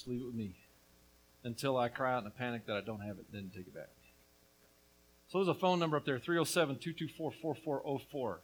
Just 0.00 0.08
leave 0.08 0.22
it 0.22 0.24
with 0.24 0.34
me 0.34 0.54
until 1.44 1.76
I 1.76 1.88
cry 1.88 2.14
out 2.14 2.22
in 2.22 2.26
a 2.26 2.30
panic 2.30 2.64
that 2.68 2.74
I 2.74 2.80
don't 2.80 3.02
have 3.02 3.18
it, 3.18 3.26
then 3.30 3.50
take 3.54 3.66
it 3.66 3.74
back. 3.74 3.90
So 5.28 5.36
there's 5.36 5.54
a 5.54 5.60
phone 5.60 5.78
number 5.78 5.98
up 5.98 6.06
there 6.06 6.18
307 6.18 6.76
224 6.76 7.32
4404. 7.32 8.40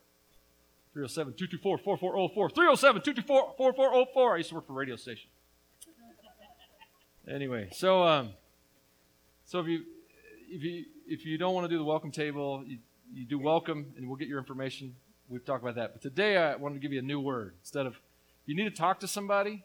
307 0.93 1.33
224 1.33 1.79
4404. 1.79 2.51
307 2.51 3.03
224 3.03 3.55
4404. 3.57 4.35
I 4.35 4.37
used 4.37 4.49
to 4.51 4.55
work 4.55 4.67
for 4.67 4.75
a 4.75 4.77
radio 4.77 4.97
station. 4.97 5.31
Anyway, 7.27 7.71
so 7.73 8.03
um, 8.03 8.33
so 9.47 9.61
if 9.61 9.67
you 9.67 9.85
if 10.51 10.63
you 10.63 10.85
if 11.09 11.25
you 11.25 11.39
don't 11.39 11.55
want 11.55 11.65
to 11.65 11.71
do 11.71 11.79
the 11.79 11.85
welcome 11.85 12.11
table, 12.11 12.65
you, 12.67 12.77
you 13.15 13.25
do 13.25 13.39
welcome, 13.39 13.95
and 13.97 14.07
we'll 14.07 14.19
get 14.19 14.29
your 14.29 14.39
information. 14.39 14.95
We've 15.31 15.43
talked 15.43 15.63
about 15.63 15.77
that. 15.77 15.95
But 15.95 16.03
today 16.03 16.37
I 16.37 16.57
wanted 16.57 16.75
to 16.75 16.81
give 16.81 16.93
you 16.93 16.99
a 16.99 17.03
new 17.03 17.19
word. 17.19 17.55
Instead 17.63 17.87
of 17.87 17.97
you 18.45 18.55
need 18.55 18.65
to 18.65 18.77
talk 18.77 19.01
to 19.01 19.09
somebody, 19.09 19.65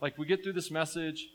like 0.00 0.16
we 0.16 0.26
get 0.26 0.42
through 0.42 0.54
this 0.54 0.70
message, 0.70 1.28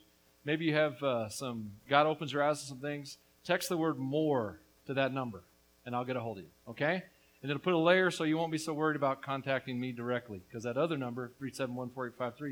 maybe 0.45 0.65
you 0.65 0.75
have 0.75 1.01
uh, 1.03 1.29
some 1.29 1.71
God 1.89 2.07
opens 2.07 2.31
your 2.31 2.43
eyes 2.43 2.61
to 2.61 2.67
some 2.67 2.79
things. 2.79 3.17
Text 3.43 3.69
the 3.69 3.77
word 3.77 3.97
more 3.97 4.59
to 4.87 4.93
that 4.93 5.13
number, 5.13 5.43
and 5.85 5.95
I'll 5.95 6.05
get 6.05 6.15
a 6.15 6.21
hold 6.21 6.37
of 6.37 6.43
you. 6.43 6.49
Okay? 6.69 7.03
And 7.41 7.51
it'll 7.51 7.61
put 7.61 7.73
a 7.73 7.77
layer 7.77 8.09
so 8.09 8.23
you 8.23 8.37
won't 8.37 8.51
be 8.51 8.57
so 8.57 8.73
worried 8.73 8.95
about 8.95 9.21
contacting 9.21 9.79
me 9.79 9.91
directly. 9.91 10.41
Because 10.47 10.63
that 10.63 10.77
other 10.77 10.97
number, 10.97 11.31
371 11.37 11.91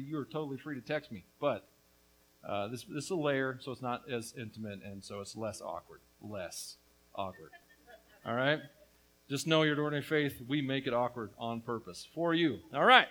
you 0.07 0.17
are 0.19 0.25
totally 0.25 0.57
free 0.57 0.75
to 0.75 0.81
text 0.81 1.11
me. 1.11 1.23
But 1.39 1.67
uh, 2.47 2.67
this, 2.67 2.83
this 2.83 3.05
is 3.05 3.09
a 3.09 3.15
layer, 3.15 3.57
so 3.61 3.71
it's 3.71 3.81
not 3.81 4.03
as 4.11 4.33
intimate, 4.37 4.81
and 4.83 5.03
so 5.03 5.19
it's 5.21 5.35
less 5.35 5.61
awkward. 5.61 6.01
Less 6.21 6.75
awkward. 7.15 7.51
All 8.25 8.35
right? 8.35 8.59
Just 9.29 9.47
know 9.47 9.63
your 9.63 9.79
ordinary 9.81 10.03
faith, 10.03 10.41
we 10.47 10.61
make 10.61 10.85
it 10.85 10.93
awkward 10.93 11.31
on 11.39 11.61
purpose 11.61 12.07
for 12.13 12.33
you. 12.33 12.59
All 12.73 12.85
right. 12.85 13.07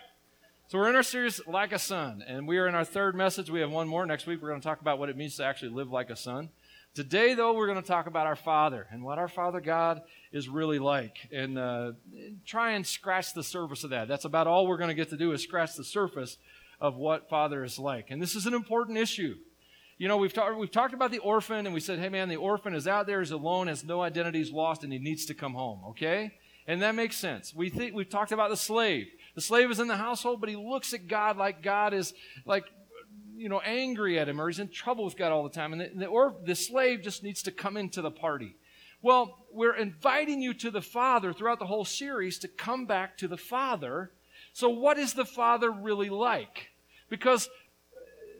So 0.73 0.79
we're 0.79 0.89
in 0.89 0.95
our 0.95 1.03
series, 1.03 1.39
Like 1.45 1.71
a 1.71 1.77
Son, 1.77 2.23
and 2.27 2.47
we 2.47 2.57
are 2.57 2.67
in 2.67 2.73
our 2.73 2.83
third 2.83 3.13
message. 3.13 3.47
We 3.47 3.59
have 3.59 3.69
one 3.69 3.87
more. 3.87 4.07
Next 4.07 4.25
week, 4.25 4.41
we're 4.41 4.49
going 4.49 4.59
to 4.59 4.67
talk 4.67 4.81
about 4.81 4.97
what 4.97 5.07
it 5.07 5.15
means 5.15 5.35
to 5.35 5.45
actually 5.45 5.69
live 5.69 5.91
like 5.91 6.09
a 6.09 6.15
son. 6.15 6.49
Today, 6.95 7.35
though, 7.35 7.53
we're 7.53 7.67
going 7.67 7.79
to 7.79 7.87
talk 7.87 8.07
about 8.07 8.25
our 8.25 8.35
Father 8.35 8.87
and 8.89 9.03
what 9.03 9.19
our 9.19 9.27
Father 9.27 9.61
God 9.61 10.01
is 10.31 10.49
really 10.49 10.79
like, 10.79 11.29
and 11.31 11.59
uh, 11.59 11.91
try 12.47 12.71
and 12.71 12.87
scratch 12.87 13.35
the 13.35 13.43
surface 13.43 13.83
of 13.83 13.91
that. 13.91 14.07
That's 14.07 14.25
about 14.25 14.47
all 14.47 14.65
we're 14.65 14.77
going 14.77 14.87
to 14.87 14.95
get 14.95 15.11
to 15.11 15.15
do 15.15 15.31
is 15.33 15.43
scratch 15.43 15.75
the 15.75 15.83
surface 15.83 16.39
of 16.81 16.95
what 16.95 17.29
Father 17.29 17.63
is 17.63 17.77
like. 17.77 18.09
And 18.09 18.19
this 18.19 18.33
is 18.33 18.47
an 18.47 18.55
important 18.55 18.97
issue. 18.97 19.35
You 19.99 20.07
know, 20.07 20.17
we've, 20.17 20.33
talked 20.33 20.57
we've 20.57 20.71
talked 20.71 20.95
about 20.95 21.11
the 21.11 21.19
orphan, 21.19 21.67
and 21.67 21.75
we 21.75 21.81
said, 21.81 21.99
hey, 21.99 22.09
man, 22.09 22.29
the 22.29 22.37
orphan 22.37 22.73
is 22.73 22.87
out 22.87 23.05
there, 23.05 23.21
is 23.21 23.29
alone, 23.29 23.67
has 23.67 23.83
no 23.83 24.01
identity, 24.01 24.41
is 24.41 24.51
lost, 24.51 24.83
and 24.83 24.91
he 24.91 24.97
needs 24.97 25.27
to 25.27 25.35
come 25.35 25.53
home, 25.53 25.81
okay? 25.89 26.33
And 26.65 26.81
that 26.81 26.95
makes 26.95 27.15
sense. 27.17 27.53
We 27.53 27.69
think, 27.69 27.93
we've 27.93 28.09
talked 28.09 28.31
about 28.31 28.49
the 28.49 28.57
slave. 28.57 29.07
The 29.35 29.41
slave 29.41 29.71
is 29.71 29.79
in 29.79 29.87
the 29.87 29.97
household, 29.97 30.39
but 30.39 30.49
he 30.49 30.55
looks 30.55 30.93
at 30.93 31.07
God 31.07 31.37
like 31.37 31.63
God 31.63 31.93
is, 31.93 32.13
like, 32.45 32.65
you 33.35 33.49
know, 33.49 33.61
angry 33.65 34.19
at 34.19 34.29
him, 34.29 34.39
or 34.39 34.47
he's 34.47 34.59
in 34.59 34.69
trouble 34.69 35.05
with 35.05 35.17
God 35.17 35.31
all 35.31 35.43
the 35.43 35.49
time. 35.49 35.73
And 35.73 35.99
the, 35.99 36.05
or 36.05 36.35
the 36.45 36.55
slave 36.55 37.01
just 37.01 37.23
needs 37.23 37.41
to 37.43 37.51
come 37.51 37.77
into 37.77 38.01
the 38.01 38.11
party. 38.11 38.55
Well, 39.01 39.39
we're 39.51 39.75
inviting 39.75 40.41
you 40.41 40.53
to 40.55 40.71
the 40.71 40.81
Father 40.81 41.33
throughout 41.33 41.59
the 41.59 41.65
whole 41.65 41.83
series 41.83 42.39
to 42.39 42.47
come 42.47 42.85
back 42.85 43.17
to 43.17 43.27
the 43.27 43.37
Father. 43.37 44.11
So, 44.53 44.69
what 44.69 44.97
is 44.97 45.13
the 45.13 45.25
Father 45.25 45.71
really 45.71 46.09
like? 46.09 46.69
Because 47.09 47.49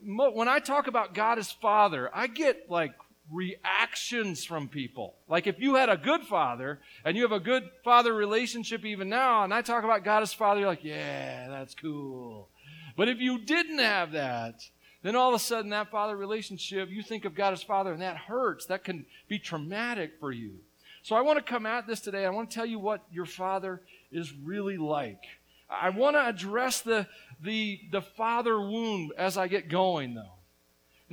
uh, 0.08 0.30
when 0.32 0.48
I 0.48 0.60
talk 0.60 0.88
about 0.88 1.14
God 1.14 1.38
as 1.38 1.52
Father, 1.52 2.10
I 2.14 2.28
get 2.28 2.70
like 2.70 2.94
reactions 3.32 4.44
from 4.44 4.68
people. 4.68 5.16
Like 5.28 5.48
if 5.48 5.60
you 5.60 5.76
had 5.76 5.90
a 5.90 5.98
good 5.98 6.24
father 6.24 6.80
and 7.06 7.16
you 7.16 7.24
have 7.24 7.32
a 7.32 7.40
good 7.40 7.70
father 7.84 8.14
relationship 8.14 8.86
even 8.86 9.10
now, 9.10 9.44
and 9.44 9.54
I 9.54 9.62
talk 9.62 9.84
about 9.84 10.04
God 10.04 10.24
as 10.24 10.34
Father, 10.34 10.62
you're 10.62 10.70
like, 10.70 10.84
yeah, 10.84 11.48
that's 11.50 11.76
cool. 11.76 12.50
But 12.96 13.10
if 13.10 13.20
you 13.20 13.40
didn't 13.40 13.80
have 13.80 14.12
that, 14.12 14.68
then 15.02 15.16
all 15.16 15.30
of 15.30 15.36
a 15.36 15.44
sudden 15.44 15.72
that 15.72 15.92
father 15.92 16.16
relationship, 16.16 16.90
you 16.90 17.04
think 17.04 17.26
of 17.26 17.36
God 17.36 17.54
as 17.54 17.64
Father, 17.64 17.92
and 17.92 18.02
that 18.02 18.18
hurts. 18.18 18.66
That 18.68 18.84
can 18.84 19.06
be 19.28 19.40
traumatic 19.40 20.14
for 20.20 20.32
you. 20.32 20.60
So 21.02 21.16
I 21.16 21.22
want 21.22 21.38
to 21.38 21.44
come 21.44 21.66
at 21.66 21.86
this 21.86 22.00
today. 22.00 22.26
I 22.26 22.30
want 22.30 22.50
to 22.50 22.56
tell 22.56 22.66
you 22.66 22.80
what 22.80 23.02
your 23.12 23.26
father 23.26 23.82
is 24.12 24.34
really 24.34 24.78
like. 24.78 25.22
I 25.70 25.90
want 25.90 26.16
to 26.16 26.26
address 26.26 26.82
the, 26.82 27.08
the, 27.42 27.82
the 27.92 28.02
father 28.02 28.60
wound 28.60 29.12
as 29.18 29.38
I 29.38 29.48
get 29.48 29.70
going, 29.70 30.14
though. 30.14 30.36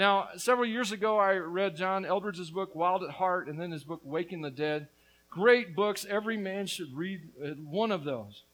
Now, 0.00 0.30
several 0.38 0.66
years 0.66 0.92
ago, 0.92 1.18
I 1.18 1.34
read 1.34 1.76
John 1.76 2.06
Eldredge's 2.06 2.50
book, 2.50 2.74
Wild 2.74 3.02
at 3.02 3.10
Heart, 3.10 3.48
and 3.48 3.60
then 3.60 3.70
his 3.70 3.84
book, 3.84 4.00
Waking 4.02 4.40
the 4.40 4.50
Dead. 4.50 4.88
Great 5.28 5.76
books. 5.76 6.06
Every 6.08 6.38
man 6.38 6.66
should 6.66 6.96
read 6.96 7.20
uh, 7.44 7.48
one 7.48 7.92
of 7.92 8.04
those. 8.04 8.44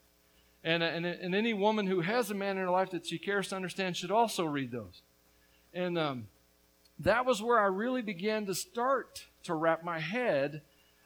And, 0.65 0.83
uh, 0.83 0.87
and, 0.87 1.07
and 1.07 1.37
any 1.37 1.55
woman 1.55 1.87
who 1.87 2.01
has 2.01 2.33
a 2.33 2.35
man 2.35 2.57
in 2.57 2.65
her 2.65 2.71
life 2.71 2.91
that 2.91 3.07
she 3.07 3.17
cares 3.17 3.51
to 3.51 3.55
understand 3.55 3.97
should 3.97 4.11
also 4.11 4.45
read 4.45 4.73
those. 4.73 5.03
And 5.73 5.97
um, 5.97 6.27
that 6.99 7.25
was 7.25 7.41
where 7.41 7.61
I 7.61 7.67
really 7.67 8.03
began 8.03 8.45
to 8.47 8.55
start 8.57 9.27
to 9.45 9.55
wrap 9.55 9.85
my 9.85 10.01
head 10.01 10.63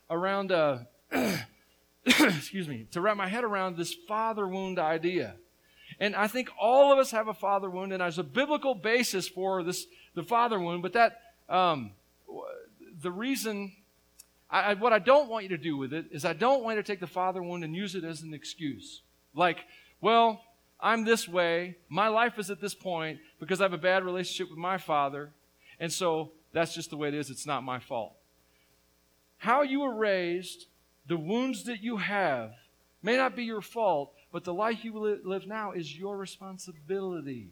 around, 0.08 0.52
uh, 0.52 0.78
excuse 2.06 2.66
me, 2.66 2.86
to 2.92 3.02
wrap 3.02 3.18
my 3.18 3.28
head 3.28 3.44
around 3.44 3.76
this 3.76 3.92
father 4.08 4.48
wound 4.48 4.78
idea. 4.78 5.34
And 5.98 6.16
I 6.16 6.28
think 6.28 6.48
all 6.58 6.94
of 6.94 6.98
us 6.98 7.10
have 7.10 7.28
a 7.28 7.34
father 7.34 7.68
wound, 7.68 7.92
and 7.92 8.00
there's 8.00 8.18
a 8.18 8.22
biblical 8.22 8.74
basis 8.74 9.28
for 9.28 9.62
this 9.62 9.84
the 10.14 10.22
father 10.22 10.58
wound. 10.58 10.82
But 10.82 10.92
that 10.94 11.20
um, 11.48 11.92
the 13.02 13.10
reason, 13.10 13.72
I, 14.50 14.74
what 14.74 14.92
I 14.92 14.98
don't 14.98 15.28
want 15.28 15.44
you 15.44 15.50
to 15.50 15.58
do 15.58 15.76
with 15.76 15.92
it 15.92 16.06
is 16.10 16.24
I 16.24 16.32
don't 16.32 16.62
want 16.62 16.76
you 16.76 16.82
to 16.82 16.86
take 16.86 17.00
the 17.00 17.06
father 17.06 17.42
wound 17.42 17.64
and 17.64 17.74
use 17.74 17.94
it 17.94 18.04
as 18.04 18.22
an 18.22 18.34
excuse. 18.34 19.02
Like, 19.34 19.58
well, 20.00 20.42
I'm 20.80 21.04
this 21.04 21.28
way. 21.28 21.76
My 21.88 22.08
life 22.08 22.38
is 22.38 22.50
at 22.50 22.60
this 22.60 22.74
point 22.74 23.18
because 23.38 23.60
I 23.60 23.64
have 23.64 23.72
a 23.72 23.78
bad 23.78 24.04
relationship 24.04 24.48
with 24.50 24.58
my 24.58 24.78
father, 24.78 25.30
and 25.78 25.92
so 25.92 26.32
that's 26.52 26.74
just 26.74 26.90
the 26.90 26.96
way 26.96 27.08
it 27.08 27.14
is. 27.14 27.30
It's 27.30 27.46
not 27.46 27.62
my 27.62 27.78
fault. 27.78 28.14
How 29.38 29.62
you 29.62 29.80
were 29.80 29.94
raised, 29.94 30.66
the 31.06 31.16
wounds 31.16 31.64
that 31.64 31.82
you 31.82 31.96
have, 31.96 32.52
may 33.02 33.16
not 33.16 33.36
be 33.36 33.44
your 33.44 33.62
fault, 33.62 34.12
but 34.32 34.44
the 34.44 34.54
life 34.54 34.84
you 34.84 35.18
live 35.24 35.46
now 35.46 35.72
is 35.72 35.96
your 35.96 36.16
responsibility. 36.16 37.48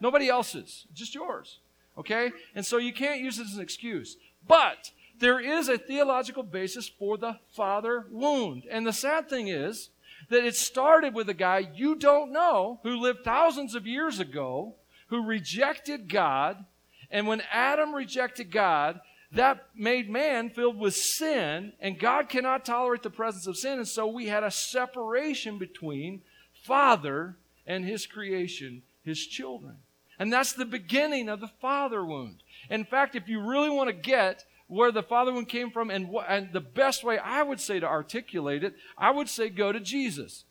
Nobody 0.00 0.28
else's, 0.28 0.86
just 0.92 1.14
yours. 1.14 1.58
Okay? 2.02 2.32
And 2.56 2.66
so 2.66 2.78
you 2.78 2.92
can't 2.92 3.20
use 3.20 3.38
it 3.38 3.46
as 3.46 3.54
an 3.54 3.62
excuse. 3.62 4.16
But 4.46 4.90
there 5.20 5.38
is 5.38 5.68
a 5.68 5.78
theological 5.78 6.42
basis 6.42 6.88
for 6.88 7.16
the 7.16 7.38
father 7.52 8.06
wound. 8.10 8.64
And 8.68 8.84
the 8.84 8.92
sad 8.92 9.28
thing 9.28 9.46
is 9.46 9.90
that 10.30 10.44
it 10.44 10.56
started 10.56 11.14
with 11.14 11.28
a 11.28 11.34
guy 11.34 11.70
you 11.74 11.94
don't 11.94 12.32
know 12.32 12.80
who 12.82 13.00
lived 13.00 13.22
thousands 13.22 13.76
of 13.76 13.86
years 13.86 14.18
ago 14.18 14.74
who 15.06 15.24
rejected 15.24 16.08
God. 16.08 16.64
And 17.08 17.28
when 17.28 17.42
Adam 17.52 17.94
rejected 17.94 18.50
God, 18.50 19.00
that 19.30 19.68
made 19.76 20.10
man 20.10 20.50
filled 20.50 20.78
with 20.78 20.96
sin, 20.96 21.72
and 21.78 22.00
God 22.00 22.28
cannot 22.28 22.64
tolerate 22.64 23.04
the 23.04 23.10
presence 23.10 23.46
of 23.46 23.56
sin. 23.56 23.78
And 23.78 23.86
so 23.86 24.08
we 24.08 24.26
had 24.26 24.42
a 24.42 24.50
separation 24.50 25.58
between 25.58 26.22
Father 26.64 27.36
and 27.64 27.84
his 27.84 28.06
creation, 28.06 28.82
his 29.04 29.24
children. 29.24 29.76
And 30.18 30.32
that's 30.32 30.52
the 30.52 30.64
beginning 30.64 31.28
of 31.28 31.40
the 31.40 31.50
father 31.60 32.04
wound. 32.04 32.42
In 32.70 32.84
fact, 32.84 33.14
if 33.14 33.28
you 33.28 33.40
really 33.40 33.70
want 33.70 33.88
to 33.88 33.94
get 33.94 34.44
where 34.66 34.92
the 34.92 35.02
father 35.02 35.32
wound 35.32 35.48
came 35.48 35.70
from 35.70 35.90
and, 35.90 36.06
wh- 36.06 36.28
and 36.28 36.52
the 36.52 36.60
best 36.60 37.04
way 37.04 37.18
I 37.18 37.42
would 37.42 37.60
say 37.60 37.80
to 37.80 37.86
articulate 37.86 38.64
it, 38.64 38.74
I 38.96 39.10
would 39.10 39.28
say 39.28 39.48
go 39.48 39.72
to 39.72 39.80
Jesus. 39.80 40.44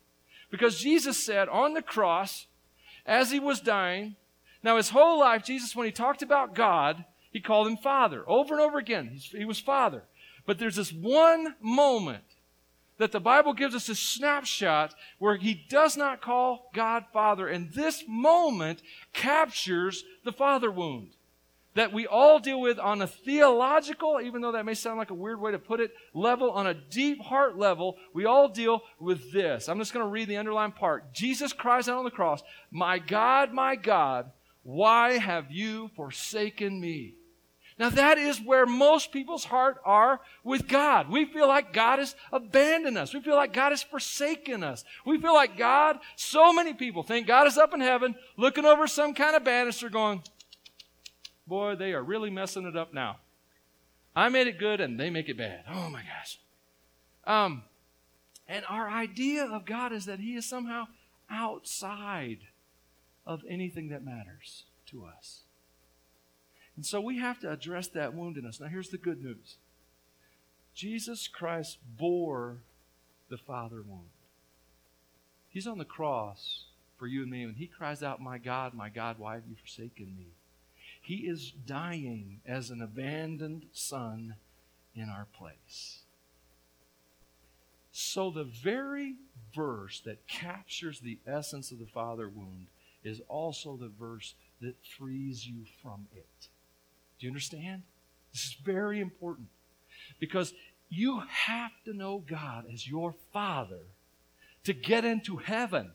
Because 0.49 0.79
Jesus 0.79 1.23
said 1.23 1.47
on 1.49 1.73
the 1.73 1.81
cross, 1.81 2.47
as 3.05 3.31
he 3.31 3.39
was 3.39 3.61
dying, 3.61 4.15
now 4.63 4.77
his 4.77 4.89
whole 4.89 5.19
life, 5.19 5.43
Jesus, 5.43 5.75
when 5.75 5.85
he 5.85 5.91
talked 5.91 6.21
about 6.21 6.53
God, 6.53 7.05
he 7.31 7.39
called 7.39 7.67
him 7.67 7.77
Father. 7.77 8.23
Over 8.27 8.53
and 8.53 8.61
over 8.61 8.77
again, 8.77 9.19
he 9.31 9.45
was 9.45 9.59
Father. 9.59 10.03
But 10.45 10.59
there's 10.59 10.75
this 10.75 10.91
one 10.91 11.55
moment 11.61 12.23
that 13.01 13.11
the 13.11 13.19
Bible 13.19 13.53
gives 13.53 13.73
us 13.73 13.89
a 13.89 13.95
snapshot 13.95 14.93
where 15.17 15.35
he 15.35 15.55
does 15.55 15.97
not 15.97 16.21
call 16.21 16.69
God 16.71 17.05
Father. 17.11 17.47
And 17.47 17.71
this 17.71 18.03
moment 18.07 18.83
captures 19.11 20.03
the 20.23 20.31
father 20.31 20.69
wound 20.69 21.15
that 21.73 21.91
we 21.91 22.05
all 22.05 22.37
deal 22.37 22.61
with 22.61 22.77
on 22.77 23.01
a 23.01 23.07
theological, 23.07 24.19
even 24.21 24.41
though 24.41 24.51
that 24.51 24.65
may 24.65 24.75
sound 24.75 24.99
like 24.99 25.09
a 25.09 25.15
weird 25.15 25.41
way 25.41 25.51
to 25.51 25.57
put 25.57 25.79
it, 25.79 25.89
level, 26.13 26.51
on 26.51 26.67
a 26.67 26.75
deep 26.75 27.19
heart 27.21 27.57
level, 27.57 27.97
we 28.13 28.25
all 28.25 28.47
deal 28.47 28.83
with 28.99 29.31
this. 29.31 29.67
I'm 29.67 29.79
just 29.79 29.93
going 29.93 30.05
to 30.05 30.11
read 30.11 30.27
the 30.27 30.37
underlying 30.37 30.73
part. 30.73 31.11
Jesus 31.11 31.53
cries 31.53 31.89
out 31.89 31.97
on 31.97 32.05
the 32.05 32.11
cross, 32.11 32.43
My 32.69 32.99
God, 32.99 33.51
my 33.51 33.77
God, 33.77 34.29
why 34.61 35.17
have 35.17 35.49
you 35.49 35.89
forsaken 35.95 36.79
me? 36.79 37.15
Now, 37.81 37.89
that 37.89 38.19
is 38.19 38.39
where 38.39 38.67
most 38.67 39.11
people's 39.11 39.45
heart 39.45 39.81
are 39.83 40.21
with 40.43 40.67
God. 40.67 41.09
We 41.09 41.25
feel 41.25 41.47
like 41.47 41.73
God 41.73 41.97
has 41.97 42.15
abandoned 42.31 42.95
us. 42.95 43.11
We 43.11 43.21
feel 43.21 43.35
like 43.35 43.53
God 43.53 43.71
has 43.71 43.81
forsaken 43.81 44.63
us. 44.63 44.83
We 45.03 45.19
feel 45.19 45.33
like 45.33 45.57
God, 45.57 45.97
so 46.15 46.53
many 46.53 46.75
people 46.75 47.01
think 47.01 47.25
God 47.25 47.47
is 47.47 47.57
up 47.57 47.73
in 47.73 47.81
heaven 47.81 48.13
looking 48.37 48.65
over 48.65 48.85
some 48.85 49.15
kind 49.15 49.35
of 49.35 49.43
banister 49.43 49.89
going, 49.89 50.21
Boy, 51.47 51.73
they 51.73 51.93
are 51.93 52.03
really 52.03 52.29
messing 52.29 52.67
it 52.67 52.77
up 52.77 52.93
now. 52.93 53.17
I 54.15 54.29
made 54.29 54.45
it 54.45 54.59
good 54.59 54.79
and 54.79 54.99
they 54.99 55.09
make 55.09 55.27
it 55.27 55.39
bad. 55.39 55.63
Oh 55.67 55.89
my 55.89 56.03
gosh. 56.03 56.39
Um, 57.25 57.63
and 58.47 58.63
our 58.69 58.91
idea 58.91 59.45
of 59.45 59.65
God 59.65 59.91
is 59.91 60.05
that 60.05 60.19
He 60.19 60.35
is 60.35 60.47
somehow 60.47 60.85
outside 61.31 62.41
of 63.25 63.41
anything 63.49 63.89
that 63.89 64.05
matters 64.05 64.65
to 64.91 65.03
us. 65.03 65.45
And 66.81 66.85
so 66.87 66.99
we 66.99 67.19
have 67.19 67.39
to 67.41 67.51
address 67.51 67.89
that 67.89 68.15
wound 68.15 68.37
in 68.37 68.45
us. 68.47 68.59
Now, 68.59 68.65
here's 68.65 68.89
the 68.89 68.97
good 68.97 69.23
news 69.23 69.57
Jesus 70.73 71.27
Christ 71.27 71.77
bore 71.95 72.63
the 73.29 73.37
Father 73.37 73.83
wound. 73.87 74.09
He's 75.47 75.67
on 75.67 75.77
the 75.77 75.85
cross 75.85 76.63
for 76.97 77.05
you 77.05 77.21
and 77.21 77.29
me, 77.29 77.43
and 77.43 77.55
he 77.55 77.67
cries 77.67 78.01
out, 78.01 78.19
My 78.19 78.39
God, 78.39 78.73
my 78.73 78.89
God, 78.89 79.19
why 79.19 79.35
have 79.35 79.43
you 79.47 79.55
forsaken 79.55 80.15
me? 80.17 80.29
He 80.99 81.27
is 81.27 81.51
dying 81.51 82.39
as 82.47 82.71
an 82.71 82.81
abandoned 82.81 83.67
son 83.73 84.37
in 84.95 85.07
our 85.07 85.27
place. 85.37 85.99
So, 87.91 88.31
the 88.31 88.45
very 88.45 89.17
verse 89.55 90.01
that 90.05 90.27
captures 90.27 90.99
the 90.99 91.19
essence 91.27 91.71
of 91.71 91.77
the 91.77 91.85
Father 91.85 92.27
wound 92.27 92.69
is 93.03 93.21
also 93.27 93.77
the 93.77 93.91
verse 93.99 94.33
that 94.61 94.83
frees 94.97 95.45
you 95.45 95.65
from 95.83 96.07
it. 96.15 96.49
Do 97.21 97.27
you 97.27 97.31
understand? 97.31 97.83
This 98.33 98.45
is 98.45 98.57
very 98.65 98.99
important 98.99 99.47
because 100.19 100.55
you 100.89 101.19
have 101.29 101.71
to 101.85 101.93
know 101.93 102.23
God 102.27 102.65
as 102.73 102.87
your 102.87 103.13
Father 103.31 103.83
to 104.63 104.73
get 104.73 105.05
into 105.05 105.37
heaven. 105.37 105.91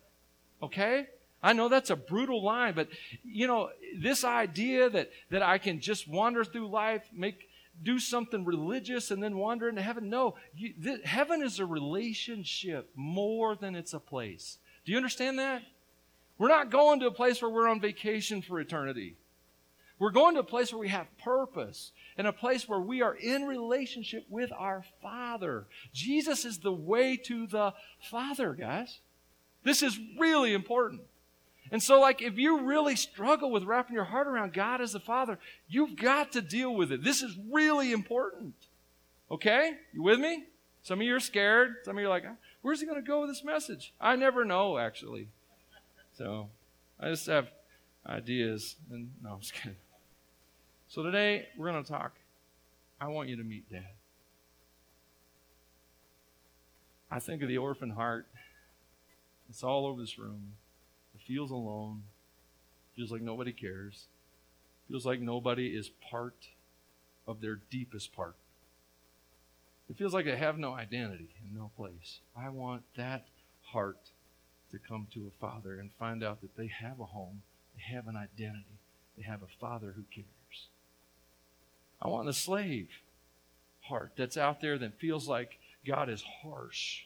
Okay? 0.63 1.09
I 1.43 1.53
know 1.53 1.69
that's 1.69 1.91
a 1.91 1.97
brutal 1.97 2.45
line, 2.45 2.75
but 2.75 2.89
you 3.25 3.49
know, 3.49 3.71
this 3.99 4.23
idea 4.23 4.89
that, 4.89 5.11
that 5.31 5.43
I 5.43 5.59
can 5.59 5.81
just 5.81 6.07
wander 6.07 6.45
through 6.45 6.69
life, 6.69 7.03
make 7.13 7.49
do 7.83 7.99
something 7.99 8.45
religious 8.45 9.11
and 9.11 9.21
then 9.21 9.37
wander 9.37 9.69
into 9.69 9.83
heaven. 9.83 10.09
No, 10.09 10.37
you, 10.55 10.75
th- 10.81 11.05
heaven 11.05 11.43
is 11.43 11.59
a 11.59 11.67
relationship 11.67 12.89
more 12.95 13.57
than 13.57 13.75
it's 13.75 13.95
a 13.95 14.01
place. 14.01 14.59
Do 14.85 14.93
you 14.93 14.97
understand 14.97 15.41
that? 15.41 15.63
We're 16.39 16.49
not 16.49 16.71
going 16.71 17.01
to 17.01 17.07
a 17.07 17.11
place 17.11 17.43
where 17.43 17.51
we're 17.51 17.69
on 17.69 17.81
vacation 17.81 18.43
for 18.43 18.61
eternity. 18.61 19.17
We're 19.99 20.11
going 20.11 20.35
to 20.35 20.41
a 20.41 20.45
place 20.45 20.73
where 20.73 20.81
we 20.81 20.89
have 20.89 21.07
purpose 21.19 21.93
and 22.19 22.27
a 22.27 22.33
place 22.33 22.69
where 22.69 22.81
we 22.81 23.01
are 23.01 23.15
in 23.15 23.45
relationship 23.45 24.27
with 24.29 24.53
our 24.53 24.85
Father. 25.01 25.67
Jesus 25.93 26.45
is 26.45 26.59
the 26.59 26.73
way 26.73 27.17
to 27.17 27.47
the 27.47 27.73
Father, 28.11 28.53
guys. 28.53 28.99
This 29.65 29.83
is 29.83 29.99
really 30.19 30.53
important. 30.53 31.01
And 31.73 31.83
so, 31.83 32.01
like, 32.01 32.23
if 32.23 32.39
you 32.39 32.61
really 32.61 32.95
struggle 32.95 33.51
with 33.51 33.65
wrapping 33.65 33.95
your 33.95 34.05
heart 34.05 34.29
around 34.29 34.53
God 34.53 34.81
as 34.81 34.93
the 34.93 35.01
Father, 35.01 35.39
you've 35.67 35.97
got 35.97 36.33
to 36.33 36.43
deal 36.43 36.75
with 36.75 36.93
it. 36.93 37.03
This 37.03 37.23
is 37.23 37.37
really 37.51 37.91
important. 37.91 38.55
Okay? 39.31 39.73
You 39.93 40.03
with 40.03 40.21
me? 40.21 40.45
Some 40.83 41.01
of 41.01 41.07
you 41.07 41.17
are 41.17 41.21
scared. 41.21 41.77
Some 41.85 41.97
of 41.97 42.01
you 42.01 42.07
are 42.07 42.11
like, 42.11 42.25
ah, 42.29 42.37
where's 42.63 42.81
he 42.81 42.87
going 42.87 43.03
to 43.03 43.07
go 43.07 43.23
with 43.23 43.31
this 43.31 43.43
message? 43.43 43.93
I 44.01 44.15
never 44.15 44.45
know, 44.45 44.79
actually. 44.79 45.27
So, 46.17 46.51
I 47.01 47.09
just 47.09 47.27
have 47.27 47.49
ideas. 48.07 48.77
And 48.91 49.11
no, 49.23 49.33
I'm 49.33 49.41
just 49.41 49.55
kidding. 49.55 49.77
So, 50.89 51.03
today, 51.03 51.49
we're 51.57 51.71
going 51.71 51.83
to 51.83 51.91
talk. 51.91 52.13
I 53.01 53.09
want 53.09 53.29
you 53.29 53.37
to 53.37 53.45
meet 53.45 53.71
Dad. 53.71 53.87
I 57.11 57.19
think 57.19 57.43
of 57.43 57.49
the 57.49 57.59
orphan 57.59 57.91
heart. 57.91 58.27
It's 59.49 59.63
all 59.63 59.87
over 59.87 60.01
this 60.01 60.19
room 60.19 60.55
It 61.15 61.21
feels 61.27 61.51
alone, 61.51 62.03
feels 62.95 63.11
like 63.13 63.23
nobody 63.23 63.53
cares, 63.53 64.07
feels 64.89 65.07
like 65.07 65.21
nobody 65.21 65.69
is 65.69 65.91
part 66.11 66.49
of 67.27 67.41
their 67.41 67.57
deepest 67.71 68.15
part. 68.15 68.37
It 69.91 69.97
feels 69.97 70.15
like 70.15 70.25
they 70.25 70.37
have 70.37 70.59
no 70.59 70.73
identity 70.75 71.31
and 71.43 71.55
no 71.57 71.71
place. 71.77 72.21
I 72.37 72.49
want 72.51 72.83
that 72.97 73.27
heart 73.73 74.11
to 74.71 74.79
come 74.79 75.07
to 75.15 75.29
a 75.29 75.41
father 75.41 75.79
and 75.81 75.91
find 75.99 76.25
out 76.25 76.41
that 76.43 76.57
they 76.57 76.69
have 76.69 77.01
a 77.01 77.07
home, 77.07 77.43
they 77.77 77.95
have 77.95 78.09
an 78.09 78.17
identity, 78.17 78.79
they 79.17 79.25
have 79.25 79.43
a 79.43 79.61
father 79.61 79.93
who 79.97 80.05
cares. 80.15 80.36
I 82.01 82.09
want 82.09 82.29
a 82.29 82.33
slave 82.33 82.89
heart 83.83 84.13
that's 84.17 84.37
out 84.37 84.61
there 84.61 84.79
that 84.79 85.01
feels 85.01 85.29
like 85.29 85.59
God 85.87 86.09
is 86.09 86.23
harsh, 86.43 87.05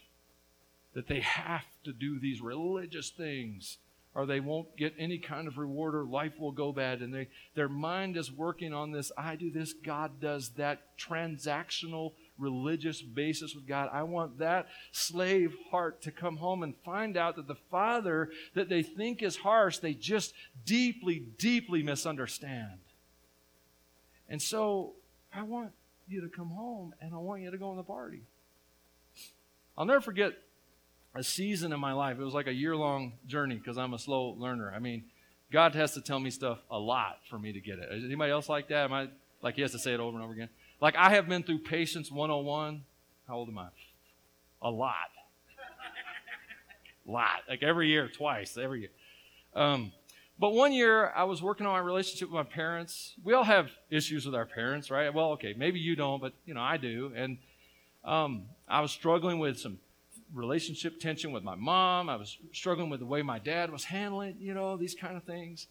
that 0.95 1.07
they 1.07 1.21
have 1.21 1.67
to 1.85 1.93
do 1.93 2.19
these 2.19 2.41
religious 2.41 3.11
things 3.11 3.79
or 4.15 4.27
they 4.27 4.41
won't 4.41 4.77
get 4.77 4.95
any 4.99 5.19
kind 5.19 5.47
of 5.47 5.57
reward 5.57 5.95
or 5.95 6.05
life 6.05 6.33
will 6.39 6.53
go 6.53 6.73
bad. 6.73 7.01
And 7.01 7.15
they 7.15 7.29
their 7.55 7.69
mind 7.69 8.17
is 8.17 8.33
working 8.33 8.73
on 8.73 8.91
this 8.91 9.13
i 9.17 9.37
do 9.37 9.51
this 9.51 9.73
god 9.73 10.21
does 10.21 10.51
that 10.51 10.99
transactional 10.99 12.13
religious 12.39 13.03
basis 13.03 13.55
with 13.55 13.67
god. 13.67 13.91
I 13.93 14.03
want 14.03 14.39
that 14.39 14.67
slave 14.93 15.55
heart 15.71 16.03
to 16.03 16.11
come 16.11 16.39
home 16.39 16.63
and 16.63 16.75
find 16.85 17.17
out 17.17 17.37
that 17.37 17.47
the 17.47 17.59
father 17.71 18.31
that 18.55 18.69
they 18.69 18.83
think 18.83 19.23
is 19.23 19.37
harsh 19.37 19.79
they 19.79 19.95
just 19.95 20.35
deeply 20.65 21.23
deeply 21.39 21.83
misunderstand 21.83 22.81
and 24.31 24.41
so 24.41 24.95
i 25.35 25.43
want 25.43 25.71
you 26.09 26.23
to 26.23 26.29
come 26.29 26.49
home 26.49 26.95
and 27.03 27.13
i 27.13 27.19
want 27.19 27.43
you 27.43 27.51
to 27.51 27.59
go 27.59 27.69
on 27.71 27.77
the 27.77 27.83
party 27.83 28.23
i'll 29.77 29.85
never 29.85 30.01
forget 30.01 30.33
a 31.15 31.23
season 31.23 31.73
in 31.73 31.81
my 31.81 31.93
life. 31.93 32.19
It 32.19 32.25
was 32.25 32.35
like 32.35 32.47
a 32.47 32.53
year 32.53 32.77
long 32.77 33.15
journey 33.27 33.57
because 33.57 33.79
I'm 33.79 33.95
a 33.95 33.99
slow 33.99 34.37
learner. 34.39 34.73
I 34.75 34.79
mean, 34.79 35.05
God 35.53 35.75
has 35.75 35.95
to 35.95 36.01
tell 36.01 36.21
me 36.21 36.31
stuff 36.31 36.59
a 36.71 36.79
lot 36.79 37.19
for 37.29 37.39
me 37.39 37.53
to 37.53 37.61
get 37.61 37.79
it. 37.79 37.89
Is 37.93 38.05
anybody 38.05 38.31
else 38.31 38.49
like 38.49 38.69
that? 38.69 38.85
Am 38.85 38.93
I 38.93 39.09
like 39.43 39.57
he 39.57 39.63
has 39.63 39.73
to 39.73 39.79
say 39.79 39.93
it 39.93 40.01
over 40.01 40.17
and 40.17 40.25
over 40.25 40.33
again? 40.33 40.49
Like 40.81 40.95
I 40.97 41.11
have 41.11 41.29
been 41.29 41.43
through 41.43 41.61
Patience 41.61 42.11
101. 42.11 42.83
How 43.27 43.37
old 43.37 43.49
am 43.49 43.59
I? 43.59 43.69
A 44.63 44.71
lot. 44.71 44.95
lot. 47.07 47.43
Like 47.49 47.63
every 47.63 47.89
year, 47.89 48.09
twice, 48.09 48.57
every 48.57 48.81
year. 48.81 48.91
Um, 49.55 49.93
but 50.41 50.55
one 50.55 50.73
year, 50.73 51.13
I 51.15 51.25
was 51.25 51.43
working 51.43 51.67
on 51.67 51.73
my 51.75 51.81
relationship 51.81 52.31
with 52.31 52.35
my 52.35 52.51
parents. 52.51 53.13
We 53.23 53.35
all 53.35 53.45
have 53.45 53.71
issues 53.91 54.25
with 54.25 54.35
our 54.35 54.47
parents, 54.47 54.91
right? 54.91 55.13
Well, 55.13 55.33
okay, 55.33 55.55
maybe 55.55 55.79
you 55.79 55.95
don't, 55.95 56.19
but 56.19 56.33
you 56.47 56.55
know 56.55 56.63
I 56.63 56.79
do. 56.79 57.13
And 57.15 57.37
um, 58.07 58.45
I 58.67 58.81
was 58.81 58.91
struggling 58.91 59.39
with 59.39 59.59
some 59.59 59.79
relationship 60.33 60.99
tension 60.99 61.31
with 61.33 61.43
my 61.43 61.57
mom. 61.57 62.09
I 62.09 62.17
was 62.17 62.39
struggling 62.55 62.89
with 62.89 63.01
the 63.01 63.07
way 63.07 63.21
my 63.21 63.39
dad 63.39 63.71
was 63.71 63.85
handling, 63.85 64.39
you 64.41 64.55
know, 64.55 64.79
these 64.79 64.95
kind 64.95 65.15
of 65.15 65.25
things. 65.25 65.67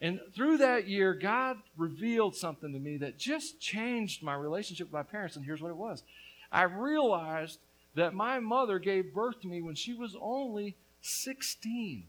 And 0.00 0.20
through 0.34 0.58
that 0.58 0.88
year, 0.88 1.12
God 1.12 1.58
revealed 1.76 2.34
something 2.34 2.72
to 2.72 2.78
me 2.78 2.96
that 2.98 3.18
just 3.18 3.60
changed 3.60 4.22
my 4.22 4.34
relationship 4.34 4.86
with 4.86 4.94
my 4.94 5.02
parents. 5.02 5.36
And 5.36 5.44
here's 5.44 5.60
what 5.60 5.70
it 5.70 5.76
was 5.76 6.02
I 6.50 6.62
realized 6.62 7.58
that 7.94 8.14
my 8.14 8.38
mother 8.38 8.78
gave 8.78 9.12
birth 9.12 9.42
to 9.42 9.48
me 9.48 9.60
when 9.60 9.74
she 9.74 9.92
was 9.92 10.16
only 10.18 10.76
16. 11.02 12.04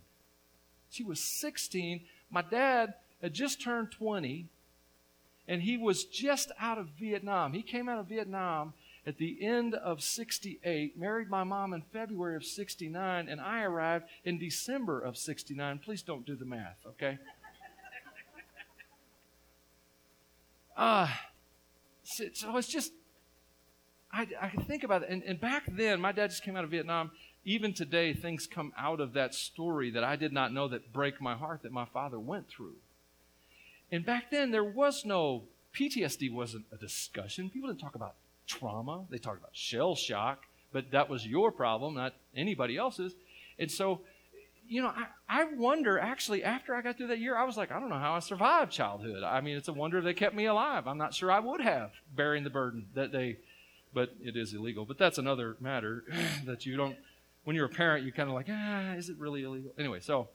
She 0.89 1.03
was 1.03 1.19
16. 1.19 2.01
My 2.29 2.41
dad 2.41 2.93
had 3.21 3.33
just 3.33 3.61
turned 3.61 3.91
20, 3.91 4.47
and 5.47 5.61
he 5.61 5.77
was 5.77 6.03
just 6.05 6.51
out 6.59 6.77
of 6.77 6.87
Vietnam. 6.99 7.53
He 7.53 7.61
came 7.61 7.89
out 7.89 7.99
of 7.99 8.07
Vietnam 8.07 8.73
at 9.05 9.17
the 9.17 9.43
end 9.43 9.73
of 9.73 10.03
68, 10.03 10.97
married 10.97 11.29
my 11.29 11.43
mom 11.43 11.73
in 11.73 11.81
February 11.81 12.35
of 12.35 12.45
69, 12.45 13.27
and 13.27 13.41
I 13.41 13.63
arrived 13.63 14.05
in 14.23 14.37
December 14.37 14.99
of 14.99 15.17
69. 15.17 15.79
Please 15.79 16.01
don't 16.01 16.25
do 16.25 16.35
the 16.35 16.45
math, 16.45 16.77
okay? 16.85 17.17
Uh, 20.77 21.07
so, 22.03 22.25
so 22.33 22.57
it's 22.57 22.67
just, 22.67 22.91
I, 24.11 24.27
I 24.39 24.49
can 24.49 24.61
think 24.61 24.83
about 24.83 25.03
it. 25.03 25.09
And, 25.09 25.23
and 25.23 25.39
back 25.39 25.63
then, 25.67 25.99
my 25.99 26.11
dad 26.11 26.29
just 26.29 26.43
came 26.43 26.55
out 26.55 26.63
of 26.63 26.69
Vietnam. 26.69 27.11
Even 27.49 27.73
today, 27.73 28.13
things 28.13 28.45
come 28.45 28.71
out 28.77 28.99
of 28.99 29.13
that 29.13 29.33
story 29.33 29.89
that 29.89 30.03
I 30.03 30.15
did 30.15 30.31
not 30.31 30.53
know 30.53 30.67
that 30.67 30.93
break 30.93 31.19
my 31.19 31.33
heart 31.33 31.63
that 31.63 31.71
my 31.71 31.85
father 31.85 32.19
went 32.19 32.47
through. 32.47 32.75
And 33.91 34.05
back 34.05 34.29
then, 34.29 34.51
there 34.51 34.63
was 34.63 35.03
no 35.03 35.45
PTSD 35.73 36.31
wasn't 36.31 36.65
a 36.71 36.77
discussion. 36.77 37.49
People 37.49 37.69
didn't 37.69 37.81
talk 37.81 37.95
about 37.95 38.13
trauma. 38.45 39.05
They 39.09 39.17
talked 39.17 39.39
about 39.39 39.55
shell 39.55 39.95
shock, 39.95 40.45
but 40.71 40.91
that 40.91 41.09
was 41.09 41.25
your 41.25 41.51
problem, 41.51 41.95
not 41.95 42.13
anybody 42.35 42.77
else's. 42.77 43.15
And 43.57 43.71
so, 43.71 44.01
you 44.67 44.83
know, 44.83 44.89
I, 44.89 45.07
I 45.27 45.45
wonder 45.45 45.97
actually, 45.97 46.43
after 46.43 46.75
I 46.75 46.83
got 46.83 46.97
through 46.97 47.07
that 47.07 47.17
year, 47.17 47.35
I 47.35 47.45
was 47.45 47.57
like, 47.57 47.71
I 47.71 47.79
don't 47.79 47.89
know 47.89 47.97
how 47.97 48.13
I 48.13 48.19
survived 48.19 48.71
childhood. 48.71 49.23
I 49.23 49.41
mean, 49.41 49.57
it's 49.57 49.69
a 49.69 49.73
wonder 49.73 50.01
they 50.01 50.13
kept 50.13 50.35
me 50.35 50.45
alive. 50.45 50.85
I'm 50.85 50.99
not 50.99 51.15
sure 51.15 51.31
I 51.31 51.39
would 51.39 51.61
have 51.61 51.93
bearing 52.15 52.43
the 52.43 52.51
burden 52.51 52.85
that 52.93 53.11
they, 53.11 53.37
but 53.91 54.13
it 54.21 54.37
is 54.37 54.53
illegal. 54.53 54.85
But 54.85 54.99
that's 54.99 55.17
another 55.17 55.57
matter 55.59 56.03
that 56.45 56.67
you 56.67 56.77
don't, 56.77 56.95
when 57.43 57.55
you're 57.55 57.65
a 57.65 57.69
parent, 57.69 58.05
you 58.05 58.11
kind 58.11 58.29
of 58.29 58.35
like, 58.35 58.47
ah, 58.49 58.93
is 58.93 59.09
it 59.09 59.17
really 59.17 59.43
illegal? 59.43 59.71
Anyway, 59.77 59.99
so 59.99 60.29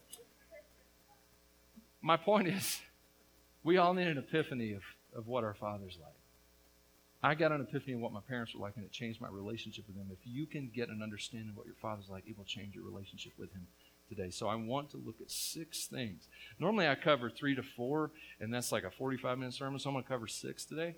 my 2.03 2.17
point 2.17 2.49
is, 2.49 2.81
we 3.63 3.79
all 3.79 3.95
need 3.95 4.07
an 4.07 4.19
epiphany 4.19 4.73
of, 4.73 4.83
of 5.17 5.27
what 5.27 5.45
our 5.45 5.55
Father's 5.55 5.99
like. 6.03 6.15
I 7.25 7.35
got 7.35 7.53
an 7.53 7.63
epiphany 7.63 7.95
of 7.95 8.01
what 8.01 8.13
my 8.13 8.21
parents 8.21 8.55
were 8.55 8.61
like, 8.61 8.77
and 8.77 8.85
it 8.85 8.93
changed 8.93 9.19
my 9.19 9.29
relationship 9.31 9.87
with 9.87 9.97
them. 9.97 10.09
If 10.13 10.19
you 10.25 10.45
can 10.45 10.71
get 10.75 10.91
an 10.91 11.01
understanding 11.03 11.49
of 11.49 11.57
what 11.57 11.65
your 11.65 11.75
father's 11.81 12.11
like, 12.11 12.25
it 12.29 12.37
will 12.37 12.45
change 12.45 12.75
your 12.75 12.85
relationship 12.85 13.33
with 13.39 13.51
him 13.55 13.67
today. 14.11 14.29
So 14.29 14.47
I 14.47 14.57
want 14.57 14.91
to 14.91 14.99
look 14.99 15.15
at 15.23 15.31
six 15.31 15.87
things. 15.87 16.29
Normally 16.59 16.87
I 16.87 16.95
cover 16.95 17.31
three 17.31 17.55
to 17.55 17.63
four, 17.63 18.11
and 18.41 18.53
that's 18.53 18.73
like 18.73 18.85
a 18.85 18.91
45 18.91 19.39
minute 19.39 19.55
sermon, 19.55 19.79
so 19.79 19.89
I'm 19.89 19.95
going 19.95 20.05
to 20.05 20.09
cover 20.09 20.27
six 20.27 20.67
today. 20.67 20.97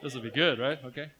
This 0.00 0.14
will 0.14 0.22
be 0.22 0.30
good, 0.30 0.60
right? 0.60 0.78
Okay. 0.84 1.10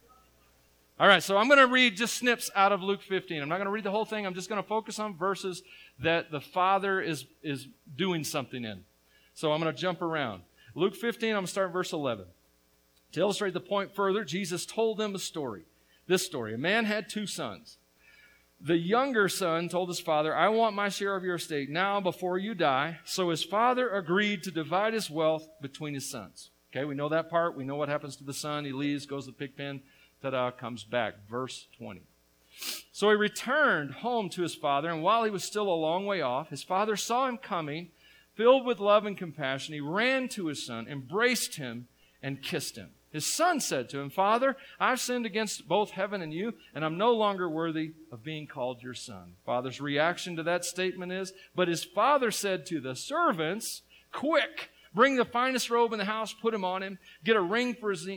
All 1.01 1.07
right, 1.07 1.23
so 1.23 1.35
I'm 1.35 1.47
going 1.47 1.57
to 1.57 1.65
read 1.65 1.97
just 1.97 2.13
snips 2.17 2.51
out 2.55 2.71
of 2.71 2.83
Luke 2.83 3.01
15. 3.01 3.41
I'm 3.41 3.49
not 3.49 3.55
going 3.55 3.65
to 3.65 3.71
read 3.71 3.83
the 3.83 3.89
whole 3.89 4.05
thing. 4.05 4.23
I'm 4.23 4.35
just 4.35 4.49
going 4.49 4.61
to 4.61 4.67
focus 4.69 4.99
on 4.99 5.17
verses 5.17 5.63
that 5.97 6.29
the 6.29 6.39
Father 6.39 7.01
is, 7.01 7.25
is 7.41 7.67
doing 7.95 8.23
something 8.23 8.63
in. 8.63 8.83
So 9.33 9.51
I'm 9.51 9.59
going 9.59 9.73
to 9.73 9.81
jump 9.81 10.03
around. 10.03 10.43
Luke 10.75 10.95
15, 10.95 11.29
I'm 11.29 11.35
going 11.37 11.45
to 11.45 11.51
start 11.51 11.73
verse 11.73 11.91
11. 11.91 12.25
To 13.13 13.19
illustrate 13.19 13.55
the 13.55 13.59
point 13.59 13.95
further, 13.95 14.23
Jesus 14.23 14.63
told 14.63 14.99
them 14.99 15.15
a 15.15 15.17
story. 15.17 15.63
This 16.05 16.23
story. 16.23 16.53
A 16.53 16.59
man 16.59 16.85
had 16.85 17.09
two 17.09 17.25
sons. 17.25 17.79
The 18.59 18.77
younger 18.77 19.27
son 19.27 19.69
told 19.69 19.89
his 19.89 19.99
father, 19.99 20.35
I 20.35 20.49
want 20.49 20.75
my 20.75 20.89
share 20.89 21.15
of 21.15 21.23
your 21.23 21.37
estate 21.37 21.71
now 21.71 21.99
before 21.99 22.37
you 22.37 22.53
die. 22.53 22.99
So 23.05 23.29
his 23.29 23.43
father 23.43 23.89
agreed 23.89 24.43
to 24.43 24.51
divide 24.51 24.93
his 24.93 25.09
wealth 25.09 25.49
between 25.63 25.95
his 25.95 26.07
sons. 26.07 26.51
Okay, 26.71 26.85
we 26.85 26.93
know 26.93 27.09
that 27.09 27.31
part. 27.31 27.57
We 27.57 27.63
know 27.63 27.75
what 27.75 27.89
happens 27.89 28.15
to 28.17 28.23
the 28.23 28.35
son. 28.35 28.65
He 28.65 28.71
leaves, 28.71 29.07
goes 29.07 29.25
to 29.25 29.31
the 29.31 29.37
pig 29.37 29.57
pen, 29.57 29.81
ta 30.21 30.29
da, 30.29 30.51
comes 30.51 30.83
back. 30.83 31.27
Verse 31.29 31.67
20. 31.77 32.01
So 32.91 33.09
he 33.09 33.15
returned 33.15 33.91
home 33.95 34.29
to 34.29 34.41
his 34.41 34.55
father, 34.55 34.89
and 34.89 35.01
while 35.01 35.23
he 35.23 35.31
was 35.31 35.43
still 35.43 35.67
a 35.67 35.73
long 35.73 36.05
way 36.05 36.21
off, 36.21 36.49
his 36.49 36.63
father 36.63 36.95
saw 36.95 37.27
him 37.27 37.37
coming, 37.37 37.89
filled 38.35 38.65
with 38.65 38.79
love 38.79 39.05
and 39.05 39.17
compassion. 39.17 39.73
He 39.73 39.81
ran 39.81 40.27
to 40.29 40.47
his 40.47 40.65
son, 40.65 40.87
embraced 40.87 41.55
him, 41.55 41.87
and 42.21 42.41
kissed 42.41 42.75
him. 42.75 42.91
His 43.11 43.25
son 43.25 43.59
said 43.59 43.89
to 43.89 43.99
him, 43.99 44.09
Father, 44.09 44.55
I've 44.79 45.01
sinned 45.01 45.25
against 45.25 45.67
both 45.67 45.91
heaven 45.91 46.21
and 46.21 46.33
you, 46.33 46.53
and 46.73 46.85
I'm 46.85 46.97
no 46.97 47.13
longer 47.13 47.49
worthy 47.49 47.91
of 48.11 48.23
being 48.23 48.47
called 48.47 48.81
your 48.81 48.93
son. 48.93 49.33
Father's 49.45 49.81
reaction 49.81 50.37
to 50.37 50.43
that 50.43 50.63
statement 50.63 51.11
is, 51.11 51.33
But 51.53 51.67
his 51.67 51.83
father 51.83 52.31
said 52.31 52.65
to 52.67 52.79
the 52.79 52.95
servants, 52.95 53.81
Quick, 54.13 54.69
bring 54.93 55.17
the 55.17 55.25
finest 55.25 55.69
robe 55.69 55.91
in 55.91 55.99
the 55.99 56.05
house, 56.05 56.33
put 56.33 56.53
him 56.53 56.63
on 56.63 56.83
him, 56.83 56.99
get 57.23 57.35
a 57.35 57.41
ring 57.41 57.73
for 57.73 57.89
his 57.89 58.07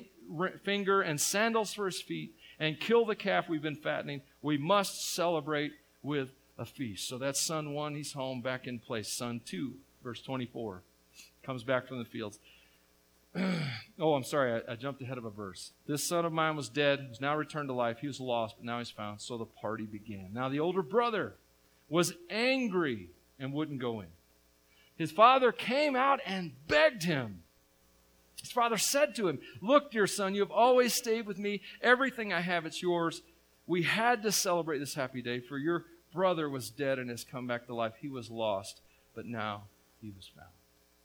finger 0.62 1.02
and 1.02 1.20
sandals 1.20 1.72
for 1.72 1.86
his 1.86 2.00
feet, 2.00 2.34
and 2.58 2.78
kill 2.80 3.04
the 3.04 3.16
calf 3.16 3.48
we've 3.48 3.62
been 3.62 3.76
fattening. 3.76 4.22
We 4.42 4.58
must 4.58 5.14
celebrate 5.14 5.72
with 6.02 6.30
a 6.58 6.64
feast. 6.64 7.08
So 7.08 7.18
that's 7.18 7.40
son 7.40 7.72
one, 7.72 7.94
he's 7.94 8.12
home, 8.12 8.40
back 8.40 8.66
in 8.66 8.78
place. 8.78 9.08
Son 9.08 9.40
two, 9.44 9.74
verse 10.02 10.20
24, 10.22 10.82
comes 11.42 11.64
back 11.64 11.88
from 11.88 11.98
the 11.98 12.04
fields. 12.04 12.38
oh, 13.98 14.14
I'm 14.14 14.22
sorry, 14.22 14.62
I, 14.68 14.72
I, 14.72 14.76
jumped 14.76 15.02
ahead 15.02 15.18
of 15.18 15.24
a 15.24 15.30
verse. 15.30 15.72
This 15.88 16.04
son 16.04 16.24
of 16.24 16.32
mine 16.32 16.54
was 16.54 16.68
dead, 16.68 17.06
he's 17.08 17.20
now 17.20 17.36
returned 17.36 17.68
to 17.68 17.74
life. 17.74 17.98
He 18.00 18.06
was 18.06 18.20
lost, 18.20 18.56
but 18.56 18.64
now 18.64 18.78
he's 18.78 18.90
found. 18.90 19.20
So 19.20 19.36
the 19.36 19.44
party 19.44 19.86
began. 19.86 20.30
Now 20.32 20.48
the 20.48 20.60
older 20.60 20.82
brother 20.82 21.34
was 21.88 22.14
angry 22.30 23.10
and 23.38 23.52
wouldn't 23.52 23.80
go 23.80 24.00
in. 24.00 24.08
His 24.96 25.10
father 25.10 25.50
came 25.50 25.96
out 25.96 26.20
and 26.24 26.52
begged 26.68 27.02
him. 27.02 27.43
His 28.44 28.52
father 28.52 28.76
said 28.76 29.14
to 29.14 29.26
him, 29.26 29.38
Look, 29.62 29.90
dear 29.90 30.06
son, 30.06 30.34
you 30.34 30.42
have 30.42 30.50
always 30.50 30.92
stayed 30.92 31.26
with 31.26 31.38
me. 31.38 31.62
Everything 31.80 32.30
I 32.30 32.42
have, 32.42 32.66
it's 32.66 32.82
yours. 32.82 33.22
We 33.66 33.84
had 33.84 34.22
to 34.22 34.30
celebrate 34.32 34.80
this 34.80 34.92
happy 34.92 35.22
day, 35.22 35.40
for 35.40 35.56
your 35.56 35.86
brother 36.12 36.50
was 36.50 36.68
dead 36.68 36.98
and 36.98 37.08
has 37.08 37.24
come 37.24 37.46
back 37.46 37.66
to 37.66 37.74
life. 37.74 37.94
He 37.98 38.10
was 38.10 38.28
lost, 38.28 38.82
but 39.14 39.24
now 39.24 39.62
he 40.02 40.12
was 40.14 40.30
found. 40.36 40.50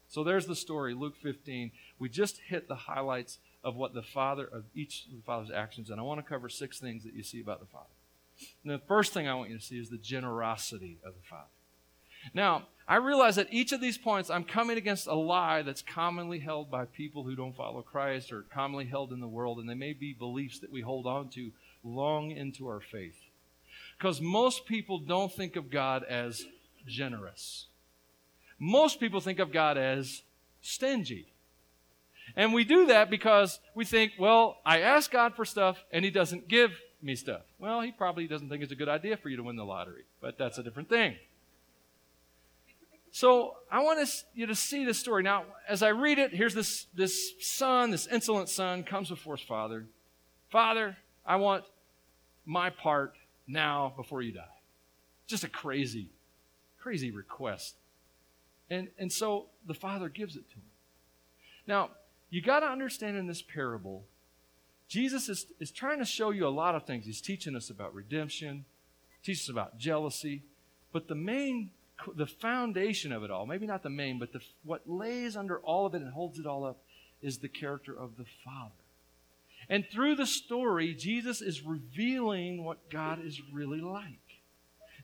So 0.10 0.22
there's 0.22 0.48
the 0.48 0.56
story, 0.56 0.94
Luke 0.94 1.16
15. 1.16 1.72
We 1.98 2.10
just 2.10 2.42
hit 2.50 2.68
the 2.68 2.76
highlights 2.76 3.38
of 3.64 3.78
what 3.78 3.94
the 3.94 4.04
Father, 4.04 4.44
of 4.46 4.66
each 4.76 5.06
of 5.06 5.16
the 5.16 5.24
Father's 5.24 5.50
actions, 5.50 5.90
and 5.90 5.98
I 5.98 6.04
want 6.04 6.20
to 6.20 6.30
cover 6.30 6.50
six 6.50 6.78
things 6.78 7.06
that 7.06 7.14
you 7.14 7.24
see 7.24 7.40
about 7.40 7.62
the 7.62 7.68
Father. 7.68 7.86
And 8.66 8.74
the 8.74 8.86
first 8.86 9.14
thing 9.14 9.30
I 9.30 9.36
want 9.36 9.50
you 9.50 9.58
to 9.58 9.64
see 9.64 9.80
is 9.80 9.90
the 9.90 9.98
generosity 9.98 10.98
of 11.06 11.14
the 11.14 11.26
Father. 11.30 11.48
Now, 12.34 12.64
I 12.90 12.96
realize 12.96 13.36
that 13.36 13.54
each 13.54 13.72
of 13.72 13.82
these 13.82 14.00
points, 14.00 14.32
I'm 14.32 14.44
coming 14.44 14.76
against 14.76 15.06
a 15.06 15.14
lie 15.14 15.62
that's 15.62 15.84
commonly 15.84 16.40
held 16.40 16.72
by 16.72 16.86
people 16.86 17.24
who 17.24 17.36
don't 17.36 17.56
follow 17.56 17.84
Christ 17.84 18.32
or 18.32 18.42
commonly 18.52 18.86
held 18.86 19.14
in 19.14 19.20
the 19.20 19.28
world, 19.28 19.60
and 19.60 19.70
they 19.70 19.76
may 19.76 19.94
be 19.94 20.12
beliefs 20.12 20.58
that 20.60 20.72
we 20.72 20.82
hold 20.82 21.06
on 21.06 21.30
to 21.30 21.52
long 21.84 22.32
into 22.32 22.68
our 22.68 22.80
faith. 22.82 23.16
Because 23.96 24.20
most 24.20 24.66
people 24.66 24.98
don't 24.98 25.32
think 25.32 25.56
of 25.56 25.70
God 25.70 26.04
as 26.04 26.48
generous. 26.88 27.68
Most 28.58 29.00
people 29.00 29.22
think 29.22 29.38
of 29.38 29.52
God 29.52 29.78
as 29.78 30.24
stingy. 30.64 31.28
And 32.36 32.56
we 32.56 32.64
do 32.64 32.88
that 32.88 33.12
because 33.12 33.60
we 33.76 33.86
think, 33.86 34.14
well, 34.18 34.58
I 34.66 34.82
ask 34.82 35.12
God 35.12 35.36
for 35.36 35.46
stuff 35.46 35.78
and 35.92 36.04
He 36.04 36.10
doesn't 36.10 36.48
give 36.48 36.72
me 37.04 37.16
stuff. 37.16 37.42
Well, 37.60 37.82
He 37.82 37.92
probably 37.92 38.28
doesn't 38.28 38.50
think 38.50 38.64
it's 38.64 38.72
a 38.72 38.76
good 38.76 38.90
idea 38.90 39.16
for 39.16 39.30
you 39.30 39.38
to 39.38 39.44
win 39.44 39.58
the 39.58 39.66
lottery, 39.66 40.06
but 40.22 40.40
that's 40.40 40.58
a 40.58 40.64
different 40.64 40.90
thing. 40.90 41.16
So 43.12 43.56
I 43.72 43.82
want 43.82 44.08
you 44.34 44.46
to 44.46 44.56
see 44.56 44.86
this 44.86 45.00
story. 45.00 45.24
Now, 45.24 45.44
as 45.68 45.82
I 45.82 45.90
read 45.90 46.20
it, 46.20 46.34
here's 46.34 46.54
this, 46.54 46.86
this 46.94 47.34
son, 47.40 47.92
this 47.92 48.08
insolent 48.08 48.50
son, 48.50 48.84
comes 48.84 49.10
before 49.10 49.36
his 49.36 49.46
father. 49.46 49.86
Father, 50.50 50.98
I 51.26 51.38
want 51.38 51.66
my 52.46 52.70
part 52.70 53.16
now 53.48 53.94
before 53.96 54.22
you 54.22 54.32
die. 54.32 54.44
Just 55.28 55.44
a 55.44 55.50
crazy, 55.50 56.10
crazy 56.80 57.12
request. 57.12 57.76
And, 58.70 58.90
and 58.98 59.12
so 59.12 59.48
the 59.66 59.74
father 59.74 60.10
gives 60.10 60.36
it 60.36 60.48
to 60.50 60.56
him. 60.56 60.64
Now, 61.68 61.90
you 62.30 62.42
got 62.42 62.60
to 62.62 62.68
understand 62.68 63.18
in 63.18 63.28
this 63.28 63.42
parable, 63.42 64.04
Jesus 64.88 65.30
is, 65.30 65.46
is 65.60 65.72
trying 65.72 66.00
to 66.00 66.06
show 66.06 66.32
you 66.32 66.48
a 66.48 66.50
lot 66.50 66.76
of 66.76 66.86
things. 66.86 67.06
He's 67.06 67.22
teaching 67.22 67.56
us 67.56 67.70
about 67.70 67.94
redemption, 67.94 68.66
teaches 69.24 69.46
us 69.46 69.50
about 69.50 69.78
jealousy, 69.78 70.44
but 70.92 71.08
the 71.08 71.16
main, 71.16 71.72
the 72.16 72.28
foundation 72.28 73.12
of 73.12 73.24
it 73.24 73.32
all, 73.32 73.46
maybe 73.46 73.68
not 73.68 73.84
the 73.84 73.90
main, 73.90 74.20
but 74.20 74.34
the, 74.34 74.42
what 74.64 74.90
lays 74.90 75.36
under 75.36 75.60
all 75.60 75.86
of 75.86 75.96
it 75.96 76.02
and 76.02 76.14
holds 76.14 76.40
it 76.40 76.46
all 76.46 76.66
up 76.66 76.78
is 77.22 77.38
the 77.38 77.50
character 77.50 77.98
of 77.98 78.18
the 78.18 78.26
Father. 78.44 78.72
And 79.70 79.86
through 79.92 80.16
the 80.16 80.26
story, 80.26 80.94
Jesus 80.96 81.42
is 81.42 81.64
revealing 81.64 82.64
what 82.64 82.90
God 82.90 83.24
is 83.24 83.42
really 83.52 83.82
like. 83.82 84.20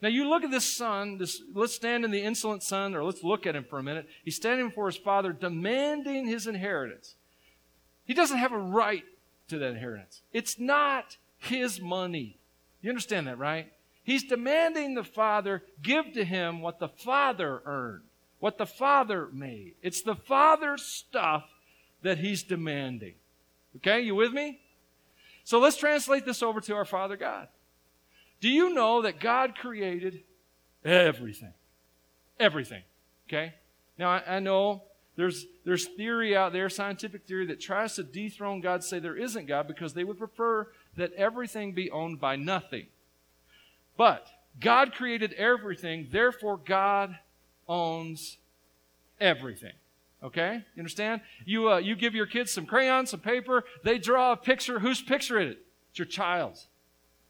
Now 0.02 0.10
you 0.10 0.28
look 0.28 0.44
at 0.44 0.52
this 0.52 0.66
son, 0.66 1.18
this, 1.18 1.42
let's 1.54 1.74
stand 1.74 2.04
in 2.04 2.12
the 2.12 2.22
insolent 2.22 2.64
son, 2.64 2.96
or 2.96 3.04
let's 3.04 3.24
look 3.24 3.46
at 3.46 3.56
him 3.56 3.66
for 3.70 3.80
a 3.80 3.84
minute. 3.84 4.08
He's 4.24 4.36
standing 4.36 4.68
before 4.68 4.88
his 4.88 4.98
father 4.98 5.34
demanding 5.34 6.28
his 6.28 6.48
inheritance. 6.48 7.16
He 8.06 8.14
doesn't 8.14 8.38
have 8.38 8.52
a 8.52 8.58
right 8.58 9.04
to 9.48 9.58
that 9.60 9.72
inheritance. 9.72 10.22
It's 10.34 10.60
not 10.60 11.18
his 11.38 11.80
money. 11.80 12.38
You 12.82 12.90
understand 12.90 13.28
that, 13.28 13.38
right? 13.38 13.72
He's 14.06 14.24
demanding 14.24 14.94
the 14.94 15.04
father 15.04 15.64
give 15.82 16.14
to 16.14 16.24
him 16.24 16.62
what 16.62 16.80
the 16.80 16.88
father 16.88 17.64
earned, 17.66 18.04
what 18.40 18.60
the 18.60 18.68
father 18.68 19.30
made. 19.34 19.74
It's 19.82 20.04
the 20.04 20.16
father's 20.16 20.84
stuff 20.84 21.44
that 22.04 22.20
he's 22.20 22.44
demanding. 22.44 23.16
Okay, 23.78 24.02
you 24.02 24.14
with 24.14 24.32
me? 24.32 24.60
So 25.44 25.60
let's 25.60 25.76
translate 25.76 26.24
this 26.24 26.44
over 26.44 26.62
to 26.62 26.76
our 26.76 26.86
Father 26.86 27.18
God. 27.18 27.48
Do 28.42 28.48
you 28.48 28.74
know 28.76 29.02
that 29.02 29.20
God 29.20 29.56
created 29.56 30.24
everything? 30.84 31.54
Everything. 32.40 32.84
Okay? 33.28 33.54
Now, 33.98 34.12
I, 34.12 34.36
I, 34.36 34.40
know 34.40 34.84
there's, 35.16 35.48
there's 35.66 35.86
theory 35.86 36.36
out 36.36 36.54
there, 36.54 36.70
scientific 36.70 37.26
theory, 37.26 37.48
that 37.48 37.60
tries 37.60 37.96
to 37.96 38.04
dethrone 38.04 38.62
God, 38.62 38.84
say 38.84 39.00
there 39.00 39.18
isn't 39.18 39.48
God, 39.48 39.68
because 39.68 39.96
they 39.96 40.04
would 40.04 40.20
prefer 40.20 40.68
that 40.96 41.12
everything 41.14 41.74
be 41.74 41.90
owned 41.90 42.20
by 42.20 42.36
nothing. 42.36 42.86
But 43.98 44.28
God 44.60 44.94
created 44.94 45.34
everything, 45.34 46.08
therefore, 46.12 46.58
God 46.58 47.18
owns 47.68 48.38
everything. 49.20 49.74
Okay? 50.24 50.64
You 50.76 50.80
understand? 50.80 51.22
You, 51.46 51.72
uh, 51.72 51.78
you 51.78 51.96
give 51.96 52.16
your 52.16 52.26
kids 52.26 52.52
some 52.52 52.66
crayons, 52.66 53.12
some 53.12 53.20
paper, 53.20 53.64
they 53.84 53.98
draw 53.98 54.32
a 54.32 54.38
picture. 54.38 54.80
Whose 54.80 55.02
picture 55.02 55.40
is 55.40 55.52
it? 55.52 55.66
It's 55.90 56.00
your 56.00 56.08
child's. 56.08 56.68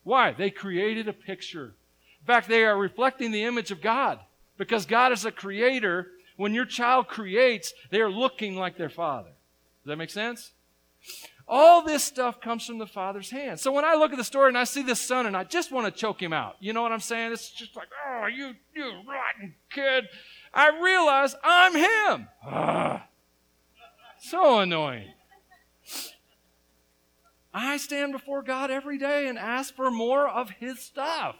Why? 0.03 0.31
They 0.31 0.49
created 0.49 1.07
a 1.07 1.13
picture. 1.13 1.73
In 2.21 2.27
fact, 2.27 2.47
they 2.47 2.63
are 2.63 2.77
reflecting 2.77 3.31
the 3.31 3.43
image 3.43 3.71
of 3.71 3.81
God 3.81 4.19
because 4.57 4.85
God 4.85 5.11
is 5.11 5.25
a 5.25 5.31
creator. 5.31 6.07
When 6.37 6.53
your 6.53 6.65
child 6.65 7.07
creates, 7.07 7.73
they 7.91 8.01
are 8.01 8.09
looking 8.09 8.55
like 8.55 8.77
their 8.77 8.89
father. 8.89 9.29
Does 9.83 9.89
that 9.89 9.97
make 9.97 10.09
sense? 10.09 10.51
All 11.47 11.83
this 11.83 12.03
stuff 12.03 12.41
comes 12.41 12.65
from 12.65 12.79
the 12.79 12.87
father's 12.87 13.29
hand. 13.29 13.59
So 13.59 13.71
when 13.71 13.85
I 13.85 13.93
look 13.93 14.11
at 14.11 14.17
the 14.17 14.23
story 14.23 14.47
and 14.47 14.57
I 14.57 14.63
see 14.63 14.81
this 14.81 14.99
son 14.99 15.27
and 15.27 15.37
I 15.37 15.43
just 15.43 15.71
want 15.71 15.85
to 15.85 15.91
choke 15.91 16.21
him 16.21 16.33
out, 16.33 16.55
you 16.59 16.73
know 16.73 16.81
what 16.81 16.91
I'm 16.91 16.99
saying? 16.99 17.33
It's 17.33 17.51
just 17.51 17.75
like, 17.75 17.89
oh, 18.07 18.25
you, 18.25 18.55
you 18.75 18.85
rotten 19.07 19.53
kid. 19.69 20.05
I 20.53 20.69
realize 20.81 21.35
I'm 21.43 21.75
him. 21.75 22.27
Ah, 22.43 23.07
so 24.17 24.59
annoying. 24.59 25.09
I 27.53 27.77
stand 27.77 28.11
before 28.11 28.41
God 28.41 28.71
every 28.71 28.97
day 28.97 29.27
and 29.27 29.37
ask 29.37 29.73
for 29.75 29.89
more 29.89 30.27
of 30.27 30.49
His 30.49 30.79
stuff. 30.79 31.37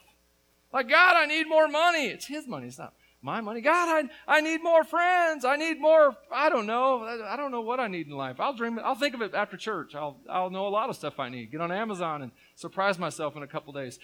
Like, 0.72 0.88
God, 0.88 1.16
I 1.18 1.26
need 1.26 1.50
more 1.50 1.68
money. 1.68 2.08
It's 2.08 2.28
His 2.28 2.48
money, 2.48 2.68
it's 2.68 2.78
not 2.78 2.94
my 3.26 3.42
money. 3.42 3.60
God, 3.60 4.08
I, 4.28 4.38
I 4.38 4.40
need 4.40 4.64
more 4.64 4.84
friends. 4.84 5.44
I 5.44 5.56
need 5.58 5.82
more, 5.82 6.16
I 6.32 6.48
don't 6.48 6.68
know. 6.68 7.04
I 7.04 7.36
don't 7.36 7.52
know 7.52 7.62
what 7.62 7.80
I 7.80 7.88
need 7.88 8.08
in 8.08 8.14
life. 8.14 8.40
I'll 8.40 8.54
dream 8.54 8.78
it. 8.78 8.84
I'll 8.84 8.96
think 8.96 9.16
of 9.16 9.22
it 9.22 9.34
after 9.34 9.58
church. 9.58 9.96
I'll, 9.96 10.18
I'll 10.30 10.52
know 10.52 10.68
a 10.68 10.70
lot 10.70 10.90
of 10.90 10.96
stuff 10.96 11.20
I 11.20 11.28
need. 11.30 11.52
Get 11.52 11.60
on 11.60 11.72
Amazon 11.72 12.22
and 12.22 12.32
surprise 12.56 13.00
myself 13.00 13.36
in 13.36 13.42
a 13.42 13.48
couple 13.48 13.74
days. 13.74 14.00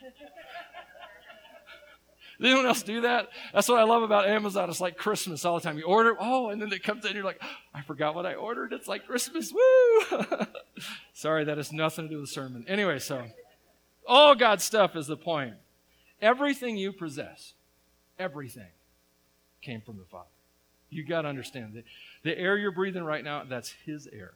Does 0.00 0.12
anyone 2.50 2.66
else 2.66 2.82
do 2.82 3.00
that? 3.00 3.28
That's 3.52 3.68
what 3.68 3.78
I 3.78 3.82
love 3.82 4.04
about 4.04 4.28
Amazon. 4.28 4.70
It's 4.70 4.80
like 4.80 4.96
Christmas 4.96 5.44
all 5.44 5.56
the 5.56 5.60
time. 5.60 5.76
You 5.76 5.84
order, 5.84 6.16
oh, 6.18 6.50
and 6.50 6.62
then 6.62 6.72
it 6.72 6.84
comes 6.84 7.04
in, 7.04 7.16
you're 7.16 7.24
like, 7.24 7.42
I 7.74 7.82
forgot 7.82 8.14
what 8.14 8.24
I 8.24 8.34
ordered. 8.34 8.72
It's 8.72 8.86
like 8.86 9.04
Christmas. 9.04 9.52
Woo! 9.52 10.20
Sorry, 11.12 11.42
that 11.44 11.56
has 11.56 11.72
nothing 11.72 12.04
to 12.04 12.08
do 12.08 12.20
with 12.20 12.28
the 12.28 12.32
sermon. 12.32 12.64
Anyway, 12.68 13.00
so 13.00 13.24
all 14.06 14.36
God's 14.36 14.62
stuff 14.62 14.94
is 14.94 15.08
the 15.08 15.16
point. 15.16 15.54
Everything 16.22 16.76
you 16.76 16.92
possess, 16.92 17.54
everything 18.18 18.70
came 19.62 19.80
from 19.80 19.98
the 19.98 20.04
Father. 20.04 20.28
You 20.90 21.04
got 21.04 21.22
to 21.22 21.28
understand 21.28 21.74
that 21.74 21.84
the 22.22 22.38
air 22.38 22.56
you're 22.56 22.72
breathing 22.72 23.04
right 23.04 23.22
now, 23.22 23.44
that's 23.48 23.74
His 23.84 24.08
air. 24.12 24.32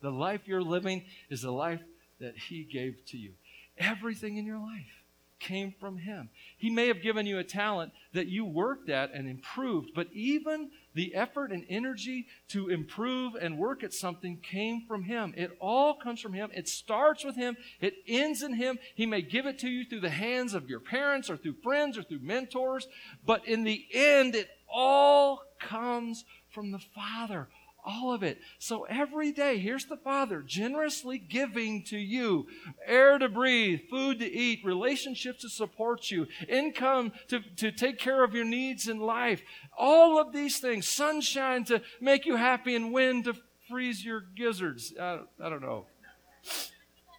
The 0.00 0.10
life 0.10 0.42
you're 0.46 0.62
living 0.62 1.04
is 1.30 1.42
the 1.42 1.52
life 1.52 1.80
that 2.20 2.36
He 2.36 2.64
gave 2.64 3.04
to 3.06 3.16
you. 3.16 3.32
Everything 3.78 4.36
in 4.36 4.44
your 4.44 4.58
life 4.58 5.01
came 5.42 5.74
from 5.78 5.98
Him. 5.98 6.30
He 6.56 6.70
may 6.70 6.86
have 6.86 7.02
given 7.02 7.26
you 7.26 7.38
a 7.38 7.44
talent 7.44 7.92
that 8.14 8.28
you 8.28 8.44
worked 8.44 8.88
at 8.88 9.12
and 9.12 9.28
improved, 9.28 9.90
but 9.94 10.08
even 10.12 10.70
the 10.94 11.14
effort 11.14 11.50
and 11.50 11.64
energy 11.68 12.26
to 12.48 12.68
improve 12.68 13.34
and 13.34 13.58
work 13.58 13.82
at 13.82 13.92
something 13.92 14.38
came 14.38 14.82
from 14.86 15.02
Him. 15.02 15.34
It 15.36 15.50
all 15.60 15.94
comes 15.94 16.20
from 16.20 16.32
Him. 16.32 16.50
It 16.54 16.68
starts 16.68 17.24
with 17.24 17.36
Him, 17.36 17.56
it 17.80 17.94
ends 18.06 18.42
in 18.42 18.54
Him. 18.54 18.78
He 18.94 19.04
may 19.04 19.22
give 19.22 19.46
it 19.46 19.58
to 19.60 19.68
you 19.68 19.84
through 19.84 20.00
the 20.00 20.10
hands 20.10 20.54
of 20.54 20.70
your 20.70 20.80
parents 20.80 21.28
or 21.28 21.36
through 21.36 21.56
friends 21.62 21.98
or 21.98 22.02
through 22.02 22.20
mentors, 22.20 22.86
but 23.26 23.46
in 23.46 23.64
the 23.64 23.84
end, 23.92 24.34
it 24.34 24.48
all 24.72 25.42
comes 25.58 26.24
from 26.50 26.70
the 26.70 26.78
Father 26.94 27.48
all 27.84 28.12
of 28.12 28.22
it. 28.22 28.38
So 28.58 28.84
every 28.84 29.32
day, 29.32 29.58
here's 29.58 29.86
the 29.86 29.96
Father 29.96 30.40
generously 30.42 31.18
giving 31.18 31.82
to 31.84 31.98
you 31.98 32.46
air 32.86 33.18
to 33.18 33.28
breathe, 33.28 33.80
food 33.90 34.20
to 34.20 34.30
eat, 34.30 34.64
relationships 34.64 35.42
to 35.42 35.48
support 35.48 36.10
you, 36.10 36.26
income 36.48 37.12
to, 37.28 37.40
to 37.56 37.72
take 37.72 37.98
care 37.98 38.22
of 38.24 38.34
your 38.34 38.44
needs 38.44 38.88
in 38.88 39.00
life. 39.00 39.42
All 39.76 40.18
of 40.18 40.32
these 40.32 40.58
things, 40.58 40.86
sunshine 40.86 41.64
to 41.64 41.82
make 42.00 42.24
you 42.26 42.36
happy, 42.36 42.74
and 42.74 42.92
wind 42.92 43.24
to 43.24 43.34
freeze 43.68 44.04
your 44.04 44.20
gizzards. 44.20 44.92
I, 45.00 45.20
I 45.42 45.48
don't 45.48 45.62
know. 45.62 45.86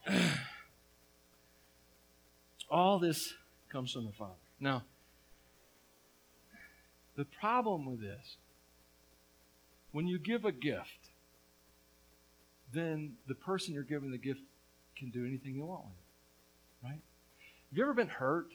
all 2.70 3.00
this 3.00 3.34
comes 3.70 3.92
from 3.92 4.06
the 4.06 4.12
Father. 4.12 4.34
Now, 4.60 4.84
the 7.16 7.26
problem 7.26 7.86
with 7.86 8.02
this 8.02 8.38
when 9.94 10.08
you 10.08 10.20
give 10.20 10.44
a 10.44 10.52
gift, 10.52 11.10
then 12.74 13.14
the 13.28 13.36
person 13.36 13.74
you're 13.74 13.84
giving 13.84 14.12
the 14.12 14.18
gift 14.18 14.42
can 14.98 15.10
do 15.10 15.26
anything 15.26 15.56
you 15.56 15.64
want 15.64 15.86
with 15.86 15.94
it. 15.94 16.88
Right? 16.88 17.02
Have 17.70 17.78
you 17.78 17.84
ever 17.84 17.94
been 17.94 18.10
hurt 18.10 18.48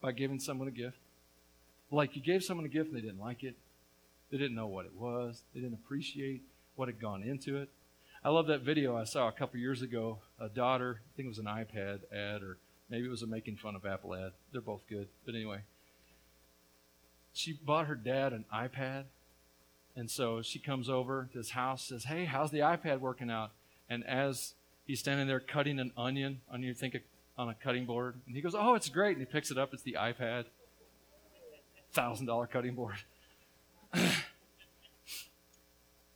by 0.00 0.12
giving 0.12 0.40
someone 0.40 0.68
a 0.68 0.72
gift? 0.72 0.96
Like 1.90 2.16
you 2.16 2.22
gave 2.22 2.42
someone 2.42 2.64
a 2.64 2.70
gift 2.70 2.88
and 2.88 2.96
they 2.96 3.02
didn't 3.02 3.20
like 3.20 3.44
it. 3.44 3.56
They 4.30 4.38
didn't 4.38 4.54
know 4.54 4.68
what 4.68 4.86
it 4.86 4.94
was. 4.94 5.42
They 5.52 5.60
didn't 5.60 5.74
appreciate 5.84 6.42
what 6.76 6.88
had 6.88 6.98
gone 7.00 7.22
into 7.22 7.58
it. 7.58 7.68
I 8.24 8.30
love 8.30 8.46
that 8.46 8.62
video 8.62 8.96
I 8.96 9.04
saw 9.04 9.28
a 9.28 9.32
couple 9.32 9.58
years 9.58 9.82
ago. 9.82 10.18
A 10.40 10.48
daughter, 10.48 11.00
I 11.00 11.10
think 11.16 11.26
it 11.26 11.28
was 11.28 11.38
an 11.38 11.46
iPad 11.46 12.00
ad, 12.12 12.42
or 12.42 12.56
maybe 12.88 13.06
it 13.06 13.10
was 13.10 13.22
a 13.22 13.26
making 13.26 13.56
fun 13.56 13.74
of 13.74 13.84
Apple 13.84 14.14
ad. 14.14 14.32
They're 14.52 14.60
both 14.60 14.82
good. 14.88 15.08
But 15.26 15.34
anyway, 15.34 15.62
she 17.32 17.52
bought 17.52 17.86
her 17.86 17.96
dad 17.96 18.32
an 18.32 18.44
iPad 18.54 19.04
and 19.94 20.10
so 20.10 20.42
she 20.42 20.58
comes 20.58 20.88
over 20.88 21.28
to 21.32 21.38
his 21.38 21.50
house, 21.50 21.88
says, 21.88 22.04
Hey, 22.04 22.24
how's 22.24 22.50
the 22.50 22.60
iPad 22.60 23.00
working 23.00 23.30
out? 23.30 23.50
And 23.90 24.04
as 24.06 24.54
he's 24.86 25.00
standing 25.00 25.26
there 25.26 25.40
cutting 25.40 25.78
an 25.78 25.92
onion 25.96 26.40
on 26.50 26.62
you 26.62 26.72
think 26.74 26.96
on 27.36 27.48
a 27.48 27.54
cutting 27.54 27.84
board, 27.84 28.16
and 28.26 28.34
he 28.34 28.42
goes, 28.42 28.54
Oh, 28.54 28.74
it's 28.74 28.88
great. 28.88 29.16
And 29.16 29.26
he 29.26 29.30
picks 29.30 29.50
it 29.50 29.58
up, 29.58 29.74
it's 29.74 29.82
the 29.82 29.96
iPad. 29.98 30.46
Thousand 31.92 32.26
dollar 32.26 32.46
cutting 32.46 32.74
board. 32.74 32.96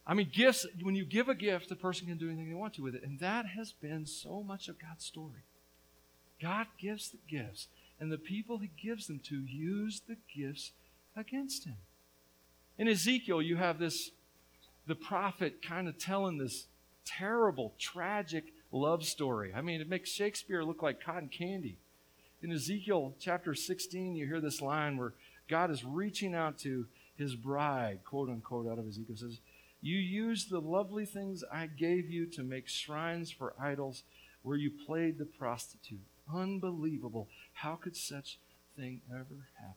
I 0.06 0.14
mean, 0.14 0.30
gifts, 0.32 0.64
when 0.82 0.94
you 0.94 1.04
give 1.04 1.28
a 1.28 1.34
gift, 1.34 1.68
the 1.68 1.74
person 1.76 2.06
can 2.06 2.16
do 2.16 2.28
anything 2.28 2.48
they 2.48 2.54
want 2.54 2.74
to 2.74 2.82
with 2.82 2.94
it. 2.94 3.02
And 3.02 3.18
that 3.18 3.46
has 3.46 3.72
been 3.72 4.06
so 4.06 4.42
much 4.42 4.68
of 4.68 4.78
God's 4.78 5.04
story. 5.04 5.42
God 6.40 6.68
gives 6.78 7.10
the 7.10 7.18
gifts, 7.28 7.66
and 7.98 8.12
the 8.12 8.18
people 8.18 8.58
he 8.58 8.70
gives 8.80 9.06
them 9.06 9.20
to 9.24 9.36
use 9.36 10.02
the 10.06 10.16
gifts 10.34 10.72
against 11.16 11.64
him. 11.64 11.76
In 12.78 12.88
Ezekiel, 12.88 13.40
you 13.40 13.56
have 13.56 13.78
this, 13.78 14.10
the 14.86 14.94
prophet 14.94 15.62
kind 15.62 15.88
of 15.88 15.98
telling 15.98 16.38
this 16.38 16.66
terrible, 17.04 17.72
tragic 17.78 18.52
love 18.70 19.04
story. 19.04 19.52
I 19.54 19.62
mean, 19.62 19.80
it 19.80 19.88
makes 19.88 20.10
Shakespeare 20.10 20.62
look 20.62 20.82
like 20.82 21.02
cotton 21.02 21.28
candy. 21.28 21.78
In 22.42 22.52
Ezekiel 22.52 23.14
chapter 23.18 23.54
16, 23.54 24.14
you 24.14 24.26
hear 24.26 24.40
this 24.40 24.60
line 24.60 24.98
where 24.98 25.14
God 25.48 25.70
is 25.70 25.84
reaching 25.84 26.34
out 26.34 26.58
to 26.60 26.86
his 27.16 27.34
bride, 27.34 28.00
quote 28.04 28.28
unquote, 28.28 28.68
out 28.68 28.78
of 28.78 28.86
Ezekiel 28.86 29.16
says, 29.16 29.38
You 29.80 29.96
used 29.96 30.50
the 30.50 30.60
lovely 30.60 31.06
things 31.06 31.42
I 31.50 31.66
gave 31.66 32.10
you 32.10 32.26
to 32.26 32.42
make 32.42 32.68
shrines 32.68 33.30
for 33.30 33.54
idols 33.58 34.02
where 34.42 34.56
you 34.56 34.70
played 34.70 35.18
the 35.18 35.24
prostitute. 35.24 36.04
Unbelievable. 36.32 37.28
How 37.54 37.76
could 37.76 37.96
such 37.96 38.38
thing 38.76 39.00
ever 39.10 39.48
happen? 39.58 39.74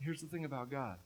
Here's 0.00 0.20
the 0.20 0.26
thing 0.26 0.44
about 0.44 0.70
God 0.70 0.96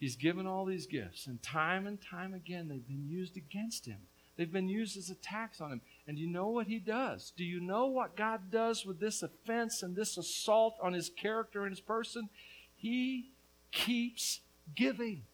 He's 0.00 0.16
given 0.16 0.46
all 0.46 0.64
these 0.64 0.86
gifts, 0.86 1.26
and 1.26 1.42
time 1.42 1.86
and 1.86 2.00
time 2.00 2.32
again, 2.32 2.68
they've 2.68 2.88
been 2.88 3.06
used 3.06 3.36
against 3.36 3.84
him. 3.84 3.98
They've 4.36 4.50
been 4.50 4.70
used 4.70 4.96
as 4.96 5.10
attacks 5.10 5.60
on 5.60 5.70
him. 5.70 5.80
And 6.06 6.18
you 6.18 6.26
know 6.26 6.48
what 6.48 6.66
he 6.66 6.78
does? 6.78 7.34
Do 7.36 7.44
you 7.44 7.60
know 7.60 7.84
what 7.84 8.16
God 8.16 8.50
does 8.50 8.86
with 8.86 8.98
this 8.98 9.22
offense 9.22 9.82
and 9.82 9.94
this 9.94 10.16
assault 10.16 10.76
on 10.82 10.94
his 10.94 11.10
character 11.10 11.64
and 11.64 11.70
his 11.70 11.82
person? 11.82 12.30
He 12.74 13.32
keeps 13.70 14.40
giving. 14.74 15.24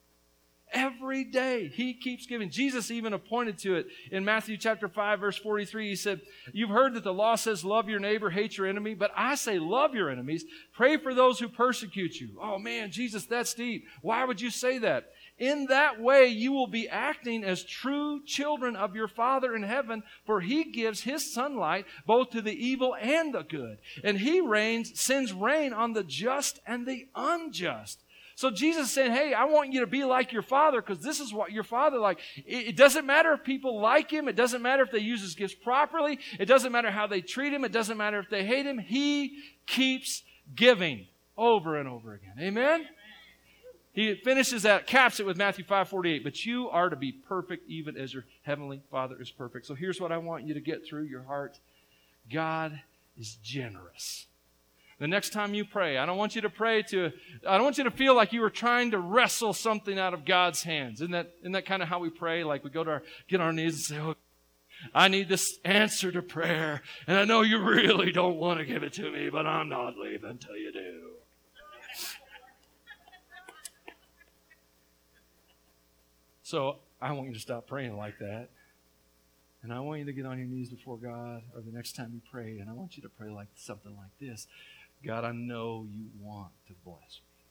Every 0.76 1.24
day 1.24 1.68
he 1.68 1.94
keeps 1.94 2.26
giving. 2.26 2.50
Jesus 2.50 2.90
even 2.90 3.14
appointed 3.14 3.56
to 3.60 3.76
it 3.76 3.86
in 4.12 4.26
Matthew 4.26 4.58
chapter 4.58 4.88
5 4.88 5.20
verse 5.20 5.38
43. 5.38 5.88
He 5.88 5.96
said, 5.96 6.20
"You've 6.52 6.68
heard 6.68 6.92
that 6.92 7.02
the 7.02 7.14
law 7.14 7.36
says 7.36 7.64
love 7.64 7.88
your 7.88 7.98
neighbor, 7.98 8.28
hate 8.28 8.58
your 8.58 8.66
enemy, 8.66 8.92
but 8.92 9.10
I 9.16 9.36
say 9.36 9.58
love 9.58 9.94
your 9.94 10.10
enemies, 10.10 10.44
pray 10.74 10.98
for 10.98 11.14
those 11.14 11.38
who 11.38 11.48
persecute 11.48 12.20
you." 12.20 12.38
Oh 12.42 12.58
man, 12.58 12.90
Jesus, 12.90 13.24
that's 13.24 13.54
deep. 13.54 13.86
Why 14.02 14.26
would 14.26 14.38
you 14.38 14.50
say 14.50 14.76
that? 14.78 15.12
In 15.38 15.66
that 15.66 15.98
way 15.98 16.26
you 16.26 16.52
will 16.52 16.66
be 16.66 16.90
acting 16.90 17.42
as 17.42 17.64
true 17.64 18.22
children 18.26 18.76
of 18.76 18.94
your 18.94 19.08
Father 19.08 19.56
in 19.56 19.62
heaven, 19.62 20.02
for 20.26 20.42
he 20.42 20.64
gives 20.64 21.00
his 21.00 21.32
sunlight 21.32 21.86
both 22.04 22.30
to 22.30 22.42
the 22.42 22.52
evil 22.54 22.94
and 23.00 23.32
the 23.32 23.44
good. 23.44 23.78
And 24.04 24.18
he 24.18 24.42
rains 24.42 25.00
sends 25.00 25.32
rain 25.32 25.72
on 25.72 25.94
the 25.94 26.04
just 26.04 26.60
and 26.66 26.86
the 26.86 27.08
unjust. 27.14 28.02
So 28.36 28.50
Jesus 28.50 28.92
said, 28.92 29.12
Hey, 29.12 29.32
I 29.32 29.46
want 29.46 29.72
you 29.72 29.80
to 29.80 29.86
be 29.86 30.04
like 30.04 30.30
your 30.30 30.42
father 30.42 30.82
because 30.82 31.02
this 31.02 31.20
is 31.20 31.32
what 31.32 31.52
your 31.52 31.64
father 31.64 31.98
like. 31.98 32.18
It, 32.36 32.68
it, 32.68 32.76
doesn't 32.76 33.06
matter 33.06 33.32
if 33.32 33.42
people 33.42 33.80
like 33.80 34.10
him. 34.10 34.28
It 34.28 34.36
doesn't 34.36 34.60
matter 34.60 34.82
if 34.82 34.90
they 34.90 34.98
use 34.98 35.22
his 35.22 35.34
gifts 35.34 35.54
properly. 35.54 36.18
It 36.38 36.44
doesn't 36.44 36.70
matter 36.70 36.90
how 36.90 37.06
they 37.06 37.22
treat 37.22 37.54
him. 37.54 37.64
It 37.64 37.72
doesn't 37.72 37.96
matter 37.96 38.18
if 38.18 38.28
they 38.28 38.44
hate 38.44 38.66
him. 38.66 38.78
He 38.78 39.38
keeps 39.66 40.22
giving 40.54 41.06
over 41.38 41.80
and 41.80 41.88
over 41.88 42.12
again. 42.12 42.34
Amen? 42.38 42.86
He 43.94 44.14
finishes 44.16 44.64
that, 44.64 44.86
caps 44.86 45.18
it 45.18 45.24
with 45.24 45.38
Matthew 45.38 45.64
5 45.64 45.88
48. 45.88 46.22
But 46.22 46.44
you 46.44 46.68
are 46.68 46.90
to 46.90 46.96
be 46.96 47.12
perfect 47.12 47.66
even 47.70 47.96
as 47.96 48.12
your 48.12 48.26
heavenly 48.42 48.82
Father 48.90 49.16
is 49.18 49.30
perfect. 49.30 49.64
So 49.64 49.74
here's 49.74 49.98
what 49.98 50.12
I 50.12 50.18
want 50.18 50.44
you 50.46 50.52
to 50.52 50.60
get 50.60 50.86
through 50.86 51.04
your 51.04 51.22
heart 51.22 51.58
God 52.30 52.82
is 53.16 53.38
generous. 53.42 54.26
The 54.98 55.06
next 55.06 55.30
time 55.30 55.52
you 55.52 55.64
pray, 55.64 55.98
I 55.98 56.06
don't 56.06 56.16
want 56.16 56.34
you 56.34 56.40
to 56.40 56.48
pray 56.48 56.82
to, 56.84 57.12
I 57.46 57.56
don't 57.56 57.64
want 57.64 57.76
you 57.76 57.84
to 57.84 57.90
feel 57.90 58.14
like 58.14 58.32
you 58.32 58.40
were 58.40 58.50
trying 58.50 58.92
to 58.92 58.98
wrestle 58.98 59.52
something 59.52 59.98
out 59.98 60.14
of 60.14 60.24
God's 60.24 60.62
hands. 60.62 61.02
Isn't 61.02 61.10
that, 61.10 61.34
isn't 61.40 61.52
that 61.52 61.66
kind 61.66 61.82
of 61.82 61.88
how 61.88 61.98
we 61.98 62.08
pray? 62.08 62.44
Like 62.44 62.64
we 62.64 62.70
go 62.70 62.82
to 62.82 62.90
our, 62.90 63.02
get 63.28 63.40
on 63.40 63.46
our 63.48 63.52
knees 63.52 63.74
and 63.74 63.82
say, 63.82 63.98
oh, 63.98 64.14
I 64.94 65.08
need 65.08 65.28
this 65.28 65.58
answer 65.64 66.10
to 66.12 66.22
prayer. 66.22 66.80
And 67.06 67.18
I 67.18 67.24
know 67.24 67.42
you 67.42 67.62
really 67.62 68.10
don't 68.10 68.36
want 68.36 68.58
to 68.60 68.64
give 68.64 68.82
it 68.82 68.94
to 68.94 69.10
me, 69.10 69.28
but 69.28 69.46
I'm 69.46 69.68
not 69.68 69.98
leaving 69.98 70.30
until 70.30 70.56
you 70.56 70.72
do. 70.72 71.10
So 76.42 76.76
I 77.02 77.12
want 77.12 77.28
you 77.28 77.34
to 77.34 77.40
stop 77.40 77.66
praying 77.66 77.96
like 77.96 78.18
that. 78.20 78.48
And 79.62 79.72
I 79.72 79.80
want 79.80 79.98
you 79.98 80.06
to 80.06 80.12
get 80.12 80.24
on 80.24 80.38
your 80.38 80.46
knees 80.46 80.70
before 80.70 80.96
God 80.96 81.42
or 81.54 81.60
the 81.60 81.72
next 81.72 81.96
time 81.96 82.12
you 82.14 82.20
pray, 82.30 82.58
and 82.60 82.70
I 82.70 82.72
want 82.72 82.96
you 82.96 83.02
to 83.02 83.08
pray 83.08 83.30
like 83.30 83.48
something 83.56 83.96
like 83.96 84.12
this 84.20 84.46
God, 85.04 85.24
I 85.24 85.32
know 85.32 85.86
you 85.90 86.06
want 86.20 86.52
to 86.68 86.72
bless 86.84 86.96
me. 86.98 87.44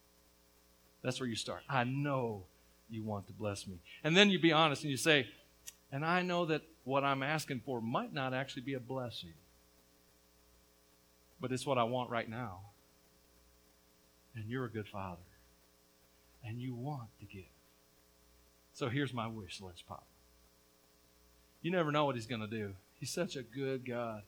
That's 1.04 1.20
where 1.20 1.30
you 1.30 1.36
start. 1.36 1.62
I 1.70 1.84
know 1.84 2.44
you 2.90 3.04
want 3.04 3.28
to 3.28 3.34
bless 3.34 3.68
me. 3.68 3.80
And 4.04 4.16
then 4.16 4.30
you 4.30 4.40
be 4.40 4.52
honest 4.52 4.84
and 4.84 4.92
you 4.92 4.98
say, 4.98 5.28
and 5.92 6.06
I 6.06 6.22
know 6.22 6.46
that 6.46 6.62
what 6.84 7.04
I'm 7.04 7.24
asking 7.24 7.62
for 7.66 7.82
might 7.82 8.14
not 8.14 8.34
actually 8.34 8.64
be 8.64 8.74
a 8.74 8.80
blessing, 8.80 9.34
but 11.40 11.52
it's 11.52 11.66
what 11.66 11.78
I 11.78 11.84
want 11.84 12.10
right 12.10 12.30
now. 12.30 12.60
And 14.36 14.46
you're 14.50 14.66
a 14.66 14.70
good 14.70 14.88
father. 14.88 15.22
And 16.44 16.60
you 16.60 16.76
want 16.76 17.10
to 17.20 17.26
give. 17.26 17.46
So 18.74 18.90
here's 18.90 19.14
my 19.14 19.28
wish 19.28 19.62
list, 19.62 19.88
Pop. 19.88 20.06
You 21.62 21.72
never 21.72 21.92
know 21.92 22.06
what 22.06 22.16
he's 22.16 22.28
going 22.28 22.42
to 22.42 22.48
do. 22.48 22.74
He's 23.00 23.12
such 23.12 23.36
a 23.36 23.42
good 23.42 23.88
God, 23.88 24.22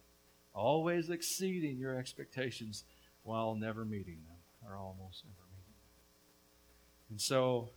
always 0.53 1.09
exceeding 1.09 1.77
your 1.77 1.97
expectations 1.97 2.83
while 3.27 3.55
never 3.55 3.83
meeting 3.85 4.19
them, 4.25 4.37
or 4.65 4.77
almost 4.77 5.23
never 5.25 5.45
meeting 5.51 5.73
them. 5.83 7.11
And 7.11 7.21
so, 7.21 7.69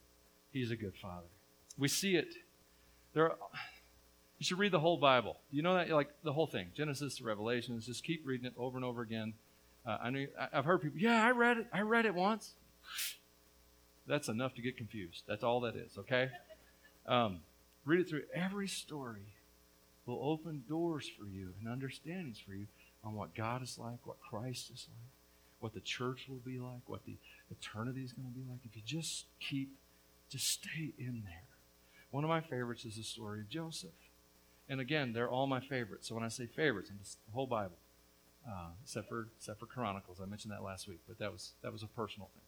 he's 0.53 0.71
a 0.71 0.77
good 0.77 0.95
father. 1.01 1.27
We 1.77 1.89
see 1.89 2.17
it. 2.17 2.35
There, 3.13 3.25
are, 3.25 3.37
you 4.39 4.45
should 4.45 4.59
read 4.59 4.73
the 4.73 4.81
whole 4.81 4.97
Bible. 4.97 5.37
You 5.51 5.63
know 5.63 5.75
that, 5.75 5.91
like 5.91 6.11
the 6.23 6.33
whole 6.33 6.47
thing, 6.47 6.69
Genesis 6.75 7.17
to 7.17 7.25
Revelations. 7.25 7.87
Just 7.87 8.05
keep 8.05 8.23
reading 8.25 8.47
it 8.47 8.55
over 8.57 8.79
and 8.79 8.85
over 8.85 9.03
again. 9.03 9.35
Uh, 9.85 9.99
I 10.03 10.11
know 10.11 10.27
I've 10.53 10.65
heard 10.65 10.83
people. 10.83 10.99
Yeah, 10.99 11.25
I 11.25 11.31
read 11.33 11.59
it. 11.59 11.67
I 11.73 11.81
read 11.81 12.07
it 12.07 12.15
once. 12.15 12.53
That's 14.07 14.29
enough 14.29 14.55
to 14.55 14.63
get 14.63 14.77
confused. 14.77 15.25
That's 15.27 15.43
all 15.43 15.61
that 15.61 15.77
is, 15.77 15.97
okay? 15.99 16.31
Um, 17.07 17.41
read 17.85 18.01
it 18.01 18.09
through. 18.09 18.23
Every 18.35 18.69
story 18.69 19.35
will 20.07 20.21
open 20.23 20.65
doors 20.69 21.09
for 21.09 21.27
you 21.27 21.55
and 21.61 21.69
understandings 21.69 22.39
for 22.39 22.55
you 22.55 22.67
on 23.05 23.15
what 23.15 23.35
God 23.35 23.63
is 23.63 23.79
like, 23.79 23.99
what 24.05 24.17
Christ 24.21 24.71
is 24.73 24.89
like, 24.89 25.10
what 25.61 25.75
the 25.75 25.81
church 25.81 26.27
will 26.29 26.40
be 26.44 26.59
like, 26.59 26.83
what 26.87 27.05
the 27.05 27.16
eternity 27.51 28.03
is 28.03 28.12
going 28.12 28.29
to 28.29 28.35
be 28.35 28.44
like. 28.51 28.61
If 28.64 28.77
you 28.77 28.83
just 28.85 29.27
keep, 29.38 29.70
just 30.31 30.49
stay 30.49 30.92
in 30.99 31.23
there. 31.25 31.44
One 32.11 32.25
of 32.25 32.29
my 32.29 32.40
favorites 32.40 32.85
is 32.85 32.96
the 32.96 33.03
story 33.03 33.40
of 33.40 33.49
Joseph. 33.49 33.90
And 34.68 34.81
again, 34.81 35.12
they're 35.12 35.29
all 35.29 35.46
my 35.46 35.61
favorites. 35.61 36.09
So 36.09 36.14
when 36.14 36.25
I 36.25 36.29
say 36.29 36.46
favorites, 36.46 36.90
I'm 36.90 36.99
just 36.99 37.18
the 37.27 37.33
whole 37.33 37.46
Bible, 37.46 37.77
uh, 38.46 38.70
except 38.83 39.09
for 39.09 39.29
except 39.37 39.61
for 39.61 39.66
Chronicles. 39.66 40.20
I 40.23 40.27
mentioned 40.27 40.53
that 40.53 40.62
last 40.62 40.88
week, 40.88 41.01
but 41.09 41.18
that 41.18 41.33
was 41.33 41.53
that 41.62 41.73
was 41.73 41.83
a 41.83 41.88
personal 41.88 42.29
thing. 42.35 42.42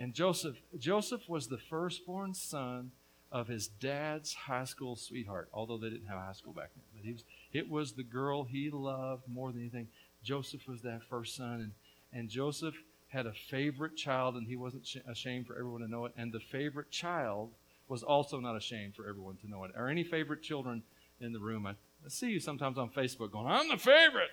And 0.00 0.12
Joseph, 0.12 0.56
Joseph 0.78 1.28
was 1.28 1.46
the 1.46 1.58
firstborn 1.58 2.34
son 2.34 2.90
of 3.30 3.48
his 3.48 3.68
dad's 3.68 4.32
high 4.32 4.64
school 4.64 4.96
sweetheart, 4.96 5.48
although 5.52 5.78
they 5.78 5.90
didn't 5.90 6.06
have 6.06 6.18
high 6.18 6.32
school 6.32 6.52
back 6.52 6.70
then. 6.74 6.84
But 6.94 7.04
he 7.04 7.12
was, 7.12 7.24
it 7.52 7.70
was 7.70 7.92
the 7.92 8.02
girl 8.02 8.44
he 8.44 8.70
loved 8.70 9.22
more 9.28 9.50
than 9.52 9.60
anything. 9.60 9.88
Joseph 10.24 10.66
was 10.66 10.80
that 10.82 11.02
first 11.08 11.36
son, 11.36 11.60
and, 11.60 11.72
and 12.12 12.28
Joseph 12.28 12.74
had 13.08 13.26
a 13.26 13.32
favorite 13.32 13.96
child, 13.96 14.34
and 14.34 14.46
he 14.46 14.56
wasn't 14.56 14.86
sh- 14.86 14.96
ashamed 15.08 15.46
for 15.46 15.54
everyone 15.54 15.82
to 15.82 15.88
know 15.88 16.06
it. 16.06 16.12
And 16.16 16.32
the 16.32 16.40
favorite 16.40 16.90
child 16.90 17.50
was 17.86 18.02
also 18.02 18.40
not 18.40 18.56
ashamed 18.56 18.96
for 18.96 19.08
everyone 19.08 19.36
to 19.36 19.48
know 19.48 19.64
it. 19.64 19.70
Are 19.76 19.88
any 19.88 20.02
favorite 20.02 20.42
children 20.42 20.82
in 21.20 21.32
the 21.32 21.38
room? 21.38 21.66
I, 21.66 21.72
I 22.04 22.08
see 22.08 22.30
you 22.30 22.40
sometimes 22.40 22.78
on 22.78 22.88
Facebook 22.90 23.30
going, 23.30 23.46
I'm 23.46 23.68
the 23.68 23.76
favorite. 23.76 24.30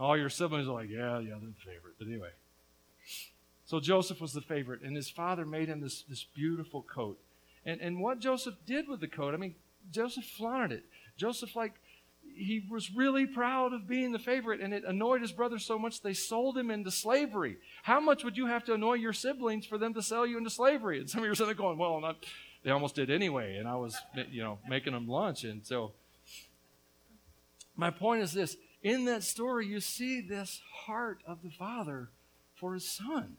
All 0.00 0.16
your 0.16 0.30
siblings 0.30 0.66
are 0.66 0.72
like, 0.72 0.90
yeah, 0.90 1.20
yeah, 1.20 1.34
they're 1.40 1.50
the 1.50 1.64
favorite. 1.64 1.94
But 1.98 2.08
anyway. 2.08 2.30
So 3.66 3.80
Joseph 3.80 4.20
was 4.20 4.32
the 4.32 4.40
favorite, 4.40 4.82
and 4.82 4.96
his 4.96 5.08
father 5.08 5.46
made 5.46 5.68
him 5.68 5.80
this, 5.80 6.02
this 6.02 6.24
beautiful 6.24 6.82
coat. 6.82 7.18
And, 7.64 7.80
and 7.80 8.00
what 8.00 8.18
Joseph 8.18 8.54
did 8.66 8.88
with 8.88 9.00
the 9.00 9.08
coat, 9.08 9.32
I 9.34 9.36
mean, 9.36 9.54
Joseph 9.90 10.24
flaunted 10.24 10.78
it. 10.78 10.84
Joseph, 11.16 11.54
like, 11.54 11.74
he 12.34 12.66
was 12.68 12.90
really 12.94 13.26
proud 13.26 13.72
of 13.72 13.86
being 13.86 14.12
the 14.12 14.18
favorite, 14.18 14.60
and 14.60 14.74
it 14.74 14.84
annoyed 14.84 15.20
his 15.20 15.32
brothers 15.32 15.64
so 15.64 15.78
much 15.78 16.00
they 16.00 16.14
sold 16.14 16.58
him 16.58 16.70
into 16.70 16.90
slavery. 16.90 17.58
How 17.82 18.00
much 18.00 18.24
would 18.24 18.36
you 18.36 18.46
have 18.46 18.64
to 18.64 18.74
annoy 18.74 18.94
your 18.94 19.12
siblings 19.12 19.66
for 19.66 19.78
them 19.78 19.94
to 19.94 20.02
sell 20.02 20.26
you 20.26 20.38
into 20.38 20.50
slavery? 20.50 21.00
And 21.00 21.08
some 21.08 21.20
of 21.20 21.26
you 21.26 21.32
are 21.32 21.34
sitting 21.34 21.48
there 21.48 21.54
going, 21.54 21.78
well, 21.78 22.00
not, 22.00 22.24
they 22.62 22.70
almost 22.70 22.94
did 22.94 23.10
anyway, 23.10 23.56
and 23.56 23.68
I 23.68 23.76
was, 23.76 23.96
you 24.30 24.42
know, 24.42 24.58
making 24.68 24.92
them 24.92 25.08
lunch. 25.08 25.44
And 25.44 25.64
so, 25.64 25.92
my 27.76 27.90
point 27.90 28.22
is 28.22 28.32
this 28.32 28.56
in 28.82 29.06
that 29.06 29.22
story, 29.22 29.66
you 29.66 29.80
see 29.80 30.20
this 30.20 30.60
heart 30.86 31.20
of 31.26 31.42
the 31.42 31.50
father 31.50 32.10
for 32.54 32.74
his 32.74 32.88
son 32.88 33.36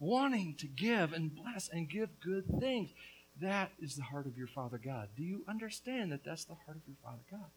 wanting 0.00 0.54
to 0.58 0.66
give 0.66 1.12
and 1.12 1.34
bless 1.34 1.68
and 1.68 1.88
give 1.88 2.20
good 2.20 2.44
things. 2.60 2.90
That 3.40 3.70
is 3.80 3.96
the 3.96 4.02
heart 4.02 4.26
of 4.26 4.36
your 4.36 4.48
Father 4.48 4.78
God. 4.78 5.08
Do 5.16 5.22
you 5.22 5.44
understand 5.48 6.12
that 6.12 6.24
that's 6.24 6.44
the 6.44 6.56
heart 6.66 6.76
of 6.76 6.82
your 6.86 6.96
Father 7.02 7.22
God? 7.30 7.50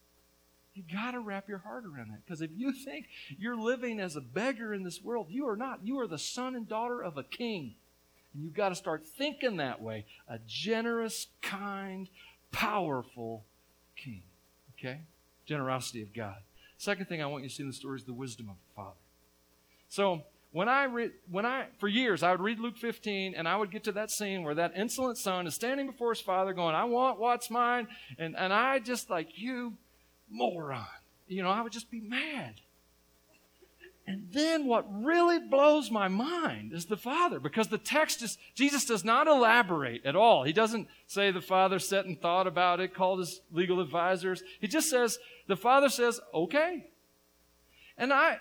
You 0.73 0.83
got 0.91 1.11
to 1.11 1.19
wrap 1.19 1.49
your 1.49 1.59
heart 1.59 1.83
around 1.85 2.11
that. 2.11 2.25
Because 2.25 2.41
if 2.41 2.51
you 2.55 2.71
think 2.85 3.07
you're 3.37 3.57
living 3.57 3.99
as 3.99 4.15
a 4.15 4.21
beggar 4.21 4.73
in 4.73 4.83
this 4.83 5.01
world, 5.01 5.27
you 5.29 5.47
are 5.47 5.55
not. 5.55 5.79
You 5.83 5.99
are 5.99 6.07
the 6.07 6.17
son 6.17 6.55
and 6.55 6.67
daughter 6.67 7.01
of 7.01 7.17
a 7.17 7.23
king. 7.23 7.75
And 8.33 8.43
you've 8.43 8.53
got 8.53 8.69
to 8.69 8.75
start 8.75 9.05
thinking 9.05 9.57
that 9.57 9.81
way. 9.81 10.05
A 10.27 10.39
generous, 10.47 11.27
kind, 11.41 12.07
powerful 12.51 13.43
king. 13.97 14.23
Okay? 14.77 15.01
Generosity 15.45 16.01
of 16.01 16.13
God. 16.13 16.37
Second 16.77 17.07
thing 17.07 17.21
I 17.21 17.25
want 17.25 17.43
you 17.43 17.49
to 17.49 17.55
see 17.55 17.63
in 17.63 17.69
the 17.69 17.75
story 17.75 17.97
is 17.97 18.05
the 18.05 18.13
wisdom 18.13 18.49
of 18.49 18.55
the 18.55 18.75
Father. 18.75 18.95
So, 19.89 20.23
when 20.53 20.67
I 20.67 20.85
read, 20.85 21.11
when 21.29 21.45
I, 21.45 21.67
for 21.79 21.87
years, 21.87 22.23
I 22.23 22.31
would 22.31 22.41
read 22.41 22.59
Luke 22.59 22.77
15 22.77 23.35
and 23.35 23.47
I 23.47 23.55
would 23.55 23.71
get 23.71 23.85
to 23.85 23.93
that 23.93 24.11
scene 24.11 24.43
where 24.43 24.55
that 24.55 24.73
insolent 24.75 25.17
son 25.17 25.47
is 25.47 25.55
standing 25.55 25.87
before 25.87 26.09
his 26.13 26.19
father 26.19 26.53
going, 26.53 26.75
I 26.75 26.83
want 26.83 27.19
what's 27.19 27.49
mine. 27.49 27.87
And, 28.17 28.35
and 28.35 28.51
I 28.51 28.79
just 28.79 29.09
like, 29.09 29.29
you 29.35 29.77
moron. 30.31 30.85
You 31.27 31.43
know, 31.43 31.49
I 31.49 31.61
would 31.61 31.71
just 31.71 31.91
be 31.91 32.01
mad. 32.01 32.55
And 34.07 34.27
then 34.31 34.65
what 34.65 34.85
really 35.03 35.39
blows 35.39 35.91
my 35.91 36.07
mind 36.07 36.73
is 36.73 36.85
the 36.85 36.97
Father, 36.97 37.39
because 37.39 37.67
the 37.67 37.77
text 37.77 38.21
is, 38.21 38.37
Jesus 38.55 38.85
does 38.85 39.05
not 39.05 39.27
elaborate 39.27 40.05
at 40.05 40.15
all. 40.15 40.43
He 40.43 40.53
doesn't 40.53 40.87
say 41.07 41.31
the 41.31 41.39
Father 41.39 41.79
sat 41.79 42.05
and 42.05 42.19
thought 42.19 42.47
about 42.47 42.79
it, 42.79 42.93
called 42.93 43.19
his 43.19 43.41
legal 43.51 43.79
advisors. 43.79 44.43
He 44.59 44.67
just 44.67 44.89
says, 44.89 45.19
the 45.47 45.55
Father 45.55 45.87
says, 45.87 46.19
okay. 46.33 46.87
And 47.97 48.11
I, 48.11 48.39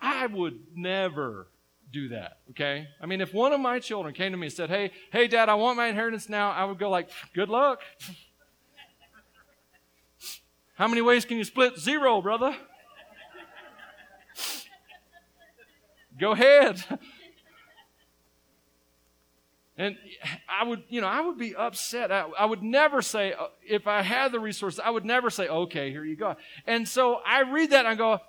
I 0.00 0.26
would 0.26 0.58
never 0.74 1.48
do 1.92 2.08
that, 2.08 2.38
okay? 2.50 2.88
I 3.00 3.06
mean, 3.06 3.20
if 3.20 3.34
one 3.34 3.52
of 3.52 3.60
my 3.60 3.78
children 3.80 4.14
came 4.14 4.32
to 4.32 4.38
me 4.38 4.46
and 4.46 4.54
said, 4.54 4.70
hey, 4.70 4.92
hey, 5.12 5.28
dad, 5.28 5.48
I 5.48 5.54
want 5.54 5.76
my 5.76 5.88
inheritance 5.88 6.28
now, 6.28 6.50
I 6.50 6.64
would 6.64 6.78
go 6.78 6.88
like, 6.88 7.10
good 7.34 7.48
luck. 7.48 7.80
How 10.80 10.88
many 10.88 11.02
ways 11.02 11.26
can 11.26 11.36
you 11.36 11.44
split 11.44 11.78
zero, 11.78 12.22
brother? 12.22 12.56
go 16.18 16.32
ahead. 16.32 16.82
And 19.76 19.98
I 20.48 20.64
would, 20.64 20.84
you 20.88 21.02
know, 21.02 21.06
I 21.06 21.20
would 21.20 21.36
be 21.36 21.54
upset. 21.54 22.10
I, 22.10 22.22
I, 22.38 22.46
would 22.46 22.62
never 22.62 23.02
say, 23.02 23.34
uh, 23.34 23.48
if 23.62 23.86
I 23.86 24.00
had 24.00 24.32
the 24.32 24.40
resources, 24.40 24.80
I 24.80 24.88
would 24.88 25.04
never 25.04 25.28
say, 25.28 25.48
okay, 25.48 25.90
here 25.90 26.02
you 26.02 26.16
go. 26.16 26.36
And 26.66 26.88
so 26.88 27.20
I 27.26 27.42
read 27.42 27.72
that 27.72 27.80
and 27.84 27.88
I 27.88 27.94
go, 27.94 28.20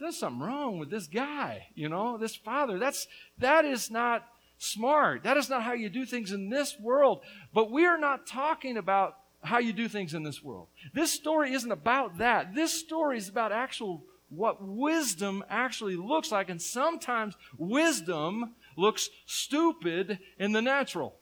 there's 0.00 0.16
something 0.16 0.40
wrong 0.40 0.80
with 0.80 0.90
this 0.90 1.06
guy, 1.06 1.68
you 1.76 1.88
know, 1.88 2.18
this 2.18 2.34
father. 2.34 2.80
That's, 2.80 3.06
that 3.38 3.64
is 3.64 3.92
not 3.92 4.26
smart. 4.58 5.22
That 5.22 5.36
is 5.36 5.48
not 5.48 5.62
how 5.62 5.74
you 5.74 5.88
do 5.88 6.04
things 6.04 6.32
in 6.32 6.48
this 6.48 6.76
world. 6.80 7.20
But 7.52 7.70
we 7.70 7.86
are 7.86 7.98
not 7.98 8.26
talking 8.26 8.76
about 8.76 9.18
how 9.44 9.58
you 9.58 9.72
do 9.72 9.88
things 9.88 10.14
in 10.14 10.22
this 10.22 10.42
world. 10.42 10.68
This 10.92 11.12
story 11.12 11.52
isn't 11.52 11.70
about 11.70 12.18
that. 12.18 12.54
This 12.54 12.72
story 12.72 13.18
is 13.18 13.28
about 13.28 13.52
actual 13.52 14.02
what 14.30 14.58
wisdom 14.60 15.44
actually 15.48 15.96
looks 15.96 16.32
like. 16.32 16.48
And 16.48 16.60
sometimes 16.60 17.36
wisdom 17.56 18.54
looks 18.76 19.08
stupid 19.26 20.18
in 20.38 20.52
the 20.52 20.62
natural. 20.62 21.14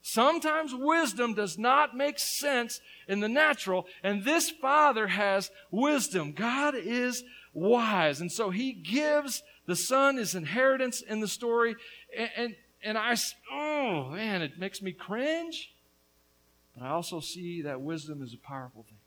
Sometimes 0.00 0.72
wisdom 0.74 1.34
does 1.34 1.58
not 1.58 1.96
make 1.96 2.18
sense 2.18 2.80
in 3.08 3.20
the 3.20 3.28
natural, 3.28 3.86
and 4.02 4.24
this 4.24 4.48
father 4.48 5.08
has 5.08 5.50
wisdom. 5.70 6.32
God 6.32 6.74
is 6.74 7.24
wise. 7.52 8.20
And 8.20 8.30
so 8.30 8.50
he 8.50 8.72
gives 8.72 9.42
the 9.66 9.76
son 9.76 10.16
his 10.16 10.34
inheritance 10.34 11.02
in 11.02 11.20
the 11.20 11.28
story. 11.28 11.74
And, 12.16 12.30
and, 12.36 12.56
and 12.82 12.98
I, 12.98 13.16
oh 13.52 14.10
man, 14.10 14.40
it 14.40 14.58
makes 14.58 14.80
me 14.80 14.92
cringe. 14.92 15.74
I 16.82 16.90
also 16.90 17.20
see 17.20 17.62
that 17.62 17.80
wisdom 17.80 18.22
is 18.22 18.34
a 18.34 18.38
powerful 18.38 18.84
thing. 18.84 18.98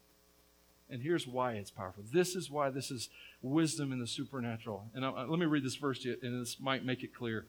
And 0.89 1.01
here's 1.01 1.25
why 1.25 1.53
it's 1.53 1.71
powerful. 1.71 2.03
This 2.11 2.35
is 2.35 2.51
why 2.51 2.69
this 2.69 2.91
is 2.91 3.09
wisdom 3.41 3.93
in 3.93 3.99
the 3.99 4.07
supernatural. 4.07 4.89
And 4.93 5.05
I, 5.05 5.23
let 5.23 5.39
me 5.39 5.45
read 5.45 5.63
this 5.63 5.75
verse 5.75 5.99
to 5.99 6.09
you, 6.09 6.17
and 6.21 6.41
this 6.41 6.59
might 6.59 6.83
make 6.83 7.01
it 7.01 7.15
clear. 7.15 7.45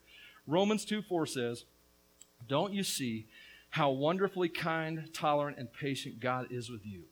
Romans 0.47 0.85
2 0.85 1.03
4 1.03 1.27
says, 1.27 1.65
Don't 2.49 2.73
you 2.73 2.85
see 2.85 3.27
how 3.71 3.91
wonderfully 3.91 4.49
kind, 4.49 5.09
tolerant, 5.13 5.59
and 5.59 5.73
patient 5.73 6.21
God 6.21 6.47
is 6.51 6.71
with 6.71 6.87
you? 6.87 7.03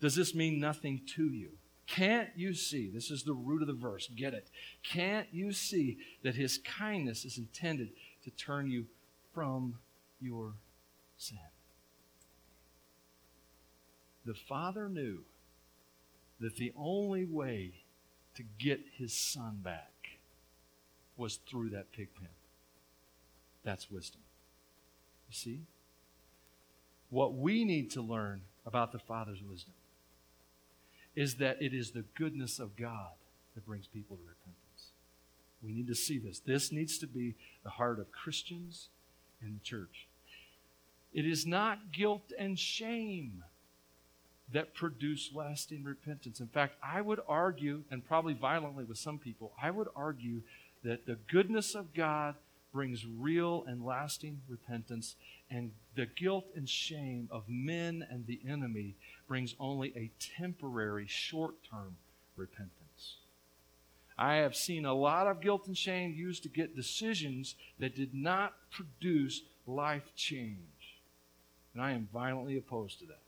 Does 0.00 0.14
this 0.14 0.34
mean 0.34 0.60
nothing 0.60 1.00
to 1.16 1.24
you? 1.24 1.50
Can't 1.86 2.28
you 2.36 2.54
see? 2.54 2.88
This 2.88 3.10
is 3.10 3.24
the 3.24 3.32
root 3.32 3.62
of 3.62 3.66
the 3.66 3.74
verse. 3.74 4.08
Get 4.14 4.34
it. 4.34 4.48
Can't 4.84 5.26
you 5.32 5.52
see 5.52 5.98
that 6.22 6.36
his 6.36 6.58
kindness 6.58 7.24
is 7.24 7.36
intended 7.36 7.90
to 8.22 8.30
turn 8.30 8.70
you 8.70 8.86
from 9.34 9.78
your 10.20 10.52
sin? 11.18 11.38
The 14.30 14.36
Father 14.48 14.88
knew 14.88 15.22
that 16.38 16.54
the 16.54 16.72
only 16.76 17.24
way 17.24 17.72
to 18.36 18.44
get 18.60 18.78
his 18.96 19.12
son 19.12 19.58
back 19.60 19.90
was 21.16 21.40
through 21.50 21.70
that 21.70 21.90
pig 21.90 22.14
pen. 22.14 22.28
That's 23.64 23.90
wisdom. 23.90 24.20
You 25.28 25.34
see? 25.34 25.60
What 27.08 27.34
we 27.34 27.64
need 27.64 27.90
to 27.90 28.02
learn 28.02 28.42
about 28.64 28.92
the 28.92 29.00
Father's 29.00 29.42
wisdom 29.42 29.74
is 31.16 31.34
that 31.38 31.60
it 31.60 31.74
is 31.74 31.90
the 31.90 32.04
goodness 32.14 32.60
of 32.60 32.76
God 32.76 33.14
that 33.56 33.66
brings 33.66 33.88
people 33.88 34.16
to 34.16 34.22
repentance. 34.22 34.92
We 35.60 35.72
need 35.72 35.88
to 35.88 35.96
see 35.96 36.18
this. 36.18 36.38
This 36.38 36.70
needs 36.70 36.98
to 36.98 37.08
be 37.08 37.34
the 37.64 37.70
heart 37.70 37.98
of 37.98 38.12
Christians 38.12 38.90
and 39.42 39.56
the 39.56 39.64
church. 39.64 40.06
It 41.12 41.26
is 41.26 41.48
not 41.48 41.90
guilt 41.90 42.32
and 42.38 42.56
shame 42.56 43.42
that 44.52 44.74
produce 44.74 45.30
lasting 45.34 45.84
repentance. 45.84 46.40
In 46.40 46.48
fact, 46.48 46.74
I 46.82 47.00
would 47.00 47.20
argue, 47.28 47.84
and 47.90 48.04
probably 48.04 48.34
violently 48.34 48.84
with 48.84 48.98
some 48.98 49.18
people, 49.18 49.52
I 49.62 49.70
would 49.70 49.88
argue 49.94 50.42
that 50.82 51.06
the 51.06 51.18
goodness 51.30 51.74
of 51.74 51.94
God 51.94 52.34
brings 52.72 53.04
real 53.06 53.64
and 53.66 53.84
lasting 53.84 54.40
repentance, 54.48 55.16
and 55.50 55.72
the 55.96 56.06
guilt 56.06 56.46
and 56.54 56.68
shame 56.68 57.28
of 57.30 57.42
men 57.48 58.06
and 58.10 58.26
the 58.26 58.40
enemy 58.48 58.94
brings 59.26 59.54
only 59.58 59.92
a 59.96 60.10
temporary, 60.38 61.06
short 61.08 61.54
term 61.68 61.96
repentance. 62.36 63.16
I 64.16 64.36
have 64.36 64.54
seen 64.54 64.84
a 64.84 64.94
lot 64.94 65.26
of 65.26 65.40
guilt 65.40 65.66
and 65.66 65.76
shame 65.76 66.12
used 66.12 66.42
to 66.42 66.48
get 66.48 66.76
decisions 66.76 67.54
that 67.78 67.96
did 67.96 68.14
not 68.14 68.54
produce 68.70 69.42
life 69.66 70.12
change. 70.14 70.58
And 71.74 71.82
I 71.82 71.92
am 71.92 72.08
violently 72.12 72.58
opposed 72.58 72.98
to 73.00 73.06
that. 73.06 73.22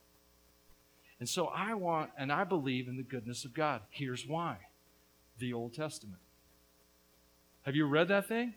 And 1.22 1.28
so 1.28 1.46
I 1.54 1.74
want, 1.74 2.10
and 2.18 2.32
I 2.32 2.42
believe 2.42 2.88
in 2.88 2.96
the 2.96 3.04
goodness 3.04 3.44
of 3.44 3.54
God. 3.54 3.82
Here's 3.90 4.26
why 4.26 4.56
the 5.38 5.52
Old 5.52 5.72
Testament. 5.72 6.18
Have 7.64 7.76
you 7.76 7.86
read 7.86 8.08
that 8.08 8.26
thing? 8.26 8.54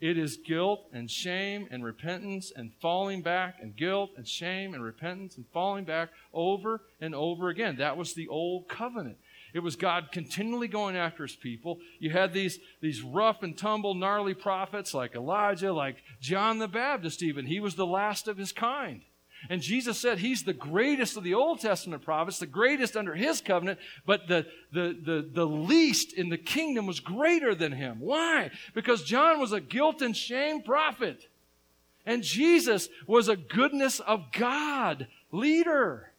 It 0.00 0.16
is 0.16 0.38
guilt 0.38 0.86
and 0.94 1.10
shame 1.10 1.68
and 1.70 1.84
repentance 1.84 2.50
and 2.56 2.72
falling 2.80 3.20
back 3.20 3.56
and 3.60 3.76
guilt 3.76 4.12
and 4.16 4.26
shame 4.26 4.72
and 4.72 4.82
repentance 4.82 5.36
and 5.36 5.44
falling 5.52 5.84
back 5.84 6.08
over 6.32 6.80
and 6.98 7.14
over 7.14 7.50
again. 7.50 7.76
That 7.76 7.98
was 7.98 8.14
the 8.14 8.28
old 8.28 8.70
covenant. 8.70 9.18
It 9.52 9.58
was 9.58 9.76
God 9.76 10.12
continually 10.12 10.68
going 10.68 10.96
after 10.96 11.24
his 11.24 11.36
people. 11.36 11.78
You 11.98 12.08
had 12.08 12.32
these, 12.32 12.58
these 12.80 13.02
rough 13.02 13.42
and 13.42 13.54
tumble, 13.54 13.92
gnarly 13.92 14.32
prophets 14.32 14.94
like 14.94 15.14
Elijah, 15.14 15.74
like 15.74 15.96
John 16.22 16.58
the 16.58 16.68
Baptist, 16.68 17.22
even. 17.22 17.44
He 17.44 17.60
was 17.60 17.74
the 17.74 17.84
last 17.84 18.28
of 18.28 18.38
his 18.38 18.50
kind. 18.50 19.02
And 19.50 19.60
Jesus 19.60 19.98
said 19.98 20.18
he's 20.18 20.44
the 20.44 20.52
greatest 20.52 21.16
of 21.16 21.24
the 21.24 21.34
Old 21.34 21.60
Testament 21.60 22.02
prophets, 22.02 22.38
the 22.38 22.46
greatest 22.46 22.96
under 22.96 23.14
his 23.14 23.40
covenant, 23.40 23.78
but 24.06 24.28
the, 24.28 24.46
the, 24.72 24.96
the, 25.02 25.28
the 25.32 25.46
least 25.46 26.12
in 26.12 26.28
the 26.28 26.38
kingdom 26.38 26.86
was 26.86 27.00
greater 27.00 27.54
than 27.54 27.72
him. 27.72 27.98
Why? 28.00 28.50
Because 28.74 29.02
John 29.02 29.40
was 29.40 29.52
a 29.52 29.60
guilt 29.60 30.02
and 30.02 30.16
shame 30.16 30.62
prophet. 30.62 31.26
And 32.06 32.22
Jesus 32.22 32.88
was 33.06 33.28
a 33.28 33.36
goodness 33.36 34.00
of 34.00 34.32
God 34.32 35.08
leader. 35.30 36.11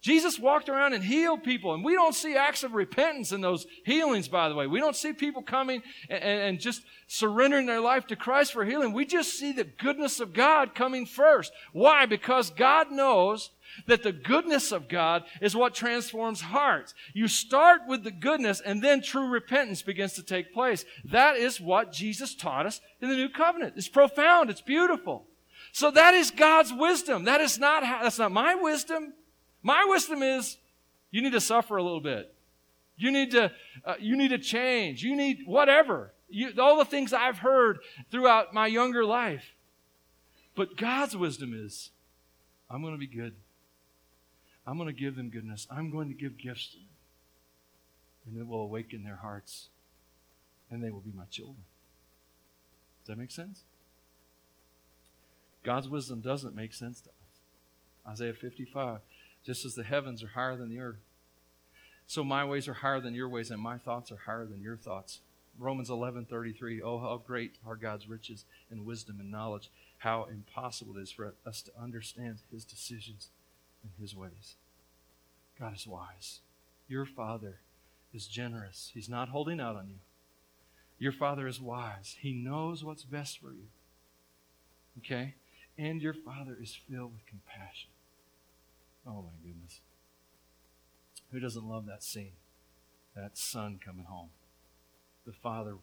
Jesus 0.00 0.38
walked 0.38 0.70
around 0.70 0.94
and 0.94 1.04
healed 1.04 1.44
people, 1.44 1.74
and 1.74 1.84
we 1.84 1.92
don't 1.92 2.14
see 2.14 2.34
acts 2.34 2.62
of 2.62 2.72
repentance 2.72 3.32
in 3.32 3.42
those 3.42 3.66
healings, 3.84 4.28
by 4.28 4.48
the 4.48 4.54
way. 4.54 4.66
We 4.66 4.80
don't 4.80 4.96
see 4.96 5.12
people 5.12 5.42
coming 5.42 5.82
and, 6.08 6.22
and, 6.22 6.60
just 6.60 6.82
surrendering 7.06 7.66
their 7.66 7.80
life 7.80 8.06
to 8.06 8.16
Christ 8.16 8.52
for 8.52 8.64
healing. 8.64 8.94
We 8.94 9.04
just 9.04 9.38
see 9.38 9.52
the 9.52 9.64
goodness 9.64 10.18
of 10.18 10.32
God 10.32 10.74
coming 10.74 11.04
first. 11.04 11.52
Why? 11.72 12.06
Because 12.06 12.48
God 12.48 12.90
knows 12.90 13.50
that 13.86 14.02
the 14.02 14.12
goodness 14.12 14.72
of 14.72 14.88
God 14.88 15.24
is 15.42 15.54
what 15.54 15.74
transforms 15.74 16.40
hearts. 16.40 16.94
You 17.12 17.28
start 17.28 17.82
with 17.86 18.02
the 18.02 18.10
goodness, 18.10 18.62
and 18.62 18.82
then 18.82 19.02
true 19.02 19.28
repentance 19.28 19.82
begins 19.82 20.14
to 20.14 20.22
take 20.22 20.54
place. 20.54 20.86
That 21.04 21.36
is 21.36 21.60
what 21.60 21.92
Jesus 21.92 22.34
taught 22.34 22.64
us 22.64 22.80
in 23.02 23.10
the 23.10 23.16
new 23.16 23.28
covenant. 23.28 23.74
It's 23.76 23.88
profound, 23.88 24.48
it's 24.48 24.62
beautiful. 24.62 25.26
So 25.72 25.90
that 25.90 26.14
is 26.14 26.30
God's 26.30 26.72
wisdom. 26.72 27.24
That 27.24 27.42
is 27.42 27.58
not, 27.58 27.82
that's 27.82 28.18
not 28.18 28.32
my 28.32 28.54
wisdom. 28.54 29.12
My 29.62 29.84
wisdom 29.88 30.22
is 30.22 30.56
you 31.10 31.22
need 31.22 31.32
to 31.32 31.40
suffer 31.40 31.76
a 31.76 31.82
little 31.82 32.00
bit. 32.00 32.34
You 32.96 33.10
need 33.10 33.30
to, 33.32 33.50
uh, 33.84 33.94
you 33.98 34.16
need 34.16 34.28
to 34.28 34.38
change. 34.38 35.02
You 35.02 35.16
need 35.16 35.44
whatever. 35.46 36.12
You, 36.28 36.52
all 36.58 36.78
the 36.78 36.84
things 36.84 37.12
I've 37.12 37.38
heard 37.38 37.80
throughout 38.10 38.54
my 38.54 38.66
younger 38.66 39.04
life. 39.04 39.54
But 40.54 40.76
God's 40.76 41.16
wisdom 41.16 41.52
is 41.54 41.90
I'm 42.70 42.82
going 42.82 42.94
to 42.94 42.98
be 42.98 43.06
good. 43.06 43.34
I'm 44.66 44.76
going 44.76 44.94
to 44.94 44.98
give 44.98 45.16
them 45.16 45.30
goodness. 45.30 45.66
I'm 45.70 45.90
going 45.90 46.08
to 46.08 46.14
give 46.14 46.38
gifts 46.38 46.68
to 46.68 46.76
them. 46.76 46.86
And 48.26 48.38
it 48.38 48.46
will 48.46 48.60
awaken 48.60 49.02
their 49.02 49.16
hearts. 49.16 49.68
And 50.70 50.82
they 50.82 50.90
will 50.90 51.00
be 51.00 51.12
my 51.16 51.24
children. 51.30 51.64
Does 53.00 53.08
that 53.08 53.18
make 53.18 53.30
sense? 53.30 53.62
God's 55.64 55.88
wisdom 55.88 56.20
doesn't 56.20 56.54
make 56.54 56.72
sense 56.72 57.00
to 57.00 57.08
us. 57.08 58.12
Isaiah 58.12 58.34
55 58.34 59.00
just 59.44 59.64
as 59.64 59.74
the 59.74 59.82
heavens 59.82 60.22
are 60.22 60.28
higher 60.28 60.56
than 60.56 60.68
the 60.68 60.80
earth. 60.80 61.00
So 62.06 62.24
my 62.24 62.44
ways 62.44 62.68
are 62.68 62.74
higher 62.74 63.00
than 63.00 63.14
your 63.14 63.28
ways, 63.28 63.50
and 63.50 63.60
my 63.60 63.78
thoughts 63.78 64.10
are 64.10 64.16
higher 64.26 64.44
than 64.44 64.60
your 64.60 64.76
thoughts. 64.76 65.20
Romans 65.58 65.90
11:33. 65.90 66.80
Oh, 66.82 66.98
how 66.98 67.18
great 67.18 67.56
are 67.66 67.76
God's 67.76 68.08
riches 68.08 68.44
and 68.70 68.84
wisdom 68.84 69.20
and 69.20 69.30
knowledge! 69.30 69.70
How 69.98 70.24
impossible 70.24 70.96
it 70.96 71.02
is 71.02 71.12
for 71.12 71.34
us 71.46 71.62
to 71.62 71.72
understand 71.80 72.38
His 72.50 72.64
decisions 72.64 73.28
and 73.82 73.92
His 74.00 74.14
ways. 74.16 74.56
God 75.58 75.74
is 75.74 75.86
wise. 75.86 76.40
Your 76.88 77.04
Father 77.04 77.60
is 78.12 78.26
generous. 78.26 78.90
He's 78.94 79.08
not 79.08 79.28
holding 79.28 79.60
out 79.60 79.76
on 79.76 79.88
you. 79.88 79.98
Your 80.98 81.12
Father 81.12 81.46
is 81.46 81.60
wise. 81.60 82.16
He 82.20 82.32
knows 82.32 82.82
what's 82.82 83.04
best 83.04 83.40
for 83.40 83.52
you. 83.52 83.68
Okay? 84.98 85.34
And 85.78 86.02
your 86.02 86.14
Father 86.14 86.56
is 86.60 86.74
filled 86.74 87.12
with 87.12 87.26
compassion. 87.26 87.90
Oh 89.06 89.22
my 89.22 89.48
goodness. 89.48 89.80
Who 91.32 91.40
doesn't 91.40 91.68
love 91.68 91.86
that 91.86 92.02
scene? 92.02 92.32
That 93.14 93.36
son 93.36 93.78
coming 93.84 94.04
home. 94.04 94.30
The 95.26 95.32
father 95.32 95.76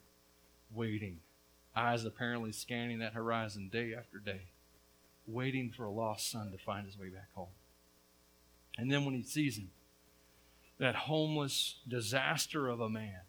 waiting, 0.74 1.20
eyes 1.76 2.06
apparently 2.06 2.52
scanning 2.52 3.00
that 3.00 3.14
horizon 3.14 3.70
day 3.72 3.94
after 3.98 4.20
day, 4.20 4.42
waiting 5.26 5.72
for 5.76 5.86
a 5.86 5.92
lost 5.92 6.30
son 6.30 6.52
to 6.52 6.58
find 6.58 6.86
his 6.86 6.98
way 6.98 7.10
back 7.10 7.30
home. 7.34 7.48
And 8.78 8.92
then 8.92 9.06
when 9.06 9.16
he 9.16 9.24
sees 9.24 9.58
him, 9.58 9.72
that 10.80 10.96
homeless 10.96 11.76
disaster 11.88 12.68
of 12.68 12.80
a 12.80 12.90
man, 12.90 13.22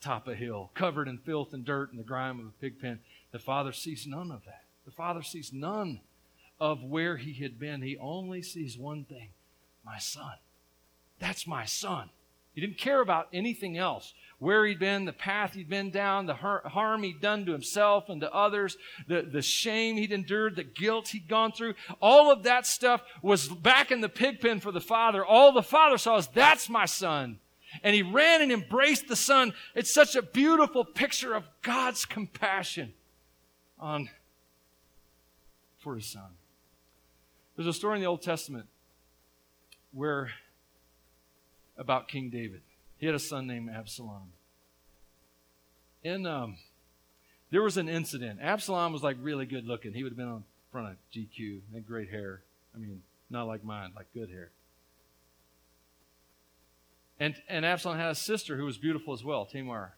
top 0.00 0.28
a 0.28 0.34
hill, 0.34 0.70
covered 0.74 1.08
in 1.08 1.18
filth 1.18 1.52
and 1.52 1.64
dirt 1.64 1.90
and 1.90 1.98
the 1.98 2.04
grime 2.04 2.38
of 2.38 2.46
a 2.46 2.60
pig 2.60 2.80
pen, 2.80 3.00
the 3.32 3.38
father 3.38 3.72
sees 3.72 4.06
none 4.06 4.30
of 4.30 4.44
that. 4.44 4.64
The 4.84 4.92
father 4.92 5.22
sees 5.22 5.52
none 5.52 6.00
of 6.60 6.82
where 6.84 7.16
he 7.16 7.32
had 7.32 7.58
been. 7.58 7.82
He 7.82 7.96
only 7.98 8.42
sees 8.42 8.76
one 8.76 9.04
thing 9.04 9.30
my 9.84 9.98
son. 9.98 10.34
That's 11.18 11.46
my 11.46 11.64
son. 11.64 12.10
He 12.54 12.60
didn't 12.60 12.78
care 12.78 13.00
about 13.00 13.28
anything 13.32 13.78
else. 13.78 14.12
Where 14.38 14.66
he'd 14.66 14.78
been, 14.78 15.04
the 15.04 15.12
path 15.12 15.54
he'd 15.54 15.68
been 15.68 15.90
down, 15.90 16.26
the 16.26 16.34
harm 16.34 17.02
he'd 17.02 17.20
done 17.20 17.44
to 17.46 17.52
himself 17.52 18.08
and 18.08 18.20
to 18.22 18.32
others, 18.32 18.76
the, 19.06 19.22
the 19.22 19.42
shame 19.42 19.96
he'd 19.96 20.12
endured, 20.12 20.56
the 20.56 20.64
guilt 20.64 21.08
he'd 21.08 21.28
gone 21.28 21.52
through. 21.52 21.74
All 22.00 22.32
of 22.32 22.42
that 22.44 22.66
stuff 22.66 23.02
was 23.22 23.48
back 23.48 23.90
in 23.90 24.00
the 24.00 24.08
pig 24.08 24.40
pen 24.40 24.60
for 24.60 24.72
the 24.72 24.80
father. 24.80 25.24
All 25.24 25.52
the 25.52 25.62
father 25.62 25.98
saw 25.98 26.16
is, 26.16 26.26
that's 26.28 26.68
my 26.68 26.86
son. 26.86 27.38
And 27.84 27.94
he 27.94 28.02
ran 28.02 28.42
and 28.42 28.50
embraced 28.50 29.08
the 29.08 29.16
son. 29.16 29.52
It's 29.74 29.92
such 29.92 30.16
a 30.16 30.22
beautiful 30.22 30.84
picture 30.84 31.34
of 31.34 31.44
God's 31.62 32.04
compassion 32.04 32.94
on, 33.78 34.08
for 35.78 35.94
his 35.96 36.06
son. 36.06 36.30
There's 37.60 37.76
a 37.76 37.78
story 37.78 37.96
in 37.96 38.00
the 38.00 38.06
Old 38.06 38.22
Testament 38.22 38.64
where 39.92 40.30
about 41.76 42.08
King 42.08 42.30
David. 42.30 42.62
He 42.96 43.04
had 43.04 43.14
a 43.14 43.18
son 43.18 43.46
named 43.46 43.68
Absalom. 43.68 44.32
And 46.02 46.26
um, 46.26 46.56
there 47.50 47.60
was 47.60 47.76
an 47.76 47.86
incident. 47.86 48.40
Absalom 48.40 48.94
was 48.94 49.02
like 49.02 49.18
really 49.20 49.44
good 49.44 49.66
looking. 49.66 49.92
He 49.92 50.02
would 50.02 50.12
have 50.12 50.16
been 50.16 50.28
on 50.28 50.44
front 50.72 50.88
of 50.88 50.96
GQ. 51.14 51.60
Had 51.74 51.86
great 51.86 52.08
hair. 52.08 52.40
I 52.74 52.78
mean, 52.78 53.02
not 53.28 53.46
like 53.46 53.62
mine, 53.62 53.92
like 53.94 54.06
good 54.14 54.30
hair. 54.30 54.48
And, 57.18 57.34
and 57.46 57.66
Absalom 57.66 57.98
had 57.98 58.10
a 58.10 58.14
sister 58.14 58.56
who 58.56 58.64
was 58.64 58.78
beautiful 58.78 59.12
as 59.12 59.22
well, 59.22 59.44
Tamar. 59.44 59.92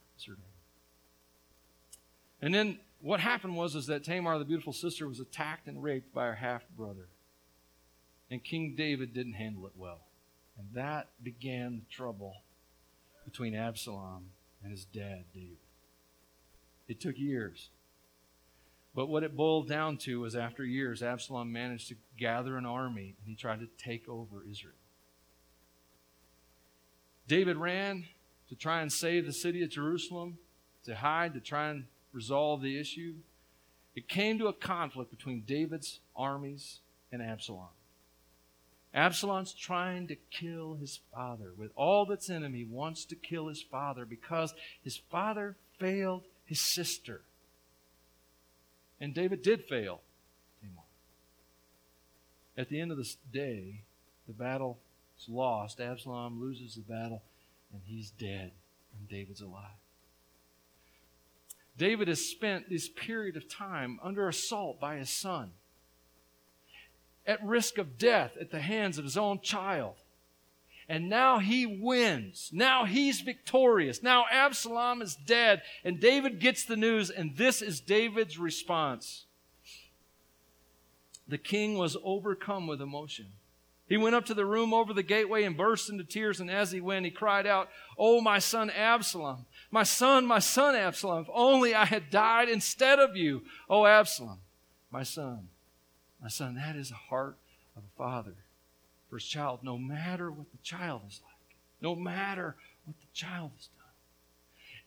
And 2.41 2.53
then 2.53 2.81
what 3.01 3.21
happened 3.21 3.55
was 3.55 3.77
is 3.77 3.87
that 3.87 4.03
Tamar, 4.03 4.37
the 4.41 4.45
beautiful 4.45 4.73
sister, 4.73 5.07
was 5.07 5.21
attacked 5.21 5.69
and 5.69 5.81
raped 5.81 6.13
by 6.13 6.25
her 6.25 6.35
half 6.35 6.65
brother. 6.77 7.07
And 8.33 8.43
King 8.43 8.75
David 8.75 9.13
didn't 9.13 9.35
handle 9.35 9.67
it 9.67 9.75
well. 9.77 10.07
And 10.59 10.67
that 10.73 11.11
began 11.23 11.81
the 11.81 11.95
trouble 11.95 12.37
between 13.27 13.55
Absalom 13.55 14.31
and 14.63 14.73
his 14.73 14.87
dad, 14.87 15.25
David. 15.35 15.59
It 16.89 16.99
took 16.99 17.19
years. 17.19 17.69
But 18.95 19.11
what 19.11 19.23
it 19.23 19.37
boiled 19.37 19.69
down 19.69 19.99
to 19.99 20.21
was 20.21 20.35
after 20.35 20.65
years, 20.65 21.03
Absalom 21.03 21.53
managed 21.53 21.89
to 21.89 21.97
gather 22.19 22.57
an 22.57 22.65
army 22.65 23.17
and 23.19 23.29
he 23.29 23.35
tried 23.35 23.61
to 23.61 23.69
take 23.77 24.09
over 24.09 24.43
Israel. 24.51 24.77
David 27.29 27.59
ran 27.59 28.07
to 28.49 28.55
try 28.55 28.81
and 28.81 28.91
save 28.91 29.27
the 29.27 29.33
city 29.35 29.63
of 29.63 29.69
Jerusalem, 29.69 30.39
to 30.85 30.95
hide, 30.95 31.35
to 31.35 31.41
try 31.41 31.69
and 31.69 31.85
resolve 32.15 32.63
the 32.63 32.81
issue. 32.81 33.17
It 33.95 34.09
came 34.09 34.39
to 34.39 34.47
a 34.47 34.55
conflict 34.55 35.11
between 35.11 35.43
David's 35.43 36.01
armies 36.17 36.79
and 37.13 37.21
Absalom. 37.21 37.69
Absalom's 38.95 39.55
trying 39.55 40.07
to 40.09 40.17
kill 40.31 40.75
his 40.75 41.01
father. 41.15 41.53
With 41.57 41.71
all 41.75 42.05
that's 42.05 42.29
in 42.29 42.45
him, 42.45 42.53
he 42.53 42.65
wants 42.65 43.05
to 43.07 43.17
kill 43.17 43.49
his 43.49 43.63
father 43.63 44.05
because 44.05 44.53
his 44.83 44.99
father 45.11 45.57
failed 45.79 46.25
his 46.45 46.61
sister. 46.61 47.23
And 49.01 49.15
David 49.15 49.43
did 49.43 49.65
fail 49.65 50.03
Tamar. 50.61 50.83
At 52.57 52.69
the 52.69 52.81
end 52.81 52.91
of 52.91 52.99
this 52.99 53.17
day, 53.33 53.81
the 54.27 54.35
battle 54.35 54.79
is 55.19 55.29
lost. 55.29 55.81
Absalom 55.81 56.41
loses 56.41 56.75
the 56.75 56.83
battle, 56.83 57.23
and 57.73 57.81
he's 57.87 58.11
dead, 58.11 58.53
and 58.99 59.09
David's 59.09 59.41
alive. 59.41 59.71
David 61.79 62.09
has 62.09 62.21
spent 62.21 62.69
this 62.69 62.89
period 62.89 63.37
of 63.37 63.49
time 63.49 63.99
under 64.03 64.29
assault 64.29 64.79
by 64.79 64.97
his 64.97 65.09
son 65.09 65.53
at 67.27 67.45
risk 67.45 67.79
of 67.79 67.99
death 67.99 68.33
at 68.41 68.51
the 68.51 68.61
hands 68.61 68.99
of 68.99 69.05
his 69.05 69.17
own 69.17 69.41
child. 69.41 69.95
And 70.89 71.09
now 71.09 71.39
he 71.39 71.65
wins. 71.65 72.51
Now 72.53 72.85
he's 72.85 73.21
victorious. 73.21 74.03
Now 74.03 74.27
Absalom 74.31 75.01
is 75.01 75.17
dead. 75.17 75.63
And 75.85 76.01
David 76.01 76.41
gets 76.41 76.65
the 76.65 76.77
news, 76.77 77.09
and 77.09 77.37
this 77.37 77.63
is 77.63 77.81
David's 77.81 78.39
response. 78.39 79.25
The 81.27 81.39
king 81.39 81.79
was 81.79 81.97
overcome 82.03 82.67
with 82.67 82.83
emotion. 82.83 83.29
He 83.89 83.97
went 83.97 84.15
up 84.15 84.25
to 84.27 84.35
the 84.35 84.47
room 84.47 84.73
over 84.73 84.93
the 84.93 85.03
gateway 85.03 85.45
and 85.45 85.57
burst 85.57 85.91
into 85.91 86.05
tears. 86.05 86.41
And 86.41 86.51
as 86.51 86.73
he 86.73 86.81
went, 86.81 87.05
he 87.05 87.11
cried 87.11 87.47
out, 87.47 87.69
Oh, 87.99 88.21
my 88.21 88.39
son 88.39 88.71
Absalom, 88.71 89.47
my 89.71 89.83
son, 89.83 90.27
my 90.27 90.39
son 90.39 90.75
Absalom, 90.75 91.23
if 91.23 91.29
only 91.33 91.75
I 91.75 91.85
had 91.85 92.11
died 92.11 92.49
instead 92.49 92.99
of 92.99 93.17
you. 93.17 93.43
Oh, 93.69 93.87
Absalom, 93.87 94.41
my 94.91 95.03
son, 95.03 95.49
my 96.23 96.29
son. 96.29 96.55
That 96.55 96.77
is 96.77 96.91
the 96.91 96.95
heart 96.95 97.37
of 97.77 97.83
a 97.83 97.97
father 97.99 98.35
for 99.11 99.17
his 99.17 99.27
child, 99.27 99.61
no 99.63 99.77
matter 99.77 100.31
what 100.31 100.51
the 100.53 100.59
child 100.63 101.03
is 101.09 101.21
like, 101.25 101.57
no 101.81 101.95
matter 101.95 102.57
what 102.85 102.99
the 103.01 103.07
child 103.13 103.51
has 103.57 103.67
done. 103.67 103.83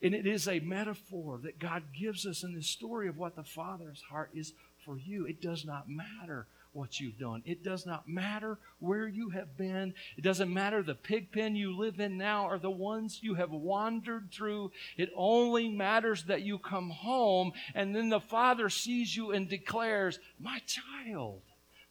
And 0.02 0.16
it 0.16 0.28
is 0.28 0.48
a 0.48 0.60
metaphor 0.60 1.40
that 1.44 1.60
God 1.60 1.84
gives 1.98 2.26
us 2.26 2.44
in 2.44 2.54
this 2.56 2.68
story 2.68 3.08
of 3.08 3.18
what 3.18 3.36
the 3.36 3.44
Father's 3.44 4.04
heart 4.10 4.30
is 4.34 4.54
for 4.84 4.98
you. 4.98 5.26
It 5.26 5.42
does 5.42 5.66
not 5.66 5.90
matter 5.90 6.48
what 6.76 7.00
you've 7.00 7.18
done. 7.18 7.42
It 7.46 7.64
does 7.64 7.86
not 7.86 8.08
matter 8.08 8.58
where 8.80 9.08
you 9.08 9.30
have 9.30 9.58
been. 9.58 9.94
It 10.18 10.24
doesn't 10.24 10.54
matter 10.54 10.84
the 10.84 10.96
pig 10.96 11.32
pen 11.32 11.56
you 11.56 11.76
live 11.76 12.00
in 12.00 12.18
now 12.18 12.48
or 12.48 12.60
the 12.60 12.70
ones 12.70 13.20
you 13.22 13.36
have 13.36 13.52
wandered 13.52 14.30
through. 14.32 14.72
It 14.98 15.10
only 15.16 15.70
matters 15.70 16.24
that 16.26 16.42
you 16.42 16.60
come 16.60 16.90
home 16.90 17.54
and 17.74 17.96
then 17.96 18.10
the 18.10 18.20
Father 18.20 18.70
sees 18.70 19.16
you 19.16 19.32
and 19.32 19.50
declares, 19.50 20.20
My 20.40 20.60
child, 20.68 21.42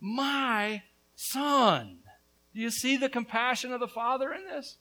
my 0.00 0.82
son. 1.16 1.98
Do 2.54 2.60
you 2.60 2.70
see 2.70 2.96
the 2.96 3.08
compassion 3.08 3.72
of 3.72 3.80
the 3.80 3.88
Father 3.88 4.32
in 4.32 4.44
this? 4.44 4.76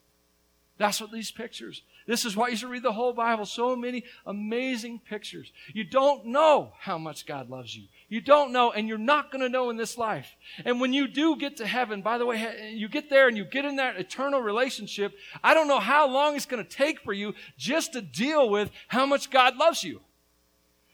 That's 0.78 1.00
what 1.00 1.12
these 1.12 1.32
pictures. 1.32 1.84
This 2.08 2.26
is 2.26 2.36
why 2.36 2.50
you 2.50 2.56
should 2.56 2.70
read 2.70 2.84
the 2.84 2.92
whole 2.92 3.14
Bible. 3.14 3.46
So 3.46 3.76
many 3.76 4.04
amazing 4.26 5.02
pictures. 5.08 5.52
You 5.72 5.84
don't 5.84 6.26
know 6.26 6.74
how 6.80 6.98
much 6.98 7.26
God 7.26 7.50
loves 7.50 7.76
you. 7.76 7.84
You 8.14 8.22
don't 8.22 8.52
know, 8.52 8.72
and 8.72 8.88
you're 8.88 9.00
not 9.00 9.32
going 9.32 9.42
to 9.42 9.50
know 9.50 9.72
in 9.72 9.76
this 9.76 9.98
life. 9.98 10.36
And 10.66 10.80
when 10.80 10.94
you 10.94 11.08
do 11.08 11.36
get 11.36 11.58
to 11.58 11.66
heaven, 11.66 12.04
by 12.04 12.20
the 12.20 12.28
way, 12.28 12.72
you 12.72 12.88
get 12.88 13.10
there 13.10 13.28
and 13.28 13.36
you 13.36 13.44
get 13.44 13.66
in 13.66 13.78
that 13.78 13.98
eternal 13.98 14.40
relationship, 14.40 15.16
I 15.44 15.56
don't 15.56 15.68
know 15.68 15.80
how 15.80 16.08
long 16.08 16.36
it's 16.36 16.46
going 16.46 16.64
to 16.64 16.70
take 16.70 17.00
for 17.00 17.12
you 17.12 17.34
just 17.58 17.94
to 17.94 18.04
deal 18.04 18.52
with 18.52 18.70
how 18.88 19.08
much 19.08 19.32
God 19.32 19.58
loves 19.58 19.84
you 19.84 20.00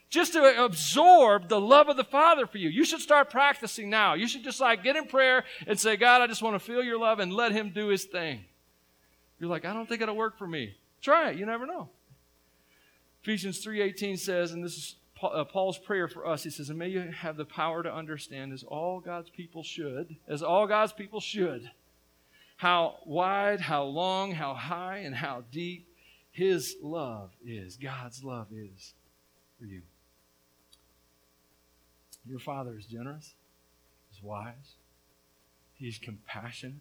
just 0.08 0.32
to 0.32 0.64
absorb 0.64 1.50
the 1.50 1.60
love 1.60 1.90
of 1.90 1.98
the 1.98 2.04
Father 2.04 2.46
for 2.46 2.56
you. 2.56 2.70
You 2.70 2.86
should 2.86 3.02
start 3.02 3.28
practicing 3.28 3.90
now. 3.90 4.14
You 4.14 4.26
should 4.26 4.42
just 4.42 4.58
like 4.58 4.82
get 4.82 4.96
in 4.96 5.06
prayer 5.06 5.44
and 5.66 5.78
say, 5.78 5.96
God, 5.96 6.22
I 6.22 6.26
just 6.26 6.40
want 6.40 6.54
to 6.54 6.58
feel 6.58 6.82
your 6.82 6.98
love 6.98 7.18
and 7.18 7.34
let 7.34 7.52
Him 7.52 7.68
do 7.68 7.88
His 7.88 8.04
thing. 8.04 8.46
You're 9.38 9.50
like, 9.50 9.66
I 9.66 9.74
don't 9.74 9.86
think 9.86 10.00
it'll 10.00 10.16
work 10.16 10.38
for 10.38 10.46
me. 10.46 10.74
Try 11.02 11.32
it. 11.32 11.36
You 11.36 11.44
never 11.44 11.66
know. 11.66 11.90
Ephesians 13.22 13.62
3.18 13.62 14.18
says, 14.18 14.52
and 14.52 14.64
this 14.64 14.76
is 14.78 14.94
Uh, 15.22 15.44
Paul's 15.44 15.78
prayer 15.78 16.08
for 16.08 16.26
us. 16.26 16.44
He 16.44 16.50
says, 16.50 16.70
and 16.70 16.78
may 16.78 16.88
you 16.88 17.00
have 17.00 17.36
the 17.36 17.44
power 17.44 17.82
to 17.82 17.92
understand 17.92 18.52
as 18.52 18.62
all 18.62 19.00
God's 19.00 19.28
people 19.28 19.62
should, 19.62 20.16
as 20.26 20.42
all 20.42 20.66
God's 20.66 20.92
people 20.92 21.20
should, 21.20 21.70
how 22.56 22.96
wide, 23.04 23.60
how 23.60 23.84
long, 23.84 24.32
how 24.32 24.54
high, 24.54 24.98
and 24.98 25.14
how 25.14 25.44
deep 25.52 25.88
His 26.30 26.76
love 26.82 27.30
is, 27.44 27.76
God's 27.76 28.24
love 28.24 28.48
is 28.52 28.94
for 29.58 29.66
you. 29.66 29.82
Your 32.26 32.38
Father 32.38 32.76
is 32.78 32.86
generous, 32.86 33.34
He's 34.10 34.22
wise, 34.22 34.76
He's 35.74 35.98
compassionate, 35.98 36.80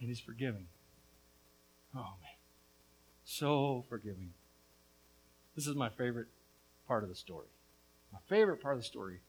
and 0.00 0.08
He's 0.08 0.20
forgiving. 0.20 0.66
Oh, 1.94 2.14
man. 2.22 2.38
So 3.24 3.84
forgiving. 3.88 4.32
This 5.54 5.66
is 5.68 5.76
my 5.76 5.88
favorite 5.88 6.26
part 6.86 7.02
of 7.02 7.08
the 7.08 7.14
story. 7.14 7.48
My 8.12 8.18
favorite 8.28 8.62
part 8.62 8.74
of 8.74 8.80
the 8.80 8.86
story 8.86 9.20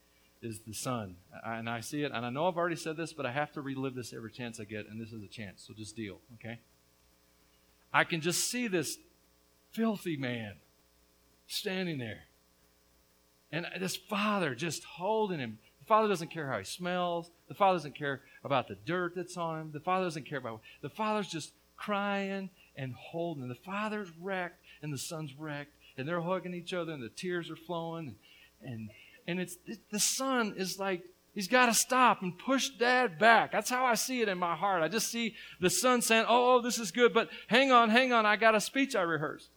is 0.42 0.60
the 0.60 0.72
son. 0.72 1.16
And 1.44 1.68
I 1.68 1.80
see 1.80 2.02
it, 2.02 2.12
and 2.12 2.24
I 2.24 2.30
know 2.30 2.46
I've 2.46 2.56
already 2.56 2.76
said 2.76 2.96
this, 2.96 3.12
but 3.12 3.26
I 3.26 3.32
have 3.32 3.52
to 3.52 3.60
relive 3.60 3.94
this 3.94 4.12
every 4.12 4.30
chance 4.30 4.60
I 4.60 4.64
get, 4.64 4.88
and 4.88 5.00
this 5.00 5.12
is 5.12 5.22
a 5.22 5.28
chance, 5.28 5.64
so 5.66 5.74
just 5.74 5.96
deal, 5.96 6.20
okay? 6.34 6.58
I 7.92 8.04
can 8.04 8.20
just 8.20 8.50
see 8.50 8.68
this 8.68 8.98
filthy 9.72 10.16
man 10.16 10.54
standing 11.46 11.98
there 11.98 12.24
and 13.52 13.66
this 13.78 13.96
father 13.96 14.54
just 14.54 14.84
holding 14.84 15.38
him. 15.38 15.58
The 15.80 15.86
father 15.86 16.08
doesn't 16.08 16.30
care 16.30 16.48
how 16.50 16.58
he 16.58 16.64
smells. 16.64 17.30
The 17.48 17.54
father 17.54 17.76
doesn't 17.76 17.94
care 17.94 18.20
about 18.44 18.68
the 18.68 18.74
dirt 18.74 19.14
that's 19.14 19.36
on 19.36 19.60
him. 19.60 19.70
The 19.72 19.80
father 19.80 20.04
doesn't 20.04 20.28
care 20.28 20.38
about. 20.38 20.60
The 20.82 20.90
father's 20.90 21.28
just 21.28 21.52
crying 21.76 22.50
and 22.76 22.94
holding. 22.94 23.48
The 23.48 23.54
father's 23.54 24.08
wrecked 24.20 24.60
and 24.82 24.92
the 24.92 24.98
son's 24.98 25.32
wrecked, 25.34 25.72
and 25.96 26.08
they're 26.08 26.20
hugging 26.20 26.54
each 26.54 26.72
other, 26.72 26.92
and 26.92 27.02
the 27.02 27.08
tears 27.08 27.50
are 27.50 27.56
flowing, 27.56 28.16
and 28.62 28.90
and, 29.26 29.40
it's 29.40 29.56
it, 29.66 29.78
the 29.90 29.98
son 29.98 30.54
is 30.56 30.78
like 30.78 31.02
he's 31.34 31.48
got 31.48 31.66
to 31.66 31.74
stop 31.74 32.22
and 32.22 32.38
push 32.38 32.68
dad 32.70 33.18
back. 33.18 33.52
That's 33.52 33.70
how 33.70 33.84
I 33.84 33.94
see 33.94 34.20
it 34.20 34.28
in 34.28 34.38
my 34.38 34.54
heart. 34.54 34.82
I 34.82 34.88
just 34.88 35.10
see 35.10 35.34
the 35.60 35.70
son 35.70 36.02
saying, 36.02 36.26
oh, 36.28 36.56
"Oh, 36.56 36.60
this 36.60 36.78
is 36.78 36.90
good, 36.90 37.12
but 37.12 37.28
hang 37.48 37.72
on, 37.72 37.90
hang 37.90 38.12
on, 38.12 38.24
I 38.26 38.36
got 38.36 38.54
a 38.54 38.60
speech 38.60 38.94
I 38.94 39.02
rehearsed." 39.02 39.50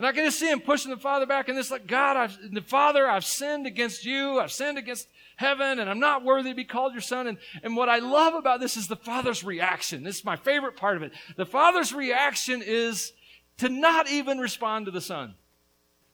And 0.00 0.06
I 0.06 0.12
can 0.12 0.24
just 0.24 0.38
see 0.38 0.50
him 0.50 0.60
pushing 0.60 0.90
the 0.90 0.96
father 0.96 1.26
back 1.26 1.50
and 1.50 1.58
it's 1.58 1.70
like, 1.70 1.86
God, 1.86 2.16
I've, 2.16 2.38
the 2.54 2.62
father, 2.62 3.06
I've 3.06 3.22
sinned 3.22 3.66
against 3.66 4.06
you. 4.06 4.40
I've 4.40 4.50
sinned 4.50 4.78
against 4.78 5.06
heaven 5.36 5.78
and 5.78 5.90
I'm 5.90 5.98
not 6.00 6.24
worthy 6.24 6.48
to 6.48 6.56
be 6.56 6.64
called 6.64 6.94
your 6.94 7.02
son. 7.02 7.26
And, 7.26 7.36
and 7.62 7.76
what 7.76 7.90
I 7.90 7.98
love 7.98 8.32
about 8.32 8.60
this 8.60 8.78
is 8.78 8.88
the 8.88 8.96
father's 8.96 9.44
reaction. 9.44 10.02
This 10.02 10.20
is 10.20 10.24
my 10.24 10.36
favorite 10.36 10.74
part 10.74 10.96
of 10.96 11.02
it. 11.02 11.12
The 11.36 11.44
father's 11.44 11.92
reaction 11.92 12.62
is 12.64 13.12
to 13.60 13.68
not 13.68 14.08
even 14.10 14.38
respond 14.38 14.86
to 14.86 14.92
the 14.92 15.00
son. 15.00 15.34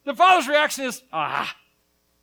The 0.04 0.14
father's 0.14 0.48
reaction 0.48 0.84
is, 0.84 1.02
ah. 1.12 1.56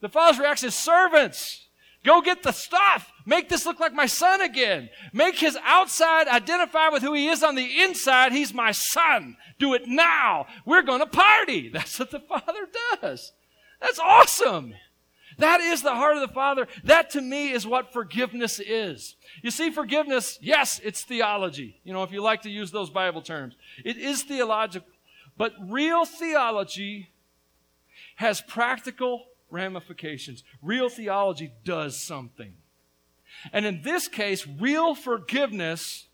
The 0.01 0.09
father's 0.09 0.39
reaction 0.39 0.67
is 0.67 0.75
servants. 0.75 1.67
Go 2.03 2.21
get 2.21 2.43
the 2.43 2.51
stuff. 2.51 3.11
Make 3.25 3.47
this 3.47 3.65
look 3.65 3.79
like 3.79 3.93
my 3.93 4.05
son 4.05 4.41
again. 4.41 4.89
Make 5.13 5.39
his 5.39 5.57
outside 5.63 6.27
identify 6.27 6.89
with 6.89 7.01
who 7.01 7.13
he 7.13 7.27
is 7.27 7.41
on 7.41 7.55
the 7.55 7.81
inside. 7.81 8.33
He's 8.33 8.53
my 8.53 8.71
son. 8.71 9.37
Do 9.59 9.73
it 9.73 9.83
now. 9.87 10.47
We're 10.65 10.81
going 10.81 10.99
to 10.99 11.05
party. 11.05 11.69
That's 11.73 11.97
what 11.97 12.11
the 12.11 12.19
Father 12.19 12.67
does. 13.01 13.31
That's 13.79 13.99
awesome. 13.99 14.73
That 15.37 15.61
is 15.61 15.81
the 15.81 15.95
heart 15.95 16.15
of 16.15 16.21
the 16.21 16.33
Father. 16.33 16.67
That 16.83 17.09
to 17.11 17.21
me 17.21 17.51
is 17.51 17.65
what 17.65 17.93
forgiveness 17.93 18.59
is. 18.59 19.15
You 19.41 19.51
see, 19.51 19.71
forgiveness, 19.71 20.37
yes, 20.41 20.81
it's 20.83 21.03
theology. 21.03 21.79
You 21.83 21.93
know, 21.93 22.03
if 22.03 22.11
you 22.11 22.21
like 22.21 22.41
to 22.41 22.49
use 22.49 22.71
those 22.71 22.89
Bible 22.89 23.21
terms, 23.21 23.55
it 23.83 23.97
is 23.97 24.23
theological. 24.23 24.87
But 25.37 25.53
real 25.67 26.05
theology 26.05 27.09
has 28.15 28.41
practical 28.41 29.25
ramifications. 29.49 30.43
Real 30.61 30.89
theology 30.89 31.51
does 31.63 32.01
something. 32.01 32.53
And 33.51 33.65
in 33.65 33.81
this 33.81 34.07
case, 34.07 34.47
real 34.47 34.95
forgiveness 34.95 36.07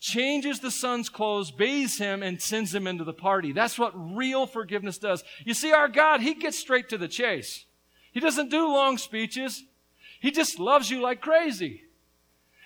changes 0.00 0.60
the 0.60 0.70
son's 0.70 1.08
clothes, 1.08 1.50
bathes 1.50 1.98
him, 1.98 2.22
and 2.22 2.40
sends 2.40 2.74
him 2.74 2.86
into 2.86 3.04
the 3.04 3.12
party. 3.12 3.52
That's 3.52 3.78
what 3.78 3.92
real 3.94 4.46
forgiveness 4.46 4.98
does. 4.98 5.24
You 5.44 5.54
see, 5.54 5.72
our 5.72 5.88
God, 5.88 6.20
He 6.20 6.34
gets 6.34 6.58
straight 6.58 6.88
to 6.90 6.98
the 6.98 7.08
chase. 7.08 7.64
He 8.12 8.20
doesn't 8.20 8.50
do 8.50 8.68
long 8.68 8.98
speeches. 8.98 9.64
He 10.20 10.30
just 10.30 10.58
loves 10.58 10.90
you 10.90 11.00
like 11.00 11.20
crazy. 11.20 11.84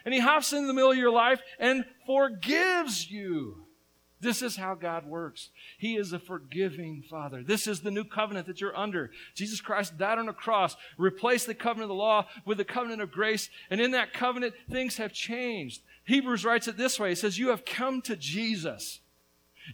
And 0.05 0.13
He 0.13 0.21
hops 0.21 0.53
in 0.53 0.67
the 0.67 0.75
middle 0.75 0.91
of 0.91 0.97
your 0.97 1.11
life 1.11 1.41
and 1.59 1.85
forgives 2.07 3.11
you. 3.11 3.62
This 4.23 4.41
is 4.41 4.57
how 4.57 4.77
God 4.77 5.05
works. 5.05 5.51
He 5.77 5.96
is 5.96 6.13
a 6.13 6.19
forgiving 6.21 7.03
Father. 7.03 7.42
This 7.42 7.67
is 7.67 7.81
the 7.81 7.90
new 7.90 8.05
covenant 8.05 8.46
that 8.46 8.61
you're 8.61 8.77
under. 8.77 9.11
Jesus 9.35 9.61
Christ 9.61 9.99
died 9.99 10.17
on 10.17 10.29
a 10.29 10.33
cross, 10.33 10.77
replaced 10.96 11.49
the 11.49 11.55
covenant 11.55 11.90
of 11.90 11.96
the 11.96 12.03
law 12.03 12.27
with 12.44 12.59
the 12.59 12.65
covenant 12.65 13.03
of 13.03 13.11
grace, 13.11 13.51
and 13.69 13.81
in 13.81 13.90
that 13.90 14.15
covenant, 14.15 14.55
things 14.71 14.96
have 14.99 15.13
changed. 15.13 15.83
Hebrews 16.05 16.44
writes 16.44 16.69
it 16.69 16.77
this 16.77 17.01
way 17.01 17.09
He 17.11 17.15
says, 17.17 17.37
You 17.37 17.49
have 17.49 17.65
come 17.65 18.01
to 18.03 18.15
Jesus. 18.15 19.01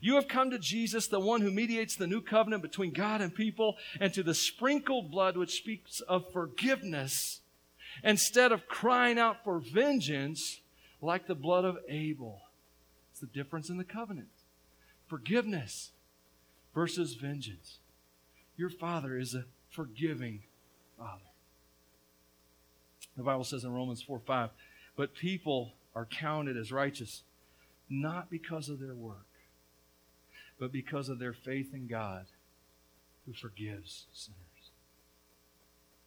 You 0.01 0.15
have 0.15 0.29
come 0.29 0.51
to 0.51 0.59
Jesus, 0.59 1.07
the 1.07 1.21
one 1.21 1.43
who 1.43 1.51
mediates 1.51 1.97
the 1.97 2.07
new 2.07 2.23
covenant 2.23 2.63
between 2.63 2.93
God 2.93 3.21
and 3.21 3.35
people, 3.35 3.77
and 4.01 4.15
to 4.15 4.23
the 4.23 4.35
sprinkled 4.35 5.11
blood 5.11 5.37
which 5.37 5.59
speaks 5.59 6.01
of 6.01 6.33
forgiveness, 6.33 7.41
instead 8.03 8.53
of 8.53 8.67
crying 8.67 9.19
out 9.19 9.45
for 9.45 9.61
vengeance 9.61 10.63
like 11.03 11.27
the 11.27 11.35
blood 11.35 11.67
of 11.67 11.77
Abel. 11.87 12.41
It's 13.11 13.21
the 13.21 13.27
difference 13.27 13.69
in 13.69 13.77
the 13.77 13.85
covenant 13.85 14.29
forgiveness 15.09 15.91
versus 16.75 17.15
vengeance. 17.15 17.79
Your 18.57 18.71
Father 18.71 19.19
is 19.19 19.35
a 19.35 19.45
forgiving 19.71 20.43
Father. 20.99 21.23
The 23.17 23.23
Bible 23.23 23.45
says 23.45 23.65
in 23.65 23.73
Romans 23.73 24.03
4 24.03 24.21
5, 24.21 24.51
but 24.97 25.15
people 25.15 25.73
are 25.95 26.07
counted 26.07 26.57
as 26.57 26.71
righteous 26.71 27.23
not 27.89 28.31
because 28.31 28.69
of 28.69 28.81
their 28.81 28.95
work, 28.95 29.27
but 30.59 30.73
because 30.73 31.09
of 31.09 31.19
their 31.19 31.33
faith 31.33 31.73
in 31.73 31.87
God 31.87 32.27
who 33.27 33.33
forgives 33.33 34.07
sinners. 34.13 34.39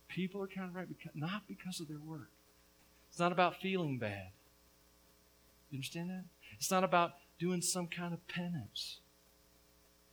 People 0.08 0.42
are 0.42 0.48
counted 0.48 0.76
right 0.76 0.88
because, 0.88 1.12
not 1.16 1.44
because 1.48 1.80
of 1.80 1.88
their 1.88 2.00
work. 2.00 2.30
It's 3.10 3.20
not 3.20 3.32
about 3.32 3.62
feeling 3.62 3.98
bad. 3.98 4.30
You 5.70 5.78
understand 5.78 6.10
that? 6.10 6.26
It's 6.58 6.72
not 6.72 6.84
about 6.84 7.14
doing 7.42 7.62
some 7.62 7.88
kind 7.88 8.14
of 8.14 8.26
penance. 8.28 9.00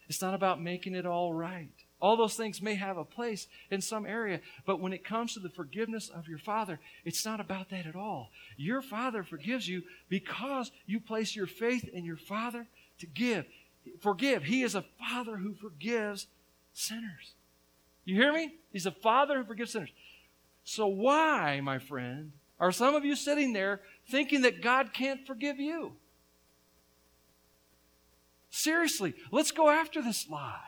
It's 0.09 0.23
not 0.23 0.33
about 0.33 0.63
making 0.63 0.95
it 0.95 1.05
all 1.05 1.35
right. 1.35 1.69
All 2.01 2.17
those 2.17 2.37
things 2.37 2.63
may 2.63 2.77
have 2.77 2.97
a 2.97 3.05
place 3.05 3.49
in 3.71 3.83
some 3.83 4.07
area, 4.07 4.41
but 4.65 4.81
when 4.81 4.95
it 4.95 5.05
comes 5.05 5.35
to 5.35 5.41
the 5.41 5.51
forgiveness 5.51 6.09
of 6.09 6.27
your 6.27 6.39
Father, 6.39 6.81
it's 7.05 7.27
not 7.27 7.39
about 7.39 7.69
that 7.69 7.87
at 7.87 7.95
all. 7.95 8.31
Your 8.57 8.81
Father 8.81 9.23
forgives 9.23 9.69
you 9.69 9.83
because 10.09 10.71
you 10.87 11.01
place 11.01 11.37
your 11.37 11.47
faith 11.47 11.87
in 11.93 12.07
your 12.07 12.17
Father 12.17 12.67
to 13.01 13.07
give. 13.07 13.45
Forgive. 14.01 14.45
He 14.45 14.63
is 14.63 14.75
a 14.75 14.85
Father 14.99 15.37
who 15.37 15.53
forgives 15.53 16.29
sinners. 16.73 17.35
You 18.07 18.15
hear 18.17 18.33
me? 18.33 18.55
He's 18.73 18.87
a 18.87 18.91
Father 18.91 19.37
who 19.37 19.45
forgives 19.45 19.73
sinners. 19.73 19.93
So, 20.65 20.87
why, 20.87 21.61
my 21.61 21.79
friend, 21.79 22.33
are 22.59 22.73
some 22.73 22.95
of 22.95 23.05
you 23.05 23.17
sitting 23.17 23.53
there 23.53 23.81
thinking 24.09 24.43
that 24.43 24.63
God 24.63 24.95
can't 24.95 25.27
forgive 25.27 25.59
you? 25.59 25.93
Seriously, 28.59 29.15
let's 29.31 29.53
go 29.53 29.71
after 29.71 30.03
this 30.03 30.29
lie. 30.29 30.59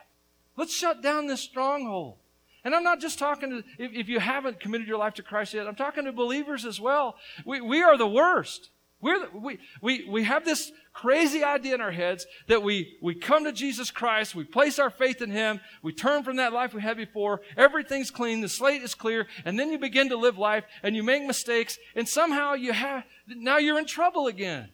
Let's 0.57 0.73
shut 0.73 1.03
down 1.03 1.27
this 1.27 1.41
stronghold. 1.41 2.19
And 2.63 2.73
I'm 2.73 2.85
not 2.85 3.01
just 3.01 3.19
talking 3.19 3.51
to, 3.51 3.65
if, 3.79 3.93
if, 3.93 4.09
you 4.09 4.21
haven't 4.21 4.61
committed 4.61 4.87
your 4.87 4.99
life 4.99 5.15
to 5.15 5.25
Christ 5.25 5.55
yet, 5.55 5.67
I'm 5.67 5.75
talking 5.75 6.05
to 6.05 6.13
believers 6.13 6.65
as 6.65 6.81
well. 6.81 7.17
We, 7.45 7.61
we 7.61 7.83
are 7.83 7.99
the 7.99 8.07
worst. 8.07 8.71
We're 9.01 9.19
the, 9.19 9.37
we, 9.37 9.59
we, 9.83 10.09
we 10.09 10.23
have 10.23 10.45
this 10.45 10.71
crazy 10.93 11.43
idea 11.43 11.75
in 11.75 11.81
our 11.81 11.91
heads 11.91 12.29
that 12.47 12.63
we, 12.63 12.97
we 13.03 13.17
come 13.17 13.43
to 13.43 13.53
Jesus 13.53 13.91
Christ, 13.91 14.37
we 14.37 14.45
place 14.45 14.79
our 14.79 14.91
faith 14.91 15.21
in 15.21 15.33
Him, 15.33 15.59
we 15.83 15.93
turn 15.93 16.23
from 16.23 16.37
that 16.37 16.53
life 16.53 16.73
we 16.73 16.83
had 16.83 16.97
before, 16.97 17.41
everything's 17.57 18.13
clean, 18.13 18.41
the 18.41 18.49
slate 18.49 18.83
is 18.83 18.95
clear, 18.95 19.27
and 19.45 19.59
then 19.59 19.73
you 19.73 19.81
begin 19.81 20.11
to 20.11 20.17
live 20.17 20.39
life 20.39 20.63
and 20.85 20.95
you 20.95 21.03
make 21.03 21.25
mistakes, 21.25 21.77
and 21.97 22.09
somehow 22.09 22.53
you 22.53 22.73
have, 22.73 23.03
now 23.27 23.59
you're 23.59 23.81
in 23.81 23.87
trouble 23.87 24.29
again. 24.29 24.69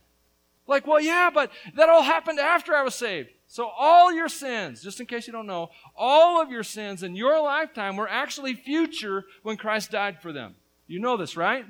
Like, 0.67 0.87
well, 0.87 1.01
yeah, 1.01 1.31
but 1.33 1.51
that 1.75 1.89
all 1.89 2.03
happened 2.03 2.39
after 2.39 2.75
I 2.75 2.83
was 2.83 2.95
saved. 2.95 3.31
So 3.47 3.69
all 3.69 4.13
your 4.13 4.29
sins, 4.29 4.83
just 4.83 4.99
in 5.01 5.07
case 5.07 5.27
you 5.27 5.33
don't 5.33 5.47
know, 5.47 5.71
all 5.97 6.43
of 6.43 6.51
your 6.51 6.65
sins 6.65 7.03
in 7.03 7.15
your 7.15 7.41
lifetime 7.41 7.97
were 7.97 8.09
actually 8.09 8.55
future 8.55 9.25
when 9.43 9.57
Christ 9.57 9.93
died 9.93 10.21
for 10.21 10.33
them. 10.33 10.57
You 10.89 10.99
know 10.99 11.17
this, 11.17 11.37
right? 11.37 11.65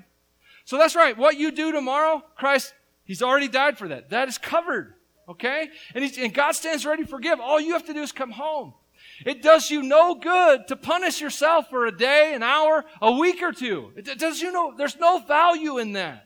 So 0.65 0.79
that's 0.79 0.97
right. 0.97 1.17
What 1.17 1.37
you 1.37 1.51
do 1.51 1.73
tomorrow, 1.73 2.23
Christ, 2.37 2.73
He's 3.05 3.23
already 3.23 3.49
died 3.49 3.79
for 3.79 3.89
that. 3.89 4.11
That 4.11 4.29
is 4.29 4.39
covered. 4.39 4.95
Okay? 5.29 5.69
And, 5.95 6.05
and 6.19 6.35
God 6.35 6.53
stands 6.53 6.85
ready 6.85 7.05
to 7.05 7.09
forgive. 7.09 7.41
All 7.41 7.61
you 7.61 7.73
have 7.75 7.87
to 7.87 7.95
do 7.95 8.03
is 8.03 8.13
come 8.13 8.33
home. 8.33 8.75
It 9.25 9.43
does 9.43 9.71
you 9.71 9.83
no 9.83 10.15
good 10.17 10.67
to 10.69 10.77
punish 10.77 11.21
yourself 11.21 11.71
for 11.71 11.87
a 11.87 11.97
day, 11.97 12.35
an 12.35 12.43
hour, 12.43 12.85
a 13.01 13.13
week 13.13 13.43
or 13.43 13.53
two. 13.53 13.93
It 13.97 14.19
does 14.19 14.41
you 14.41 14.53
no, 14.53 14.75
there's 14.77 14.99
no 14.99 15.21
value 15.21 15.79
in 15.79 15.93
that. 15.93 16.26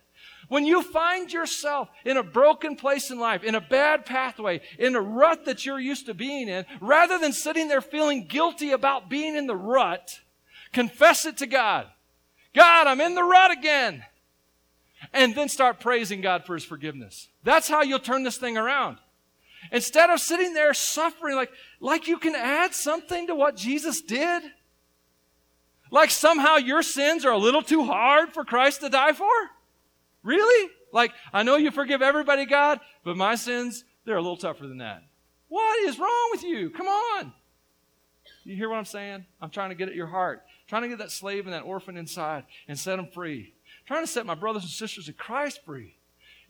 When 0.50 0.66
you 0.66 0.82
find 0.82 1.32
yourself 1.32 1.88
in 2.04 2.16
a 2.16 2.24
broken 2.24 2.74
place 2.74 3.12
in 3.12 3.20
life, 3.20 3.44
in 3.44 3.54
a 3.54 3.60
bad 3.60 4.04
pathway, 4.04 4.60
in 4.80 4.96
a 4.96 5.00
rut 5.00 5.44
that 5.44 5.64
you're 5.64 5.78
used 5.78 6.06
to 6.06 6.14
being 6.14 6.48
in, 6.48 6.66
rather 6.80 7.18
than 7.18 7.32
sitting 7.32 7.68
there 7.68 7.80
feeling 7.80 8.26
guilty 8.26 8.72
about 8.72 9.08
being 9.08 9.36
in 9.36 9.46
the 9.46 9.54
rut, 9.54 10.18
confess 10.72 11.24
it 11.24 11.36
to 11.36 11.46
God. 11.46 11.86
God, 12.52 12.88
I'm 12.88 13.00
in 13.00 13.14
the 13.14 13.22
rut 13.22 13.52
again. 13.52 14.02
And 15.12 15.36
then 15.36 15.48
start 15.48 15.78
praising 15.78 16.20
God 16.20 16.44
for 16.44 16.54
his 16.54 16.64
forgiveness. 16.64 17.28
That's 17.44 17.68
how 17.68 17.82
you'll 17.82 18.00
turn 18.00 18.24
this 18.24 18.36
thing 18.36 18.58
around. 18.58 18.98
Instead 19.70 20.10
of 20.10 20.18
sitting 20.18 20.52
there 20.52 20.74
suffering 20.74 21.36
like, 21.36 21.52
like 21.78 22.08
you 22.08 22.18
can 22.18 22.34
add 22.34 22.74
something 22.74 23.28
to 23.28 23.36
what 23.36 23.54
Jesus 23.54 24.00
did. 24.00 24.42
Like 25.92 26.10
somehow 26.10 26.56
your 26.56 26.82
sins 26.82 27.24
are 27.24 27.32
a 27.32 27.38
little 27.38 27.62
too 27.62 27.84
hard 27.84 28.32
for 28.32 28.44
Christ 28.44 28.80
to 28.80 28.88
die 28.88 29.12
for. 29.12 29.28
Really? 30.22 30.70
Like, 30.92 31.12
I 31.32 31.42
know 31.42 31.56
you 31.56 31.70
forgive 31.70 32.02
everybody, 32.02 32.46
God, 32.46 32.80
but 33.04 33.16
my 33.16 33.34
sins, 33.34 33.84
they're 34.04 34.16
a 34.16 34.22
little 34.22 34.36
tougher 34.36 34.66
than 34.66 34.78
that. 34.78 35.02
What 35.48 35.88
is 35.88 35.98
wrong 35.98 36.28
with 36.32 36.42
you? 36.42 36.70
Come 36.70 36.86
on. 36.86 37.32
You 38.44 38.56
hear 38.56 38.68
what 38.68 38.78
I'm 38.78 38.84
saying? 38.84 39.26
I'm 39.40 39.50
trying 39.50 39.70
to 39.70 39.74
get 39.74 39.88
at 39.88 39.94
your 39.94 40.06
heart, 40.06 40.42
trying 40.66 40.82
to 40.82 40.88
get 40.88 40.98
that 40.98 41.10
slave 41.10 41.46
and 41.46 41.54
that 41.54 41.62
orphan 41.62 41.96
inside 41.96 42.44
and 42.68 42.78
set 42.78 42.96
them 42.96 43.08
free. 43.12 43.54
I'm 43.80 43.86
trying 43.86 44.04
to 44.04 44.10
set 44.10 44.26
my 44.26 44.34
brothers 44.34 44.62
and 44.62 44.70
sisters 44.70 45.08
in 45.08 45.14
Christ 45.14 45.60
free. 45.64 45.96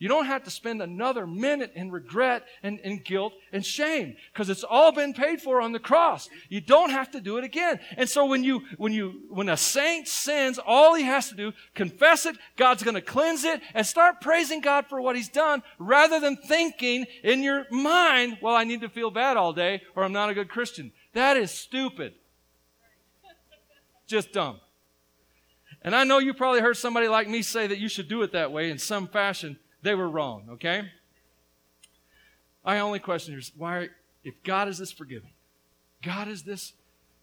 You 0.01 0.09
don't 0.09 0.25
have 0.25 0.45
to 0.45 0.51
spend 0.51 0.81
another 0.81 1.27
minute 1.27 1.73
in 1.75 1.91
regret 1.91 2.47
and, 2.63 2.81
and 2.83 3.05
guilt 3.05 3.35
and 3.53 3.65
shame 3.65 4.17
because 4.33 4.49
it's 4.49 4.65
all 4.65 4.93
been 4.93 5.13
paid 5.13 5.43
for 5.43 5.61
on 5.61 5.73
the 5.73 5.79
cross. 5.79 6.31
You 6.49 6.63
don't 6.63 6.89
have 6.89 7.11
to 7.11 7.21
do 7.21 7.37
it 7.37 7.45
again. 7.45 7.79
And 7.99 8.09
so 8.09 8.25
when 8.25 8.43
you, 8.43 8.63
when 8.79 8.95
you, 8.95 9.21
when 9.29 9.51
a 9.51 9.59
saint 9.59 10.09
sins, 10.09 10.59
all 10.59 10.95
he 10.95 11.03
has 11.03 11.29
to 11.29 11.35
do, 11.35 11.53
confess 11.75 12.25
it, 12.25 12.35
God's 12.57 12.83
going 12.83 12.95
to 12.95 13.03
cleanse 13.03 13.45
it 13.45 13.61
and 13.75 13.87
start 13.87 14.23
praising 14.23 14.63
God 14.63 14.87
for 14.87 15.03
what 15.03 15.17
he's 15.17 15.29
done 15.29 15.63
rather 15.79 16.19
than 16.19 16.39
thinking 16.39 17.05
in 17.23 17.43
your 17.43 17.67
mind, 17.71 18.39
well, 18.41 18.57
I 18.57 18.65
need 18.65 18.81
to 18.81 18.89
feel 18.89 19.11
bad 19.11 19.37
all 19.37 19.53
day 19.53 19.83
or 19.95 20.03
I'm 20.03 20.13
not 20.13 20.31
a 20.31 20.35
good 20.35 20.49
Christian. 20.49 20.93
That 21.13 21.37
is 21.37 21.51
stupid. 21.51 22.15
Just 24.07 24.33
dumb. 24.33 24.61
And 25.83 25.95
I 25.95 26.05
know 26.05 26.21
you 26.21 26.33
probably 26.33 26.63
heard 26.63 26.79
somebody 26.79 27.07
like 27.07 27.29
me 27.29 27.43
say 27.43 27.67
that 27.67 27.79
you 27.79 27.89
should 27.89 28.09
do 28.09 28.23
it 28.23 28.33
that 28.33 28.51
way 28.51 28.71
in 28.71 28.79
some 28.79 29.07
fashion. 29.07 29.59
They 29.83 29.95
were 29.95 30.09
wrong, 30.09 30.49
okay? 30.53 30.91
My 32.65 32.81
only 32.81 32.99
question 32.99 33.39
is 33.39 33.53
why, 33.57 33.89
if 34.25 34.35
God 34.45 34.69
is 34.69 34.79
this 34.79 34.93
forgiving, 34.93 35.33
God 36.03 36.29
is 36.29 36.43
this 36.43 36.75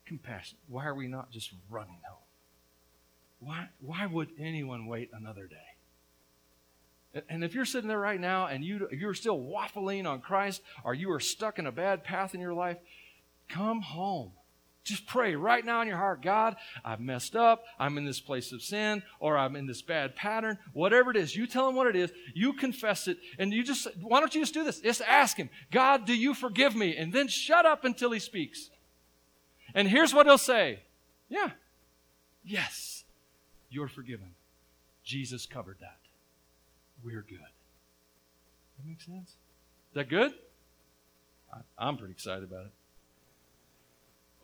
compassionate, 0.06 0.62
why 0.68 0.86
are 0.86 0.96
we 0.96 1.08
not 1.08 1.32
just 1.32 1.52
running 1.70 2.00
home? 2.08 2.18
Why, 3.40 3.68
why 3.80 4.06
would 4.06 4.30
anyone 4.40 4.88
wait 4.88 5.12
another 5.14 5.46
day? 5.46 7.22
And 7.30 7.44
if 7.44 7.54
you're 7.54 7.66
sitting 7.66 7.88
there 7.88 8.00
right 8.00 8.20
now 8.20 8.48
and 8.48 8.64
you, 8.64 8.88
you're 8.92 9.14
still 9.14 9.40
waffling 9.40 10.08
on 10.08 10.22
Christ 10.22 10.62
or 10.84 10.94
you 10.94 11.12
are 11.12 11.20
stuck 11.20 11.60
in 11.60 11.68
a 11.68 11.72
bad 11.72 12.04
path 12.04 12.34
in 12.34 12.42
your 12.42 12.54
life, 12.54 12.78
come 13.50 13.82
home. 13.82 14.32
Just 14.88 15.06
pray 15.06 15.36
right 15.36 15.66
now 15.66 15.82
in 15.82 15.88
your 15.90 15.98
heart 15.98 16.22
God, 16.22 16.56
I've 16.86 17.02
messed 17.02 17.36
up. 17.36 17.66
I'm 17.78 17.98
in 17.98 18.06
this 18.06 18.22
place 18.22 18.54
of 18.54 18.62
sin, 18.62 19.04
or 19.20 19.38
I'm 19.38 19.58
in 19.58 19.68
this 19.68 19.82
bad 19.82 20.16
pattern. 20.16 20.58
Whatever 20.72 21.12
it 21.12 21.18
is, 21.18 21.36
you 21.36 21.46
tell 21.46 21.68
him 21.68 21.76
what 21.76 21.88
it 21.88 21.96
is. 21.98 22.10
You 22.34 22.54
confess 22.54 23.10
it. 23.10 23.18
And 23.38 23.52
you 23.52 23.64
just, 23.64 23.88
why 24.02 24.22
don't 24.22 24.34
you 24.34 24.40
just 24.40 24.54
do 24.54 24.64
this? 24.64 24.80
Just 24.80 25.02
ask 25.02 25.36
him, 25.36 25.50
God, 25.72 26.06
do 26.06 26.16
you 26.16 26.34
forgive 26.34 26.74
me? 26.74 26.96
And 26.96 27.12
then 27.12 27.28
shut 27.28 27.66
up 27.66 27.84
until 27.84 28.12
he 28.12 28.20
speaks. 28.20 28.70
And 29.76 29.90
here's 29.90 30.14
what 30.14 30.26
he'll 30.26 30.38
say 30.38 30.80
Yeah, 31.28 31.52
yes, 32.46 33.04
you're 33.70 33.90
forgiven. 33.90 34.36
Jesus 35.04 35.46
covered 35.46 35.80
that. 35.82 35.98
We're 37.04 37.26
good. 37.28 37.40
That 37.40 38.88
makes 38.88 39.06
sense? 39.06 39.32
Is 39.32 39.96
that 39.96 40.08
good? 40.08 40.32
I'm 41.78 41.98
pretty 41.98 42.14
excited 42.14 42.46
about 42.46 42.68
it. 42.68 42.72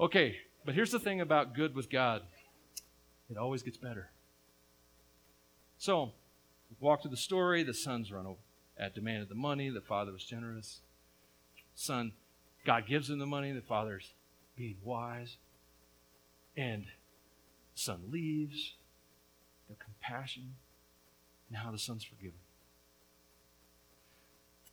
Okay, 0.04 0.36
but 0.66 0.76
here's 0.76 0.92
the 0.92 1.00
thing 1.00 1.22
about 1.22 1.56
good 1.56 1.74
with 1.74 1.90
God 1.90 2.24
it 3.30 3.38
always 3.38 3.64
gets 3.64 3.78
better. 3.78 4.10
So, 5.78 6.12
we 6.70 6.76
walk 6.82 7.02
through 7.02 7.12
the 7.12 7.18
story. 7.18 7.64
The 7.64 7.74
son's 7.74 8.12
run 8.12 8.26
over, 8.26 8.42
at 8.78 8.94
demanded 8.94 9.30
the 9.30 9.36
money. 9.36 9.70
The 9.70 9.80
father 9.80 10.12
was 10.12 10.26
generous. 10.26 10.82
Son, 11.74 12.12
God 12.66 12.86
gives 12.86 13.10
him 13.10 13.18
the 13.18 13.26
money. 13.26 13.54
The 13.54 13.62
father's 13.62 14.12
being 14.58 14.76
wise. 14.84 15.38
And 16.58 16.88
son 17.74 18.02
leaves. 18.12 18.74
The 19.70 19.76
compassion. 19.76 20.56
Now 21.50 21.72
the 21.72 21.80
son's 21.80 22.04
forgiven. 22.04 22.40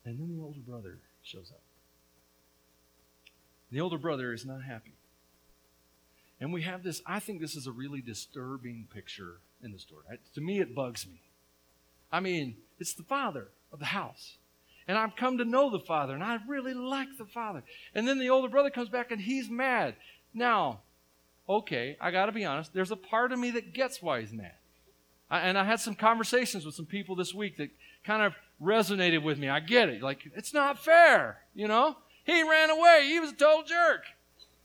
And 0.05 0.19
then 0.19 0.37
the 0.37 0.43
older 0.43 0.59
brother 0.59 0.99
shows 1.23 1.53
up. 1.53 1.63
The 3.71 3.81
older 3.81 3.99
brother 3.99 4.33
is 4.33 4.45
not 4.45 4.65
happy. 4.65 4.95
And 6.41 6.53
we 6.53 6.63
have 6.63 6.83
this, 6.83 7.03
I 7.07 7.21
think 7.21 7.41
this 7.41 7.55
is 7.55 7.67
a 7.67 7.73
really 7.73 8.01
disturbing 8.01 8.89
picture 8.93 9.41
in 9.63 9.73
the 9.73 9.79
story. 9.79 10.05
To 10.35 10.41
me, 10.41 10.61
it 10.61 10.75
bugs 10.75 11.07
me. 11.07 11.21
I 12.11 12.21
mean, 12.21 12.57
it's 12.79 12.95
the 12.95 13.03
father 13.03 13.49
of 13.73 13.79
the 13.79 13.85
house. 13.87 14.39
And 14.89 14.97
I've 14.97 15.15
come 15.15 15.39
to 15.39 15.45
know 15.45 15.71
the 15.71 15.79
father, 15.79 16.15
and 16.15 16.25
I 16.25 16.39
really 16.49 16.75
like 16.75 17.09
the 17.19 17.27
father. 17.27 17.63
And 17.95 18.09
then 18.09 18.19
the 18.19 18.31
older 18.31 18.49
brother 18.49 18.71
comes 18.71 18.89
back 18.89 19.11
and 19.11 19.21
he's 19.21 19.49
mad. 19.51 19.95
Now, 20.33 20.81
okay, 21.49 21.97
I 22.01 22.11
got 22.11 22.27
to 22.27 22.33
be 22.33 22.45
honest, 22.45 22.73
there's 22.73 22.91
a 22.91 22.97
part 22.97 23.33
of 23.33 23.39
me 23.39 23.53
that 23.53 23.75
gets 23.75 24.03
why 24.03 24.21
he's 24.21 24.33
mad. 24.33 24.55
I, 25.31 25.41
and 25.41 25.59
I 25.59 25.65
had 25.65 25.79
some 25.79 25.95
conversations 25.95 26.65
with 26.65 26.75
some 26.75 26.87
people 26.87 27.15
this 27.15 27.35
week 27.35 27.59
that 27.59 27.71
kind 28.05 28.23
of 28.23 28.33
resonated 28.61 29.23
with 29.23 29.39
me. 29.39 29.49
I 29.49 29.61
get 29.61 29.89
it. 29.89 30.03
Like, 30.03 30.23
it's 30.35 30.55
not 30.55 30.83
fair, 30.83 31.43
you 31.55 31.69
know? 31.69 31.97
He 32.25 32.43
ran 32.43 32.71
away. 32.71 33.07
He 33.09 33.21
was 33.21 33.31
a 33.31 33.37
total 33.37 33.63
jerk. 33.63 34.05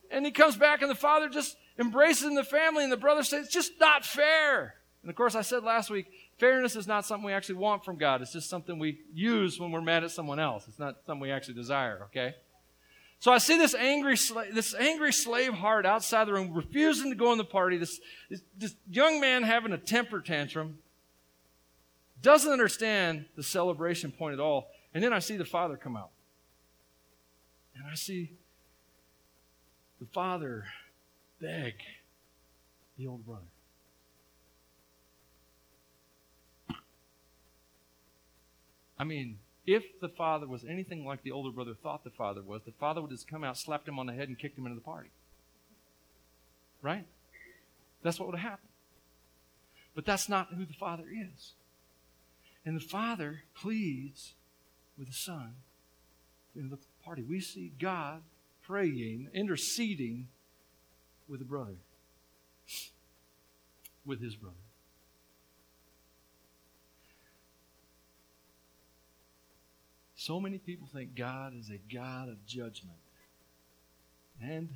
And 0.10 0.26
he 0.26 0.32
comes 0.32 0.56
back, 0.56 0.82
and 0.82 0.90
the 0.90 0.96
father 0.96 1.30
just 1.30 1.58
embraces 1.80 2.24
in 2.24 2.36
the 2.36 2.44
family, 2.44 2.84
and 2.84 2.92
the 2.92 2.98
brother 2.98 3.24
says, 3.24 3.46
It's 3.46 3.54
just 3.54 3.74
not 3.80 4.06
fair. 4.06 4.76
And 5.02 5.10
of 5.10 5.16
course, 5.16 5.36
I 5.36 5.42
said 5.42 5.64
last 5.64 5.90
week, 5.90 6.08
fairness 6.40 6.76
is 6.76 6.88
not 6.88 7.06
something 7.06 7.26
we 7.26 7.34
actually 7.34 7.56
want 7.56 7.86
from 7.86 7.98
God. 7.98 8.22
It's 8.22 8.34
just 8.34 8.50
something 8.50 8.80
we 8.80 9.02
use 9.14 9.60
when 9.60 9.72
we're 9.72 9.82
mad 9.82 10.04
at 10.04 10.12
someone 10.12 10.40
else. 10.40 10.68
It's 10.68 10.80
not 10.80 10.96
something 11.06 11.22
we 11.22 11.32
actually 11.32 11.54
desire, 11.54 12.02
okay? 12.06 12.34
So 13.20 13.32
I 13.32 13.38
see 13.38 13.58
this 13.58 13.76
angry, 13.76 14.18
this 14.52 14.74
angry 14.74 15.14
slave 15.14 15.54
heart 15.54 15.86
outside 15.86 16.26
the 16.26 16.34
room, 16.34 16.54
refusing 16.54 17.12
to 17.12 17.16
go 17.16 17.32
in 17.32 17.38
the 17.38 17.46
party. 17.46 17.78
This, 17.78 18.00
this, 18.30 18.42
this 18.58 18.76
young 18.90 19.22
man 19.22 19.44
having 19.44 19.74
a 19.74 19.78
temper 19.78 20.22
tantrum, 20.22 20.80
doesn't 22.22 22.52
understand 22.52 23.26
the 23.36 23.44
celebration 23.44 24.12
point 24.12 24.34
at 24.34 24.40
all. 24.40 24.70
And 24.94 25.04
then 25.04 25.14
I 25.14 25.20
see 25.20 25.38
the 25.38 25.46
father 25.46 25.78
come 25.78 25.96
out. 25.96 26.10
And 27.76 27.84
I 27.86 27.94
see 27.94 28.32
the 30.00 30.08
father 30.08 30.66
beg 31.40 31.76
the 32.98 33.08
old 33.08 33.26
brother. 33.26 33.42
I 38.98 39.04
mean, 39.04 39.40
if 39.68 39.84
the 40.00 40.10
father 40.10 40.48
was 40.48 40.64
anything 40.64 41.06
like 41.06 41.24
the 41.24 41.32
older 41.32 41.52
brother 41.52 41.74
thought 41.74 42.04
the 42.04 42.10
father 42.12 42.42
was, 42.42 42.62
the 42.66 42.72
father 42.80 43.02
would 43.02 43.12
just 43.12 43.28
come 43.28 43.44
out, 43.44 43.58
slapped 43.58 43.88
him 43.88 44.00
on 44.00 44.06
the 44.06 44.14
head, 44.14 44.30
and 44.30 44.40
kicked 44.40 44.58
him 44.58 44.66
into 44.66 44.76
the 44.76 44.82
party. 44.82 45.10
Right? 46.82 47.06
That's 48.04 48.20
what 48.20 48.28
would 48.28 48.38
have 48.38 48.50
happened. 48.52 48.70
But 49.96 50.06
that's 50.06 50.30
not 50.30 50.54
who 50.54 50.66
the 50.66 50.74
father 50.74 51.06
is. 51.10 51.54
And 52.66 52.76
the 52.76 52.86
father 52.86 53.44
pleads 53.56 54.34
with 54.98 55.08
the 55.08 55.14
son 55.14 55.56
in 56.56 56.70
the 56.70 56.78
party. 57.04 57.24
We 57.24 57.40
see 57.40 57.72
God 57.80 58.22
praying, 58.62 59.30
interceding 59.34 60.28
with 61.28 61.42
a 61.42 61.46
brother, 61.46 61.76
with 64.06 64.22
his 64.22 64.36
brother. 64.36 64.56
So 70.26 70.40
many 70.40 70.58
people 70.58 70.88
think 70.92 71.16
God 71.16 71.54
is 71.56 71.70
a 71.70 71.78
God 71.94 72.30
of 72.30 72.44
judgment. 72.48 72.98
And 74.42 74.70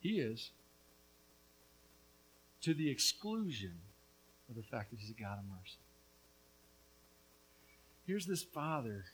He 0.00 0.18
is 0.18 0.50
to 2.62 2.74
the 2.74 2.90
exclusion 2.90 3.74
of 4.48 4.56
the 4.56 4.64
fact 4.64 4.90
that 4.90 4.98
He's 4.98 5.10
a 5.10 5.22
God 5.22 5.38
of 5.38 5.44
mercy. 5.44 5.78
Here's 8.04 8.26
this 8.26 8.42
father 8.42 9.04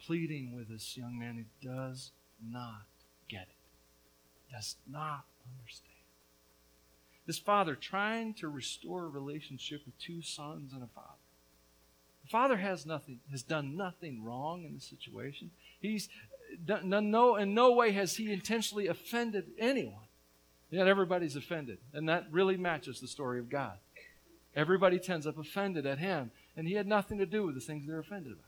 pleading 0.00 0.56
with 0.56 0.70
this 0.70 0.96
young 0.96 1.18
man 1.18 1.36
who 1.36 1.68
does 1.68 2.12
not 2.42 2.86
does 4.52 4.76
not 4.88 5.24
understand. 5.58 5.88
This 7.26 7.38
father 7.38 7.74
trying 7.74 8.34
to 8.34 8.48
restore 8.48 9.04
a 9.04 9.08
relationship 9.08 9.82
with 9.86 9.98
two 9.98 10.22
sons 10.22 10.72
and 10.72 10.82
a 10.82 10.88
father. 10.88 11.08
The 12.24 12.30
father 12.30 12.56
has 12.56 12.84
nothing, 12.86 13.20
has 13.30 13.42
done 13.42 13.76
nothing 13.76 14.24
wrong 14.24 14.64
in 14.64 14.74
the 14.74 14.80
situation. 14.80 15.50
He's 15.80 16.08
done 16.64 16.88
no, 16.88 17.36
in 17.36 17.54
no 17.54 17.72
way 17.72 17.92
has 17.92 18.16
he 18.16 18.32
intentionally 18.32 18.86
offended 18.86 19.46
anyone. 19.58 20.04
Yet 20.70 20.86
everybody's 20.86 21.36
offended. 21.36 21.78
And 21.92 22.08
that 22.08 22.26
really 22.30 22.56
matches 22.56 23.00
the 23.00 23.08
story 23.08 23.38
of 23.38 23.50
God. 23.50 23.76
Everybody 24.56 24.98
tends 24.98 25.26
up 25.26 25.38
offended 25.38 25.86
at 25.86 25.98
him. 25.98 26.30
And 26.56 26.66
he 26.66 26.74
had 26.74 26.86
nothing 26.86 27.18
to 27.18 27.26
do 27.26 27.44
with 27.44 27.54
the 27.54 27.60
things 27.60 27.86
they're 27.86 27.98
offended 27.98 28.32
about. 28.32 28.44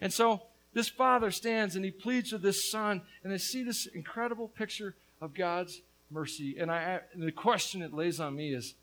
And 0.00 0.12
so 0.12 0.42
this 0.72 0.88
father 0.88 1.30
stands 1.30 1.76
and 1.76 1.84
he 1.84 1.90
pleads 1.90 2.32
with 2.32 2.42
this 2.42 2.70
son, 2.70 3.02
and 3.24 3.32
I 3.32 3.36
see 3.36 3.62
this 3.62 3.86
incredible 3.86 4.48
picture 4.48 4.94
of 5.20 5.34
God's 5.34 5.82
mercy. 6.10 6.56
And 6.58 6.70
I, 6.70 7.00
and 7.12 7.22
the 7.22 7.32
question 7.32 7.82
it 7.82 7.92
lays 7.92 8.20
on 8.20 8.36
me 8.36 8.54
is, 8.54 8.74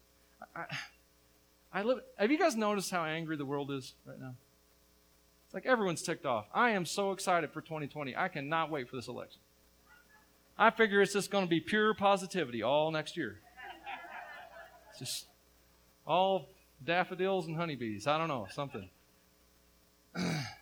I, 0.56 0.66
I 1.74 1.84
live. 1.84 2.00
Have 2.18 2.32
you 2.32 2.38
guys 2.38 2.56
noticed 2.56 2.92
how 2.92 3.04
angry 3.06 3.38
the 3.38 3.46
world 3.46 3.72
is 3.72 3.94
right 4.06 4.20
now? 4.20 4.36
It's 5.46 5.54
like 5.54 5.66
everyone's 5.66 6.02
ticked 6.02 6.26
off. 6.26 6.46
I 6.54 6.72
am 6.72 6.86
so 6.86 7.12
excited 7.12 7.52
for 7.52 7.62
2020. 7.62 8.16
I 8.16 8.28
cannot 8.28 8.70
wait 8.70 8.90
for 8.90 8.98
this 8.98 9.08
election. 9.08 9.40
I 10.58 10.72
figure 10.72 11.02
it's 11.02 11.14
just 11.14 11.32
going 11.32 11.46
to 11.46 11.50
be 11.50 11.60
pure 11.60 11.94
positivity 11.94 12.64
all 12.64 12.92
next 12.92 13.16
year. 13.16 13.40
It's 14.90 15.00
just 15.00 15.28
all 16.06 16.50
daffodils 16.84 17.48
and 17.48 17.56
honeybees. 17.56 18.08
I 18.08 18.18
don't 18.18 18.28
know, 18.28 18.48
something. 18.52 18.90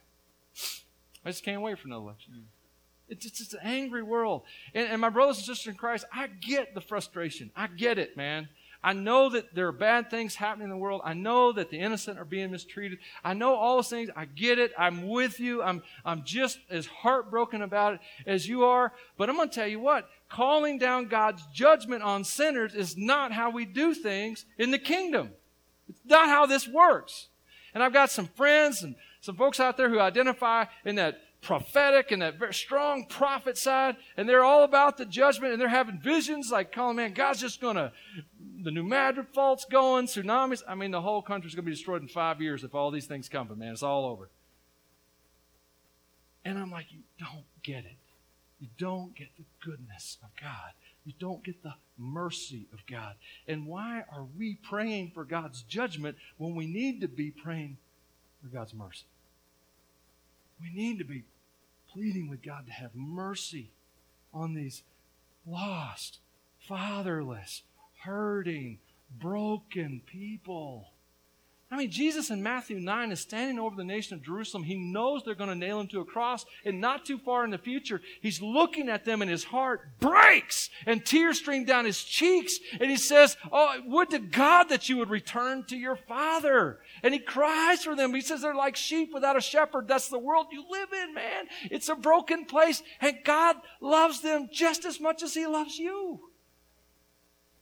I 1.25 1.29
just 1.29 1.43
can't 1.43 1.61
wait 1.61 1.79
for 1.79 1.87
another 1.87 2.03
election. 2.03 2.45
It's, 3.09 3.25
it's, 3.25 3.41
it's 3.41 3.53
an 3.53 3.59
angry 3.63 4.03
world. 4.03 4.43
And, 4.73 4.87
and 4.89 5.01
my 5.01 5.09
brothers 5.09 5.37
and 5.37 5.45
sisters 5.45 5.67
in 5.67 5.75
Christ, 5.75 6.05
I 6.13 6.27
get 6.27 6.73
the 6.73 6.81
frustration. 6.81 7.51
I 7.55 7.67
get 7.67 7.97
it, 7.97 8.15
man. 8.15 8.49
I 8.83 8.93
know 8.93 9.29
that 9.29 9.55
there 9.55 9.67
are 9.67 9.71
bad 9.71 10.11
things 10.11 10.35
happening 10.35 10.65
in 10.65 10.69
the 10.69 10.77
world. 10.77 11.01
I 11.03 11.13
know 11.13 11.51
that 11.51 11.71
the 11.71 11.79
innocent 11.79 12.19
are 12.19 12.25
being 12.25 12.51
mistreated. 12.51 12.99
I 13.23 13.33
know 13.33 13.55
all 13.55 13.77
those 13.77 13.89
things. 13.89 14.11
I 14.15 14.25
get 14.25 14.59
it. 14.59 14.73
I'm 14.77 15.07
with 15.07 15.39
you. 15.39 15.63
I'm, 15.63 15.81
I'm 16.05 16.23
just 16.23 16.59
as 16.69 16.85
heartbroken 16.85 17.63
about 17.63 17.95
it 17.95 17.99
as 18.27 18.47
you 18.47 18.63
are. 18.63 18.93
But 19.17 19.27
I'm 19.27 19.37
going 19.37 19.49
to 19.49 19.55
tell 19.55 19.67
you 19.67 19.79
what 19.79 20.07
calling 20.29 20.77
down 20.77 21.07
God's 21.07 21.43
judgment 21.51 22.03
on 22.03 22.23
sinners 22.23 22.75
is 22.75 22.95
not 22.95 23.31
how 23.31 23.49
we 23.49 23.65
do 23.65 23.93
things 23.95 24.45
in 24.57 24.69
the 24.69 24.79
kingdom. 24.79 25.31
It's 25.89 26.01
not 26.05 26.27
how 26.27 26.45
this 26.45 26.67
works. 26.67 27.29
And 27.73 27.81
I've 27.83 27.93
got 27.93 28.11
some 28.11 28.27
friends 28.27 28.83
and 28.83 28.95
some 29.25 29.35
folks 29.35 29.59
out 29.59 29.75
there 29.75 29.89
who 29.89 29.99
identify 29.99 30.65
in 30.85 30.95
that 30.95 31.19
prophetic 31.41 32.11
and 32.11 32.21
that 32.21 32.37
very 32.37 32.53
strong 32.53 33.05
prophet 33.05 33.57
side, 33.57 33.95
and 34.17 34.29
they're 34.29 34.43
all 34.43 34.63
about 34.63 34.97
the 34.97 35.05
judgment, 35.05 35.51
and 35.51 35.61
they're 35.61 35.67
having 35.67 35.99
visions 35.99 36.51
like, 36.51 36.71
calling, 36.71 36.95
man, 36.95 37.13
God's 37.13 37.41
just 37.41 37.59
going 37.59 37.75
to 37.75 37.91
the 38.63 38.71
New 38.71 38.83
Madrid 38.83 39.27
fault's 39.33 39.65
going, 39.65 40.05
tsunamis. 40.07 40.63
I 40.67 40.75
mean, 40.75 40.91
the 40.91 41.01
whole 41.01 41.21
country's 41.21 41.53
going 41.53 41.65
to 41.65 41.69
be 41.69 41.75
destroyed 41.75 42.01
in 42.01 42.07
five 42.07 42.41
years 42.41 42.63
if 42.63 42.73
all 42.73 42.91
these 42.91 43.05
things 43.05 43.29
come, 43.29 43.47
but 43.47 43.57
man, 43.57 43.73
it's 43.73 43.83
all 43.83 44.05
over. 44.05 44.29
And 46.43 46.57
I'm 46.57 46.71
like, 46.71 46.87
you 46.91 46.99
don't 47.19 47.45
get 47.63 47.85
it. 47.85 47.97
You 48.59 48.67
don't 48.77 49.15
get 49.15 49.29
the 49.37 49.43
goodness 49.63 50.17
of 50.23 50.29
God. 50.39 50.71
You 51.03 51.13
don't 51.19 51.43
get 51.43 51.61
the 51.61 51.73
mercy 51.97 52.67
of 52.73 52.79
God. 52.87 53.15
And 53.47 53.67
why 53.67 54.03
are 54.11 54.25
we 54.37 54.55
praying 54.55 55.11
for 55.13 55.23
God's 55.23 55.61
judgment 55.63 56.17
when 56.37 56.55
we 56.55 56.65
need 56.65 57.01
to 57.01 57.07
be 57.07 57.31
praying 57.31 57.77
for 58.41 58.47
God's 58.47 58.73
mercy? 58.73 59.05
We 60.59 60.71
need 60.73 60.99
to 60.99 61.05
be 61.05 61.23
pleading 61.91 62.29
with 62.29 62.43
God 62.43 62.65
to 62.67 62.71
have 62.71 62.95
mercy 62.95 63.71
on 64.33 64.53
these 64.53 64.83
lost, 65.45 66.19
fatherless, 66.67 67.63
hurting, 68.03 68.79
broken 69.19 70.01
people. 70.05 70.94
I 71.75 71.77
mean, 71.77 71.91
Jesus 71.91 72.29
in 72.29 72.41
Matthew 72.41 72.79
9 72.79 73.11
is 73.11 73.19
standing 73.19 73.59
over 73.59 73.75
the 73.75 73.83
nation 73.83 74.15
of 74.15 74.23
Jerusalem. 74.23 74.63
He 74.63 74.77
knows 74.77 75.23
they're 75.23 75.35
going 75.35 75.49
to 75.49 75.55
nail 75.55 75.81
him 75.81 75.89
to 75.89 75.99
a 75.99 76.05
cross, 76.05 76.45
and 76.63 76.79
not 76.79 77.03
too 77.03 77.17
far 77.17 77.43
in 77.43 77.51
the 77.51 77.57
future, 77.57 77.99
he's 78.21 78.41
looking 78.41 78.87
at 78.87 79.03
them, 79.03 79.21
and 79.21 79.29
his 79.29 79.43
heart 79.43 79.81
breaks, 79.99 80.69
and 80.85 81.05
tears 81.05 81.39
stream 81.39 81.65
down 81.65 81.83
his 81.83 82.01
cheeks. 82.01 82.59
And 82.79 82.89
he 82.89 82.95
says, 82.95 83.35
Oh, 83.51 83.75
would 83.87 84.09
to 84.11 84.19
God 84.19 84.69
that 84.69 84.87
you 84.87 84.95
would 84.99 85.09
return 85.09 85.65
to 85.65 85.75
your 85.75 85.97
father. 85.97 86.79
And 87.03 87.13
he 87.13 87.19
cries 87.19 87.83
for 87.83 87.93
them. 87.93 88.13
He 88.13 88.21
says, 88.21 88.43
They're 88.43 88.55
like 88.55 88.77
sheep 88.77 89.09
without 89.13 89.35
a 89.35 89.41
shepherd. 89.41 89.89
That's 89.89 90.07
the 90.07 90.17
world 90.17 90.45
you 90.53 90.63
live 90.71 90.93
in, 90.93 91.13
man. 91.13 91.47
It's 91.63 91.89
a 91.89 91.95
broken 91.95 92.45
place, 92.45 92.83
and 93.01 93.17
God 93.25 93.57
loves 93.81 94.21
them 94.21 94.47
just 94.49 94.85
as 94.85 95.01
much 95.01 95.23
as 95.23 95.33
he 95.33 95.45
loves 95.45 95.77
you. 95.77 96.21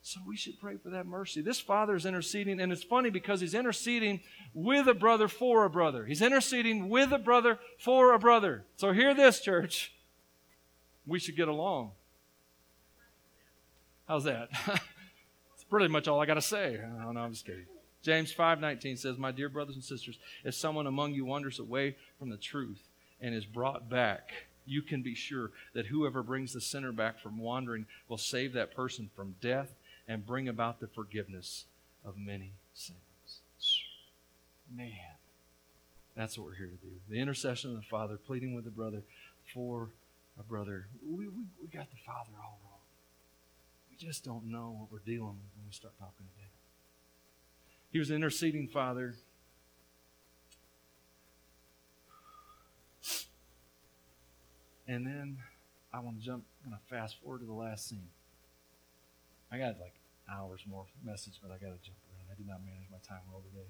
So 0.06 0.20
we 0.26 0.36
should 0.36 0.60
pray 0.60 0.76
for 0.76 0.90
that 0.90 1.06
mercy. 1.06 1.40
This 1.40 1.58
father 1.58 1.96
is 1.96 2.04
interceding, 2.04 2.60
and 2.60 2.70
it's 2.70 2.82
funny 2.82 3.08
because 3.08 3.40
he's 3.40 3.54
interceding 3.54 4.20
with 4.52 4.86
a 4.86 4.92
brother 4.92 5.28
for 5.28 5.64
a 5.64 5.70
brother. 5.70 6.04
He's 6.04 6.20
interceding 6.20 6.90
with 6.90 7.10
a 7.10 7.18
brother 7.18 7.58
for 7.78 8.12
a 8.12 8.18
brother. 8.18 8.66
So 8.76 8.92
hear 8.92 9.14
this, 9.14 9.40
church. 9.40 9.94
We 11.06 11.18
should 11.18 11.36
get 11.36 11.48
along. 11.48 11.92
How's 14.06 14.24
that? 14.24 14.50
It's 15.54 15.64
pretty 15.70 15.88
much 15.88 16.08
all 16.08 16.20
I 16.20 16.26
got 16.26 16.34
to 16.34 16.42
say. 16.42 16.78
Oh, 16.82 17.12
no, 17.12 17.20
I'm 17.20 17.32
just 17.32 17.46
kidding. 17.46 17.64
James 18.02 18.34
5:19 18.34 18.98
says, 18.98 19.16
"My 19.16 19.32
dear 19.32 19.48
brothers 19.48 19.76
and 19.76 19.84
sisters, 19.84 20.18
if 20.44 20.54
someone 20.54 20.86
among 20.86 21.14
you 21.14 21.24
wanders 21.24 21.58
away 21.58 21.96
from 22.18 22.28
the 22.28 22.36
truth 22.36 22.90
and 23.18 23.34
is 23.34 23.46
brought 23.46 23.88
back, 23.88 24.30
you 24.66 24.82
can 24.82 25.00
be 25.00 25.14
sure 25.14 25.52
that 25.72 25.86
whoever 25.86 26.22
brings 26.22 26.52
the 26.52 26.60
sinner 26.60 26.92
back 26.92 27.18
from 27.18 27.38
wandering 27.38 27.86
will 28.08 28.18
save 28.18 28.52
that 28.52 28.74
person 28.74 29.08
from 29.16 29.36
death 29.40 29.74
and 30.06 30.26
bring 30.26 30.48
about 30.48 30.80
the 30.80 30.86
forgiveness 30.86 31.64
of 32.04 32.16
many 32.16 32.52
sins. 32.74 32.98
Man, 34.74 34.90
that's 36.16 36.38
what 36.38 36.46
we're 36.46 36.54
here 36.54 36.66
to 36.66 36.86
do. 36.86 36.92
The 37.08 37.20
intercession 37.20 37.70
of 37.70 37.76
the 37.76 37.82
Father, 37.82 38.16
pleading 38.16 38.54
with 38.54 38.64
the 38.64 38.70
brother 38.70 39.02
for 39.52 39.90
a 40.38 40.42
brother. 40.42 40.86
We, 41.06 41.28
we, 41.28 41.44
we 41.62 41.68
got 41.68 41.90
the 41.90 41.96
Father 42.04 42.30
all 42.42 42.58
wrong. 42.64 42.80
We 43.90 43.96
just 43.96 44.24
don't 44.24 44.46
know 44.46 44.76
what 44.78 44.92
we're 44.92 45.04
dealing 45.04 45.28
with 45.28 45.52
when 45.56 45.66
we 45.66 45.72
start 45.72 45.94
talking 45.98 46.26
to 46.26 46.34
today. 46.34 46.50
He 47.92 47.98
was 47.98 48.10
interceding 48.10 48.68
Father. 48.68 49.14
And 54.86 55.06
then 55.06 55.38
I 55.92 56.00
want 56.00 56.18
to 56.18 56.24
jump, 56.24 56.44
I'm 56.64 56.70
going 56.70 56.80
to 56.80 56.94
fast 56.94 57.16
forward 57.22 57.40
to 57.40 57.46
the 57.46 57.52
last 57.52 57.88
scene. 57.88 58.08
I 59.54 59.58
got 59.58 59.80
like 59.80 59.94
hours 60.28 60.62
more 60.68 60.84
message, 61.04 61.34
but 61.40 61.52
I 61.52 61.54
got 61.54 61.70
to 61.70 61.86
jump 61.86 61.96
around. 62.10 62.26
I 62.28 62.34
did 62.34 62.48
not 62.48 62.58
manage 62.64 62.90
my 62.90 62.98
time 63.06 63.20
well 63.30 63.40
today. 63.52 63.68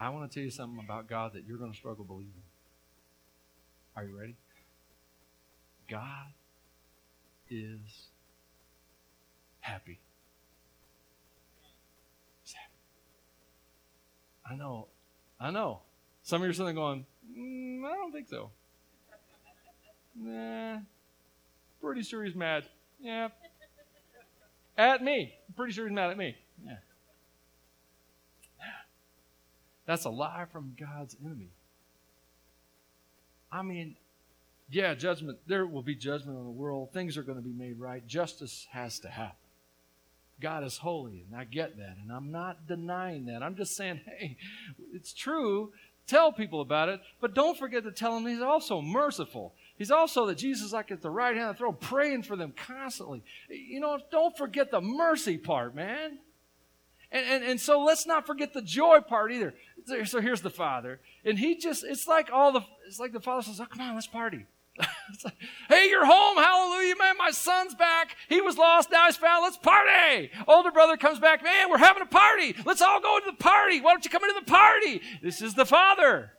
I 0.00 0.08
want 0.08 0.30
to 0.30 0.34
tell 0.34 0.42
you 0.42 0.50
something 0.50 0.82
about 0.82 1.08
God 1.08 1.34
that 1.34 1.44
you're 1.46 1.58
going 1.58 1.72
to 1.72 1.76
struggle 1.76 2.06
believing. 2.06 2.42
Are 3.94 4.04
you 4.04 4.18
ready? 4.18 4.36
God 5.90 6.32
is 7.50 8.08
happy. 9.60 10.00
He's 12.42 12.54
happy. 12.54 12.72
I 14.50 14.56
know. 14.56 14.88
I 15.38 15.50
know. 15.50 15.80
Some 16.22 16.40
of 16.40 16.46
you 16.46 16.50
are 16.50 16.54
sitting 16.54 16.66
there 16.66 16.74
going, 16.74 17.04
mm, 17.30 17.84
I 17.84 17.94
don't 17.94 18.10
think 18.10 18.28
so. 18.28 18.50
Nah. 20.18 20.78
Pretty 21.82 22.02
sure 22.02 22.24
he's 22.24 22.34
mad. 22.34 22.64
Yeah. 23.02 23.28
At 24.78 25.02
me. 25.02 25.34
pretty 25.56 25.72
sure 25.72 25.86
he's 25.86 25.94
mad 25.94 26.10
at 26.10 26.16
me. 26.16 26.36
Yeah. 26.64 26.76
That's 29.86 30.04
a 30.04 30.10
lie 30.10 30.46
from 30.50 30.74
God's 30.78 31.16
enemy. 31.22 31.50
I 33.50 33.62
mean, 33.62 33.96
yeah, 34.70 34.94
judgment, 34.94 35.38
there 35.46 35.66
will 35.66 35.82
be 35.82 35.94
judgment 35.94 36.38
on 36.38 36.44
the 36.44 36.50
world. 36.50 36.92
Things 36.92 37.18
are 37.18 37.22
going 37.22 37.36
to 37.36 37.44
be 37.44 37.52
made 37.52 37.78
right. 37.78 38.06
Justice 38.06 38.66
has 38.70 38.98
to 39.00 39.08
happen. 39.08 39.36
God 40.40 40.64
is 40.64 40.78
holy, 40.78 41.24
and 41.28 41.38
I 41.38 41.44
get 41.44 41.76
that, 41.76 41.96
and 42.02 42.10
I'm 42.10 42.32
not 42.32 42.66
denying 42.66 43.26
that. 43.26 43.42
I'm 43.42 43.54
just 43.54 43.76
saying, 43.76 44.00
hey, 44.06 44.36
it's 44.92 45.12
true. 45.12 45.72
Tell 46.06 46.32
people 46.32 46.60
about 46.60 46.88
it, 46.88 47.00
but 47.20 47.34
don't 47.34 47.56
forget 47.56 47.84
to 47.84 47.92
tell 47.92 48.14
them 48.14 48.26
He's 48.26 48.40
also 48.40 48.80
merciful. 48.80 49.54
He's 49.82 49.90
also 49.90 50.26
that 50.26 50.36
Jesus 50.36 50.66
is 50.66 50.72
like 50.72 50.92
at 50.92 51.02
the 51.02 51.10
right 51.10 51.34
hand 51.34 51.50
of 51.50 51.56
the 51.56 51.58
throne, 51.58 51.76
praying 51.80 52.22
for 52.22 52.36
them 52.36 52.54
constantly. 52.54 53.24
You 53.48 53.80
know, 53.80 53.98
don't 54.12 54.38
forget 54.38 54.70
the 54.70 54.80
mercy 54.80 55.36
part, 55.36 55.74
man. 55.74 56.20
And, 57.10 57.26
and, 57.26 57.42
and 57.42 57.60
so 57.60 57.82
let's 57.82 58.06
not 58.06 58.24
forget 58.24 58.54
the 58.54 58.62
joy 58.62 59.00
part 59.00 59.32
either. 59.32 59.54
So 60.04 60.20
here's 60.20 60.40
the 60.40 60.50
Father. 60.50 61.00
And 61.24 61.36
he 61.36 61.56
just, 61.56 61.82
it's 61.82 62.06
like 62.06 62.30
all 62.32 62.52
the, 62.52 62.60
it's 62.86 63.00
like 63.00 63.12
the 63.12 63.18
Father 63.18 63.42
says, 63.42 63.60
oh, 63.60 63.66
come 63.66 63.80
on, 63.80 63.96
let's 63.96 64.06
party. 64.06 64.46
like, 65.24 65.34
hey, 65.68 65.88
you're 65.88 66.06
home. 66.06 66.36
Hallelujah, 66.36 66.94
man. 66.96 67.16
My 67.18 67.32
son's 67.32 67.74
back. 67.74 68.14
He 68.28 68.40
was 68.40 68.56
lost. 68.56 68.88
Now 68.92 69.06
he's 69.06 69.16
found. 69.16 69.42
Let's 69.42 69.56
party. 69.56 70.30
Older 70.46 70.70
brother 70.70 70.96
comes 70.96 71.18
back. 71.18 71.42
Man, 71.42 71.70
we're 71.70 71.78
having 71.78 72.04
a 72.04 72.06
party. 72.06 72.54
Let's 72.64 72.82
all 72.82 73.00
go 73.00 73.18
to 73.18 73.32
the 73.32 73.36
party. 73.36 73.80
Why 73.80 73.90
don't 73.90 74.04
you 74.04 74.12
come 74.12 74.22
into 74.22 74.38
the 74.38 74.48
party? 74.48 75.02
This 75.20 75.42
is 75.42 75.54
the 75.54 75.66
Father. 75.66 76.30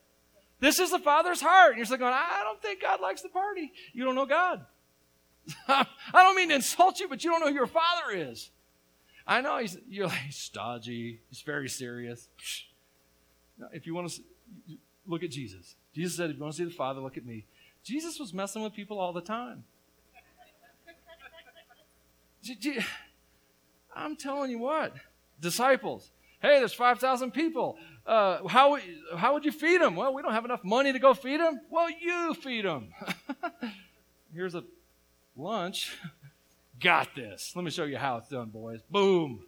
This 0.64 0.80
is 0.80 0.92
the 0.92 1.00
Father's 1.00 1.42
heart. 1.42 1.72
And 1.72 1.78
you're 1.78 1.86
just 1.86 2.00
going, 2.00 2.14
I 2.14 2.40
don't 2.46 2.62
think 2.62 2.82
God 2.82 3.02
likes 3.02 3.22
the 3.22 3.28
party. 3.28 3.74
You 3.92 4.06
don't 4.06 4.16
know 4.16 4.26
God. 4.26 4.66
I 5.68 5.86
don't 6.14 6.38
mean 6.38 6.48
to 6.48 6.56
insult 6.56 7.02
you, 7.02 7.10
but 7.10 7.22
you 7.22 7.32
don't 7.32 7.42
know 7.42 7.50
who 7.50 7.54
your 7.54 7.68
Father 7.68 8.12
is. 8.14 8.50
I 9.28 9.42
know 9.42 9.58
he's, 9.58 9.78
you're 9.90 10.08
like, 10.08 10.32
stodgy. 10.32 11.20
He's 11.30 11.42
very 11.42 11.68
serious. 11.68 12.30
If 13.74 13.86
you 13.86 13.94
want 13.94 14.10
to 14.10 14.22
look 15.06 15.22
at 15.22 15.32
Jesus, 15.32 15.76
Jesus 15.94 16.16
said, 16.16 16.30
if 16.30 16.38
you 16.38 16.42
want 16.42 16.54
to 16.54 16.58
see 16.60 16.64
the 16.64 16.72
Father, 16.72 17.02
look 17.02 17.18
at 17.18 17.26
me. 17.26 17.44
Jesus 17.84 18.18
was 18.18 18.34
messing 18.34 18.64
with 18.64 18.74
people 18.74 19.02
all 19.02 19.12
the 19.12 19.20
time. 19.20 19.66
I'm 23.94 24.16
telling 24.16 24.50
you 24.50 24.60
what, 24.60 24.94
disciples. 25.42 26.10
Hey, 26.42 26.60
there's 26.60 26.74
5,000 26.74 27.32
people. 27.32 27.78
Uh, 28.06 28.46
how, 28.48 28.78
how 29.16 29.34
would 29.34 29.46
you 29.46 29.52
feed 29.52 29.82
them? 29.82 29.96
Well, 29.96 30.14
we 30.14 30.22
don't 30.22 30.34
have 30.34 30.46
enough 30.46 30.64
money 30.64 30.92
to 30.92 31.00
go 31.00 31.14
feed 31.14 31.40
them. 31.40 31.62
Well, 31.70 31.90
you 31.90 32.34
feed 32.34 32.66
them. 32.66 32.94
Here's 34.34 34.56
a 34.56 34.64
lunch. 35.38 35.98
Got 36.82 37.16
this. 37.16 37.54
Let 37.56 37.64
me 37.64 37.72
show 37.72 37.86
you 37.86 37.98
how 37.98 38.18
it's 38.18 38.28
done, 38.28 38.50
boys. 38.50 38.82
Boom. 38.90 39.44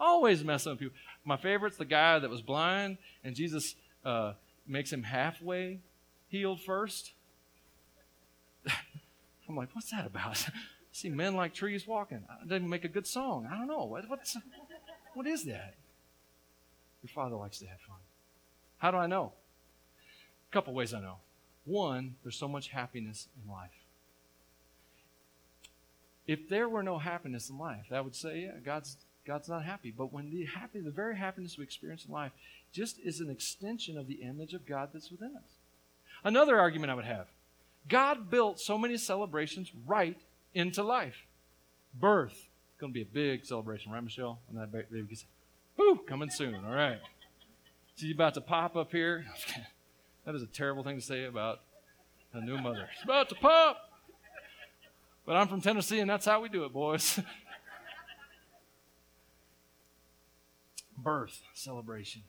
Always 0.00 0.42
messing 0.42 0.72
with 0.72 0.80
people. 0.80 0.96
My 1.24 1.36
favorite's 1.36 1.76
the 1.76 1.84
guy 1.84 2.18
that 2.18 2.28
was 2.28 2.42
blind, 2.42 2.98
and 3.22 3.36
Jesus 3.36 3.76
uh, 4.04 4.32
makes 4.66 4.92
him 4.92 5.04
halfway 5.04 5.78
healed 6.28 6.60
first. 6.60 7.12
I'm 9.48 9.56
like, 9.56 9.68
what's 9.74 9.90
that 9.92 10.06
about? 10.06 10.44
see 10.92 11.08
men 11.08 11.34
like 11.34 11.54
trees 11.54 11.86
walking. 11.86 12.24
It 12.42 12.48
doesn't 12.48 12.68
make 12.68 12.84
a 12.84 12.88
good 12.88 13.06
song. 13.06 13.48
I 13.50 13.56
don't 13.56 13.66
know. 13.66 13.84
What, 13.84 14.08
what's, 14.08 14.36
what 15.14 15.26
is 15.26 15.44
that? 15.44 15.74
Your 17.02 17.10
father 17.14 17.36
likes 17.36 17.58
to 17.58 17.66
have 17.66 17.80
fun. 17.80 17.96
How 18.78 18.90
do 18.90 18.96
I 18.96 19.06
know? 19.06 19.32
A 20.50 20.52
couple 20.52 20.74
ways 20.74 20.94
I 20.94 21.00
know. 21.00 21.16
One, 21.64 22.16
there's 22.22 22.36
so 22.36 22.48
much 22.48 22.68
happiness 22.68 23.28
in 23.42 23.50
life. 23.50 23.70
If 26.26 26.48
there 26.48 26.68
were 26.68 26.82
no 26.82 26.98
happiness 26.98 27.50
in 27.50 27.58
life, 27.58 27.86
that 27.90 28.04
would 28.04 28.14
say, 28.14 28.42
yeah, 28.42 28.58
God's 28.64 28.96
God's 29.24 29.48
not 29.48 29.64
happy. 29.64 29.92
But 29.96 30.12
when 30.12 30.30
the 30.30 30.44
happy, 30.44 30.80
the 30.80 30.90
very 30.90 31.16
happiness 31.16 31.56
we 31.56 31.64
experience 31.64 32.04
in 32.04 32.12
life 32.12 32.32
just 32.72 32.98
is 33.00 33.20
an 33.20 33.30
extension 33.30 33.96
of 33.96 34.08
the 34.08 34.14
image 34.14 34.54
of 34.54 34.66
God 34.66 34.90
that's 34.92 35.10
within 35.10 35.36
us. 35.36 35.58
Another 36.24 36.58
argument 36.58 36.90
I 36.90 36.94
would 36.94 37.04
have 37.04 37.26
God 37.88 38.30
built 38.30 38.60
so 38.60 38.78
many 38.78 38.96
celebrations 38.96 39.70
right 39.86 40.16
into 40.54 40.82
life. 40.82 41.26
Birth, 41.94 42.48
going 42.78 42.92
to 42.92 42.94
be 42.94 43.02
a 43.02 43.06
big 43.06 43.44
celebration, 43.44 43.92
right, 43.92 44.02
Michelle? 44.02 44.38
When 44.48 44.60
that 44.60 44.72
baby 44.72 45.06
gets, 45.08 45.24
coming 46.06 46.30
soon. 46.30 46.56
All 46.64 46.74
right. 46.74 46.98
She's 47.96 48.12
about 48.12 48.34
to 48.34 48.40
pop 48.40 48.76
up 48.76 48.92
here. 48.92 49.24
that 50.24 50.34
is 50.34 50.42
a 50.42 50.46
terrible 50.46 50.82
thing 50.82 50.96
to 50.98 51.04
say 51.04 51.24
about 51.24 51.60
a 52.32 52.40
new 52.40 52.58
mother. 52.58 52.88
She's 52.94 53.04
about 53.04 53.28
to 53.28 53.34
pop. 53.34 53.90
But 55.24 55.36
I'm 55.36 55.46
from 55.48 55.60
Tennessee, 55.60 56.00
and 56.00 56.10
that's 56.10 56.26
how 56.26 56.40
we 56.40 56.48
do 56.48 56.64
it, 56.64 56.72
boys. 56.72 57.20
Birth 60.96 61.42
celebration. 61.54 62.22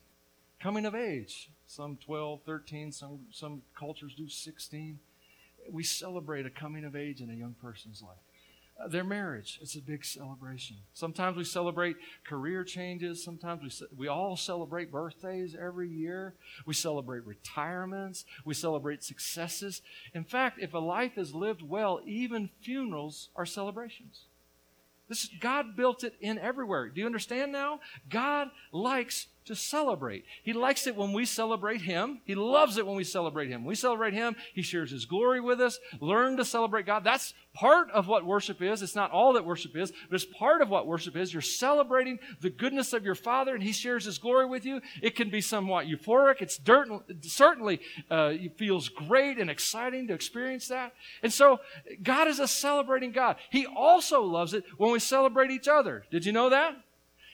Coming 0.59 0.85
of 0.85 0.93
age. 0.93 1.49
Some 1.65 1.97
12, 2.05 2.41
13, 2.45 2.91
some, 2.91 3.21
some 3.31 3.63
cultures 3.75 4.13
do 4.15 4.29
16 4.29 4.99
we 5.71 5.83
celebrate 5.83 6.45
a 6.45 6.49
coming 6.49 6.83
of 6.85 6.95
age 6.95 7.21
in 7.21 7.29
a 7.29 7.33
young 7.33 7.55
person's 7.61 8.01
life. 8.01 8.17
Uh, 8.81 8.87
their 8.87 9.03
marriage, 9.03 9.59
it's 9.61 9.75
a 9.75 9.81
big 9.81 10.03
celebration. 10.03 10.77
Sometimes 10.93 11.37
we 11.37 11.43
celebrate 11.43 11.95
career 12.25 12.63
changes. 12.63 13.23
Sometimes 13.23 13.61
we, 13.61 13.87
we 13.97 14.07
all 14.07 14.35
celebrate 14.35 14.91
birthdays 14.91 15.55
every 15.55 15.87
year. 15.87 16.33
We 16.65 16.73
celebrate 16.73 17.25
retirements. 17.25 18.25
We 18.45 18.55
celebrate 18.55 19.03
successes. 19.03 19.83
In 20.15 20.23
fact, 20.23 20.59
if 20.59 20.73
a 20.73 20.79
life 20.79 21.17
is 21.17 21.35
lived 21.35 21.61
well, 21.61 22.01
even 22.05 22.49
funerals 22.61 23.29
are 23.35 23.45
celebrations. 23.45 24.23
This, 25.07 25.29
God 25.39 25.75
built 25.75 26.03
it 26.03 26.15
in 26.21 26.39
everywhere. 26.39 26.89
Do 26.89 26.99
you 26.99 27.05
understand 27.05 27.51
now? 27.51 27.79
God 28.09 28.49
likes 28.71 29.27
to 29.45 29.55
celebrate. 29.55 30.25
He 30.43 30.53
likes 30.53 30.87
it 30.87 30.95
when 30.95 31.13
we 31.13 31.25
celebrate 31.25 31.81
Him. 31.81 32.21
He 32.25 32.35
loves 32.35 32.77
it 32.77 32.85
when 32.85 32.95
we 32.95 33.03
celebrate 33.03 33.49
Him. 33.49 33.61
When 33.61 33.69
we 33.69 33.75
celebrate 33.75 34.13
Him, 34.13 34.35
He 34.53 34.61
shares 34.61 34.91
His 34.91 35.05
glory 35.05 35.41
with 35.41 35.59
us. 35.59 35.79
Learn 35.99 36.37
to 36.37 36.45
celebrate 36.45 36.85
God. 36.85 37.03
That's 37.03 37.33
part 37.53 37.91
of 37.91 38.07
what 38.07 38.25
worship 38.25 38.61
is. 38.61 38.81
It's 38.81 38.95
not 38.95 39.11
all 39.11 39.33
that 39.33 39.45
worship 39.45 39.75
is, 39.75 39.91
but 40.09 40.15
it's 40.15 40.25
part 40.25 40.61
of 40.61 40.69
what 40.69 40.87
worship 40.87 41.15
is. 41.15 41.33
You're 41.33 41.41
celebrating 41.41 42.19
the 42.41 42.49
goodness 42.49 42.93
of 42.93 43.03
your 43.03 43.15
Father, 43.15 43.53
and 43.53 43.63
He 43.63 43.71
shares 43.71 44.05
His 44.05 44.17
glory 44.17 44.45
with 44.45 44.65
you. 44.65 44.81
It 45.01 45.15
can 45.15 45.29
be 45.29 45.41
somewhat 45.41 45.87
euphoric. 45.87 46.41
It's 46.41 46.57
dirt, 46.57 46.87
certainly 47.21 47.79
uh, 48.09 48.31
it 48.33 48.57
feels 48.57 48.89
great 48.89 49.37
and 49.37 49.49
exciting 49.49 50.07
to 50.07 50.13
experience 50.13 50.67
that. 50.69 50.93
And 51.21 51.31
so, 51.31 51.59
God 52.01 52.27
is 52.27 52.39
a 52.39 52.47
celebrating 52.47 53.11
God. 53.11 53.37
He 53.49 53.65
also 53.65 54.21
loves 54.23 54.53
it 54.53 54.63
when 54.77 54.91
we 54.91 54.99
celebrate 54.99 55.51
each 55.51 55.67
other. 55.67 56.05
Did 56.11 56.25
you 56.25 56.31
know 56.31 56.49
that? 56.49 56.75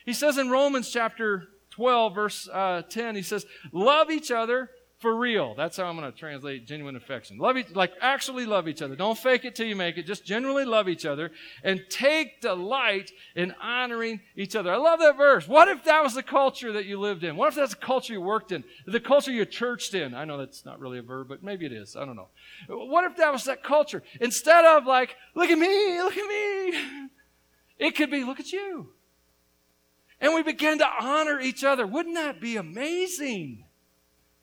He 0.06 0.14
says 0.14 0.38
in 0.38 0.50
Romans 0.50 0.90
chapter 0.90 1.50
12, 1.80 2.14
verse 2.14 2.50
uh, 2.52 2.82
10, 2.90 3.16
he 3.16 3.22
says, 3.22 3.46
Love 3.72 4.12
each 4.12 4.32
other 4.32 4.70
for 4.98 5.16
real. 5.16 5.56
That's 5.56 5.78
how 5.78 5.86
I'm 5.86 5.98
going 5.98 6.12
to 6.12 6.18
translate 6.18 6.68
genuine 6.68 6.98
affection. 6.98 7.38
Love 7.38 7.56
each, 7.56 7.74
like 7.74 7.94
actually 8.02 8.46
love 8.46 8.68
each 8.68 8.82
other. 8.82 8.98
Don't 8.98 9.18
fake 9.18 9.46
it 9.46 9.56
till 9.56 9.66
you 9.66 9.78
make 9.78 9.98
it. 9.98 10.06
Just 10.06 10.26
genuinely 10.26 10.66
love 10.66 10.90
each 10.90 11.06
other 11.06 11.32
and 11.64 11.82
take 11.90 12.42
delight 12.42 13.12
in 13.34 13.56
honoring 13.64 14.20
each 14.36 14.58
other. 14.58 14.74
I 14.74 14.76
love 14.76 15.00
that 15.00 15.16
verse. 15.16 15.48
What 15.48 15.70
if 15.70 15.86
that 15.86 16.04
was 16.04 16.16
the 16.16 16.22
culture 16.22 16.74
that 16.74 16.84
you 16.84 17.00
lived 17.00 17.24
in? 17.24 17.38
What 17.38 17.48
if 17.48 17.56
that's 17.56 17.76
the 17.76 17.80
culture 17.80 18.12
you 18.12 18.20
worked 18.20 18.52
in? 18.52 18.66
The 18.86 19.00
culture 19.00 19.32
you 19.32 19.46
churched 19.46 19.94
in? 19.94 20.14
I 20.14 20.26
know 20.26 20.38
that's 20.38 20.66
not 20.66 20.82
really 20.82 21.00
a 21.00 21.02
verb, 21.02 21.30
but 21.30 21.44
maybe 21.44 21.66
it 21.66 21.72
is. 21.72 21.96
I 21.96 22.04
don't 22.04 22.18
know. 22.18 22.28
What 22.68 23.06
if 23.06 23.16
that 23.16 23.32
was 23.32 23.46
that 23.46 23.64
culture? 23.64 24.04
Instead 24.20 24.66
of 24.66 24.86
like, 24.86 25.16
look 25.34 25.50
at 25.50 25.58
me, 25.58 26.02
look 26.02 26.18
at 26.18 26.28
me. 26.28 27.10
It 27.78 27.96
could 27.96 28.12
be, 28.12 28.26
look 28.26 28.42
at 28.42 28.52
you 28.52 28.90
and 30.22 30.34
we 30.34 30.44
begin 30.44 30.78
to 30.80 30.88
honor 31.02 31.40
each 31.40 31.64
other. 31.64 31.88
Wouldn't 31.88 32.16
that 32.16 32.42
be 32.42 32.58
amazing? 32.58 33.66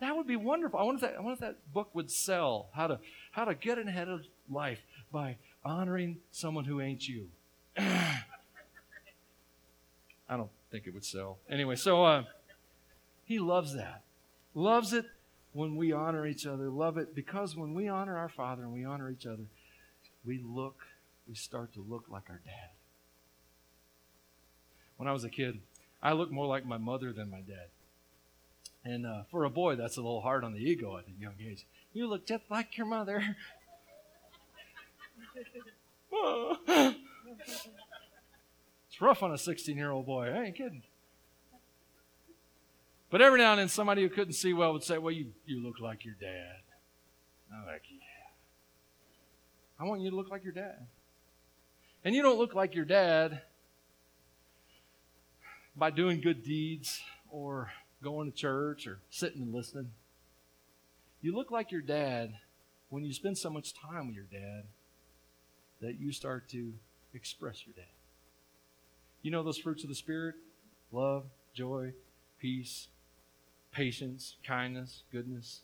That 0.00 0.16
would 0.16 0.26
be 0.26 0.36
wonderful. 0.36 0.78
I 0.78 0.82
wonder 0.82 1.04
if 1.04 1.12
that, 1.12 1.22
wonder 1.22 1.34
if 1.34 1.40
that 1.40 1.72
book 1.72 1.90
would 1.94 2.10
sell 2.10 2.68
how 2.72 2.86
to, 2.86 2.98
how 3.32 3.44
to 3.44 3.54
get 3.54 3.78
ahead 3.78 4.08
of 4.08 4.26
life 4.50 4.80
by 5.12 5.36
honoring 5.64 6.18
someone 6.30 6.64
who 6.64 6.80
ain't 6.80 7.06
you. 7.08 7.28
I 7.78 8.22
don't 10.30 10.50
think 10.70 10.86
it 10.86 10.94
would 10.94 11.04
sell. 11.04 11.38
Anyway, 11.48 11.76
so 11.76 12.04
uh, 12.04 12.24
he 13.24 13.38
loves 13.38 13.74
that. 13.74 14.02
Loves 14.54 14.92
it 14.92 15.06
when 15.52 15.76
we 15.76 15.92
honor 15.92 16.26
each 16.26 16.46
other. 16.46 16.68
Love 16.68 16.98
it 16.98 17.14
because 17.14 17.56
when 17.56 17.74
we 17.74 17.88
honor 17.88 18.18
our 18.18 18.28
Father 18.28 18.62
and 18.62 18.72
we 18.72 18.84
honor 18.84 19.10
each 19.10 19.26
other, 19.26 19.44
we 20.24 20.42
look, 20.44 20.80
we 21.28 21.34
start 21.34 21.72
to 21.74 21.84
look 21.88 22.06
like 22.10 22.24
our 22.28 22.40
dad 22.44 22.75
when 24.97 25.09
I 25.09 25.12
was 25.12 25.24
a 25.24 25.28
kid, 25.28 25.61
I 26.03 26.12
looked 26.12 26.32
more 26.32 26.47
like 26.47 26.64
my 26.66 26.78
mother 26.78 27.12
than 27.12 27.30
my 27.30 27.40
dad. 27.40 27.68
And 28.84 29.05
uh, 29.07 29.22
for 29.30 29.44
a 29.44 29.51
boy, 29.51 29.76
that's 29.76 29.97
a 29.97 30.01
little 30.01 30.20
hard 30.20 30.44
on 30.44 30.53
the 30.53 30.61
ego 30.61 30.97
at 30.97 31.05
a 31.09 31.20
young 31.20 31.34
age. 31.40 31.66
You 31.92 32.07
look 32.07 32.26
just 32.26 32.44
like 32.51 32.76
your 32.76 32.86
mother. 32.86 33.36
it's 38.86 39.01
rough 39.01 39.22
on 39.22 39.32
a 39.32 39.38
16 39.38 39.76
year 39.76 39.90
old 39.90 40.07
boy. 40.07 40.28
I 40.28 40.44
ain't 40.44 40.57
kidding. 40.57 40.82
But 43.11 43.22
every 43.22 43.38
now 43.38 43.53
and 43.53 43.61
then, 43.61 43.68
somebody 43.68 44.03
who 44.03 44.09
couldn't 44.09 44.34
see 44.34 44.53
well 44.53 44.72
would 44.72 44.82
say, 44.82 44.99
Well, 44.99 45.12
you, 45.12 45.32
you 45.47 45.62
look 45.62 45.80
like 45.80 46.05
your 46.05 46.14
dad. 46.20 46.59
I'm 47.53 47.66
like, 47.66 47.82
Yeah. 47.90 47.99
I 49.78 49.84
want 49.84 50.01
you 50.01 50.11
to 50.11 50.16
look 50.16 50.30
like 50.30 50.44
your 50.44 50.53
dad. 50.53 50.86
And 52.05 52.14
you 52.14 52.22
don't 52.22 52.38
look 52.38 52.55
like 52.55 52.74
your 52.74 52.84
dad 52.84 53.42
by 55.76 55.90
doing 55.90 56.20
good 56.20 56.42
deeds 56.42 57.00
or 57.30 57.70
going 58.02 58.30
to 58.30 58.36
church 58.36 58.86
or 58.86 58.98
sitting 59.10 59.42
and 59.42 59.54
listening. 59.54 59.90
You 61.20 61.34
look 61.34 61.50
like 61.50 61.70
your 61.70 61.82
dad 61.82 62.34
when 62.88 63.04
you 63.04 63.12
spend 63.12 63.36
so 63.36 63.50
much 63.50 63.74
time 63.74 64.06
with 64.06 64.16
your 64.16 64.26
dad 64.30 64.64
that 65.80 66.00
you 66.00 66.12
start 66.12 66.48
to 66.50 66.72
express 67.14 67.66
your 67.66 67.74
dad. 67.74 67.92
You 69.22 69.30
know 69.30 69.42
those 69.42 69.58
fruits 69.58 69.82
of 69.82 69.88
the 69.88 69.94
Spirit? 69.94 70.36
Love, 70.92 71.24
joy, 71.52 71.92
peace, 72.38 72.88
patience, 73.72 74.36
kindness, 74.46 75.02
goodness, 75.12 75.60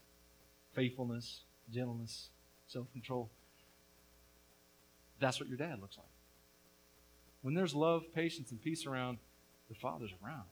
faithfulness, 0.75 1.43
gentleness, 1.73 2.29
self 2.67 2.91
control. 2.93 3.31
That's 5.21 5.39
what 5.39 5.49
your 5.49 5.59
dad 5.59 5.81
looks 5.81 5.97
like. 5.97 6.07
When 7.43 7.55
there's 7.55 7.75
love, 7.75 8.03
patience, 8.15 8.51
and 8.51 8.61
peace 8.61 8.87
around, 8.87 9.19
the 9.69 9.75
Father's 9.75 10.13
around. 10.25 10.45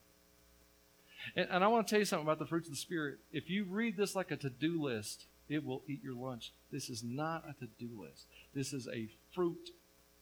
And, 1.37 1.49
and 1.51 1.65
I 1.65 1.69
want 1.69 1.87
to 1.87 1.91
tell 1.91 1.99
you 1.99 2.05
something 2.05 2.27
about 2.27 2.39
the 2.39 2.47
fruits 2.47 2.69
of 2.69 2.75
the 2.75 2.81
Spirit. 2.81 3.19
If 3.33 3.51
you 3.51 3.65
read 3.65 3.97
this 3.97 4.15
like 4.15 4.31
a 4.31 4.37
to 4.37 4.51
do 4.51 4.83
list, 4.83 5.27
it 5.49 5.65
will 5.65 5.83
eat 5.87 6.03
your 6.03 6.15
lunch. 6.15 6.53
This 6.73 6.89
is 6.89 7.03
not 7.03 7.45
a 7.49 7.53
to 7.65 7.71
do 7.79 7.89
list, 8.01 8.27
this 8.55 8.73
is 8.73 8.89
a 8.89 9.09
fruit 9.35 9.71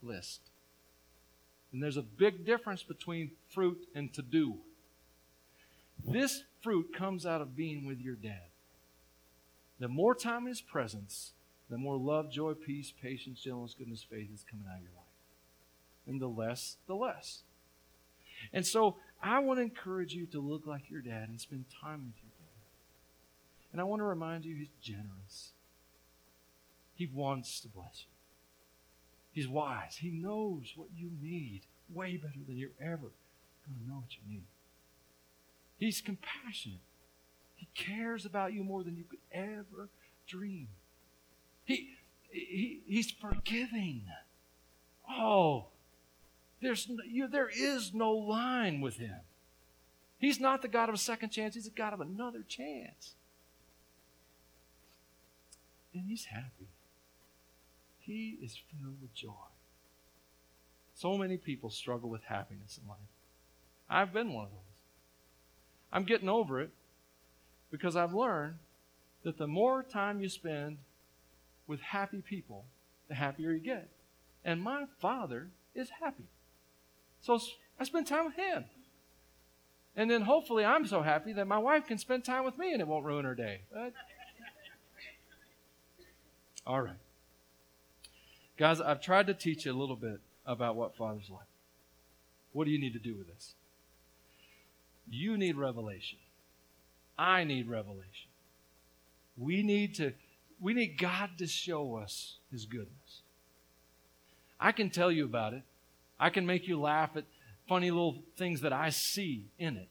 list. 0.02 0.40
And 1.72 1.82
there's 1.82 1.98
a 1.98 2.02
big 2.02 2.46
difference 2.46 2.82
between 2.82 3.32
fruit 3.50 3.86
and 3.94 4.12
to 4.14 4.22
do. 4.22 4.54
This 6.02 6.44
fruit 6.62 6.94
comes 6.96 7.26
out 7.26 7.42
of 7.42 7.56
being 7.56 7.86
with 7.86 8.00
your 8.00 8.14
dad. 8.14 8.48
The 9.78 9.88
more 9.88 10.14
time 10.14 10.42
in 10.42 10.48
his 10.48 10.62
presence, 10.62 11.32
the 11.68 11.76
more 11.76 11.98
love, 11.98 12.30
joy, 12.30 12.54
peace, 12.54 12.92
patience, 13.02 13.40
gentleness, 13.40 13.74
goodness, 13.78 14.02
faith 14.08 14.30
is 14.32 14.44
coming 14.50 14.66
out 14.66 14.78
of 14.78 14.82
your 14.82 14.92
life. 14.96 15.04
And 16.06 16.20
the 16.20 16.28
less, 16.28 16.76
the 16.86 16.94
less. 16.94 17.42
And 18.52 18.66
so 18.66 18.96
I 19.22 19.38
want 19.40 19.58
to 19.58 19.62
encourage 19.62 20.14
you 20.14 20.26
to 20.26 20.40
look 20.40 20.66
like 20.66 20.90
your 20.90 21.00
dad 21.00 21.28
and 21.28 21.40
spend 21.40 21.64
time 21.82 22.06
with 22.06 22.22
your 22.22 22.32
dad. 22.38 23.72
And 23.72 23.80
I 23.80 23.84
want 23.84 24.00
to 24.00 24.04
remind 24.04 24.44
you 24.44 24.56
he's 24.56 24.68
generous. 24.80 25.52
He 26.94 27.08
wants 27.12 27.60
to 27.60 27.68
bless 27.68 28.04
you. 28.04 28.10
He's 29.32 29.48
wise. 29.48 29.98
He 30.00 30.10
knows 30.10 30.72
what 30.74 30.88
you 30.96 31.10
need 31.22 31.62
way 31.92 32.16
better 32.16 32.40
than 32.46 32.56
you're 32.56 32.70
ever 32.80 33.12
going 33.66 33.78
to 33.82 33.88
know 33.88 33.96
what 33.96 34.14
you 34.14 34.32
need. 34.32 34.46
He's 35.78 36.00
compassionate. 36.00 36.80
He 37.54 37.68
cares 37.74 38.24
about 38.24 38.52
you 38.52 38.64
more 38.64 38.82
than 38.82 38.96
you 38.96 39.04
could 39.04 39.20
ever 39.32 39.88
dream. 40.26 40.68
He, 41.64 41.90
he, 42.30 42.80
he's 42.86 43.10
forgiving. 43.10 44.02
Oh, 45.08 45.66
there's, 46.60 46.88
you, 47.06 47.28
there 47.28 47.50
is 47.54 47.94
no 47.94 48.12
line 48.12 48.80
with 48.80 48.96
him. 48.96 49.20
He's 50.18 50.40
not 50.40 50.62
the 50.62 50.68
God 50.68 50.88
of 50.88 50.94
a 50.94 50.98
second 50.98 51.30
chance, 51.30 51.54
he's 51.54 51.64
the 51.64 51.70
God 51.70 51.92
of 51.92 52.00
another 52.00 52.42
chance. 52.46 53.14
And 55.94 56.04
he's 56.06 56.26
happy. 56.26 56.68
He 58.00 58.38
is 58.42 58.58
filled 58.70 59.00
with 59.00 59.14
joy. 59.14 59.32
So 60.94 61.16
many 61.16 61.36
people 61.36 61.70
struggle 61.70 62.10
with 62.10 62.24
happiness 62.24 62.78
in 62.82 62.88
life. 62.88 62.98
I've 63.88 64.12
been 64.12 64.32
one 64.32 64.46
of 64.46 64.50
those. 64.50 64.58
I'm 65.92 66.04
getting 66.04 66.28
over 66.28 66.60
it 66.60 66.70
because 67.70 67.96
I've 67.96 68.14
learned 68.14 68.56
that 69.22 69.38
the 69.38 69.46
more 69.46 69.82
time 69.82 70.20
you 70.20 70.28
spend 70.28 70.78
with 71.66 71.80
happy 71.80 72.22
people, 72.22 72.64
the 73.08 73.14
happier 73.14 73.52
you 73.52 73.60
get. 73.60 73.88
And 74.44 74.62
my 74.62 74.86
father 75.00 75.48
is 75.74 75.88
happy. 76.00 76.24
So 77.20 77.38
I 77.78 77.84
spend 77.84 78.06
time 78.06 78.26
with 78.26 78.34
him. 78.34 78.64
And 79.96 80.10
then 80.10 80.22
hopefully 80.22 80.64
I'm 80.64 80.86
so 80.86 81.02
happy 81.02 81.32
that 81.32 81.46
my 81.46 81.58
wife 81.58 81.86
can 81.86 81.98
spend 81.98 82.24
time 82.24 82.44
with 82.44 82.56
me 82.56 82.72
and 82.72 82.80
it 82.80 82.86
won't 82.86 83.04
ruin 83.04 83.24
her 83.24 83.34
day. 83.34 83.62
But... 83.72 83.92
All 86.66 86.80
right. 86.80 86.96
Guys, 88.56 88.80
I've 88.80 89.00
tried 89.00 89.26
to 89.28 89.34
teach 89.34 89.66
you 89.66 89.72
a 89.72 89.78
little 89.78 89.96
bit 89.96 90.20
about 90.46 90.76
what 90.76 90.96
Father's 90.96 91.30
like. 91.30 91.46
What 92.52 92.64
do 92.64 92.70
you 92.70 92.80
need 92.80 92.92
to 92.92 92.98
do 92.98 93.16
with 93.16 93.28
this? 93.28 93.54
You 95.10 95.36
need 95.36 95.56
revelation. 95.56 96.18
I 97.16 97.44
need 97.44 97.68
revelation. 97.68 98.30
We 99.36 99.62
need 99.62 99.94
to 99.96 100.12
we 100.60 100.74
need 100.74 100.98
God 100.98 101.30
to 101.38 101.46
show 101.46 101.96
us 101.96 102.38
his 102.50 102.66
goodness. 102.66 103.22
I 104.58 104.72
can 104.72 104.90
tell 104.90 105.12
you 105.12 105.24
about 105.24 105.54
it. 105.54 105.62
I 106.18 106.30
can 106.30 106.46
make 106.46 106.66
you 106.66 106.80
laugh 106.80 107.16
at 107.16 107.24
funny 107.68 107.90
little 107.90 108.22
things 108.36 108.62
that 108.62 108.72
I 108.72 108.90
see 108.90 109.46
in 109.58 109.76
it. 109.76 109.88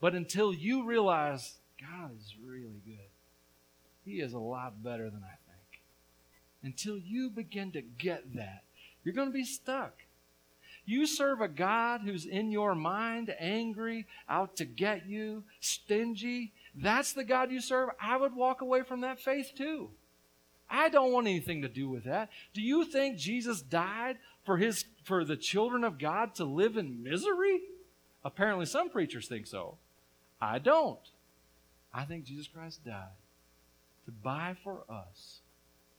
But 0.00 0.14
until 0.14 0.52
you 0.52 0.84
realize 0.84 1.58
God 1.80 2.10
is 2.18 2.34
really 2.44 2.80
good, 2.84 3.10
He 4.04 4.20
is 4.20 4.32
a 4.32 4.38
lot 4.38 4.82
better 4.82 5.10
than 5.10 5.22
I 5.22 5.26
think. 5.26 5.36
until 6.62 6.98
you 6.98 7.30
begin 7.30 7.72
to 7.72 7.80
get 7.80 8.34
that, 8.34 8.64
you're 9.02 9.14
going 9.14 9.28
to 9.28 9.32
be 9.32 9.44
stuck. 9.44 9.94
You 10.84 11.06
serve 11.06 11.40
a 11.40 11.48
God 11.48 12.02
who's 12.04 12.26
in 12.26 12.50
your 12.50 12.74
mind, 12.74 13.34
angry, 13.38 14.06
out 14.28 14.56
to 14.56 14.64
get 14.64 15.06
you, 15.06 15.44
stingy. 15.60 16.52
That's 16.74 17.12
the 17.12 17.24
God 17.24 17.50
you 17.50 17.60
serve. 17.60 17.90
I 18.00 18.16
would 18.16 18.34
walk 18.34 18.60
away 18.60 18.82
from 18.82 19.02
that 19.02 19.20
faith 19.20 19.52
too. 19.56 19.90
I 20.68 20.88
don't 20.88 21.12
want 21.12 21.26
anything 21.26 21.62
to 21.62 21.68
do 21.68 21.88
with 21.88 22.04
that. 22.04 22.30
Do 22.54 22.60
you 22.60 22.84
think 22.84 23.18
Jesus 23.18 23.60
died 23.60 24.18
for 24.50 24.56
his 24.56 24.84
for 25.04 25.24
the 25.24 25.36
children 25.36 25.84
of 25.84 25.96
God 25.96 26.34
to 26.34 26.44
live 26.44 26.76
in 26.76 27.04
misery? 27.04 27.60
Apparently 28.24 28.66
some 28.66 28.90
preachers 28.90 29.28
think 29.28 29.46
so. 29.46 29.76
I 30.40 30.58
don't. 30.58 30.98
I 31.94 32.04
think 32.04 32.24
Jesus 32.24 32.48
Christ 32.48 32.84
died 32.84 33.14
to 34.06 34.10
buy 34.10 34.56
for 34.64 34.82
us 34.88 35.38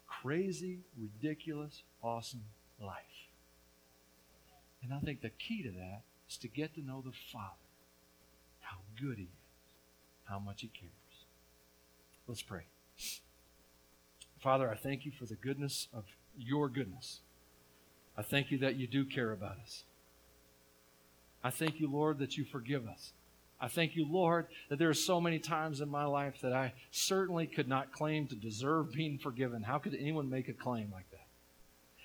crazy, 0.05 0.79
ridiculous, 0.99 1.83
awesome 2.03 2.43
life. 2.77 2.97
And 4.83 4.93
I 4.93 4.99
think 4.99 5.21
the 5.21 5.29
key 5.29 5.63
to 5.63 5.71
that 5.71 6.01
is 6.29 6.35
to 6.35 6.49
get 6.49 6.75
to 6.75 6.81
know 6.81 7.01
the 7.05 7.13
Father, 7.31 7.55
how 8.59 8.79
good 8.99 9.17
He 9.17 9.23
is, 9.23 9.75
how 10.25 10.39
much 10.39 10.59
He 10.59 10.67
cares. 10.67 10.91
Let's 12.27 12.41
pray. 12.41 12.63
Father, 14.41 14.69
I 14.69 14.75
thank 14.75 15.05
you 15.05 15.13
for 15.17 15.25
the 15.25 15.35
goodness 15.35 15.87
of 15.93 16.03
your 16.37 16.67
goodness. 16.67 17.21
I 18.17 18.21
thank 18.21 18.51
you 18.51 18.57
that 18.59 18.75
you 18.75 18.87
do 18.87 19.05
care 19.05 19.31
about 19.31 19.57
us. 19.63 19.83
I 21.43 21.49
thank 21.49 21.79
you, 21.79 21.89
Lord, 21.89 22.19
that 22.19 22.37
you 22.37 22.45
forgive 22.45 22.87
us. 22.87 23.13
I 23.59 23.67
thank 23.67 23.95
you, 23.95 24.07
Lord, 24.09 24.47
that 24.69 24.79
there 24.79 24.89
are 24.89 24.93
so 24.93 25.21
many 25.21 25.39
times 25.39 25.81
in 25.81 25.89
my 25.89 26.05
life 26.05 26.41
that 26.41 26.53
I 26.53 26.73
certainly 26.89 27.45
could 27.45 27.67
not 27.67 27.91
claim 27.91 28.27
to 28.27 28.35
deserve 28.35 28.91
being 28.91 29.19
forgiven. 29.19 29.61
How 29.61 29.77
could 29.77 29.95
anyone 29.95 30.29
make 30.29 30.49
a 30.49 30.53
claim 30.53 30.89
like 30.91 31.09
that? 31.11 31.27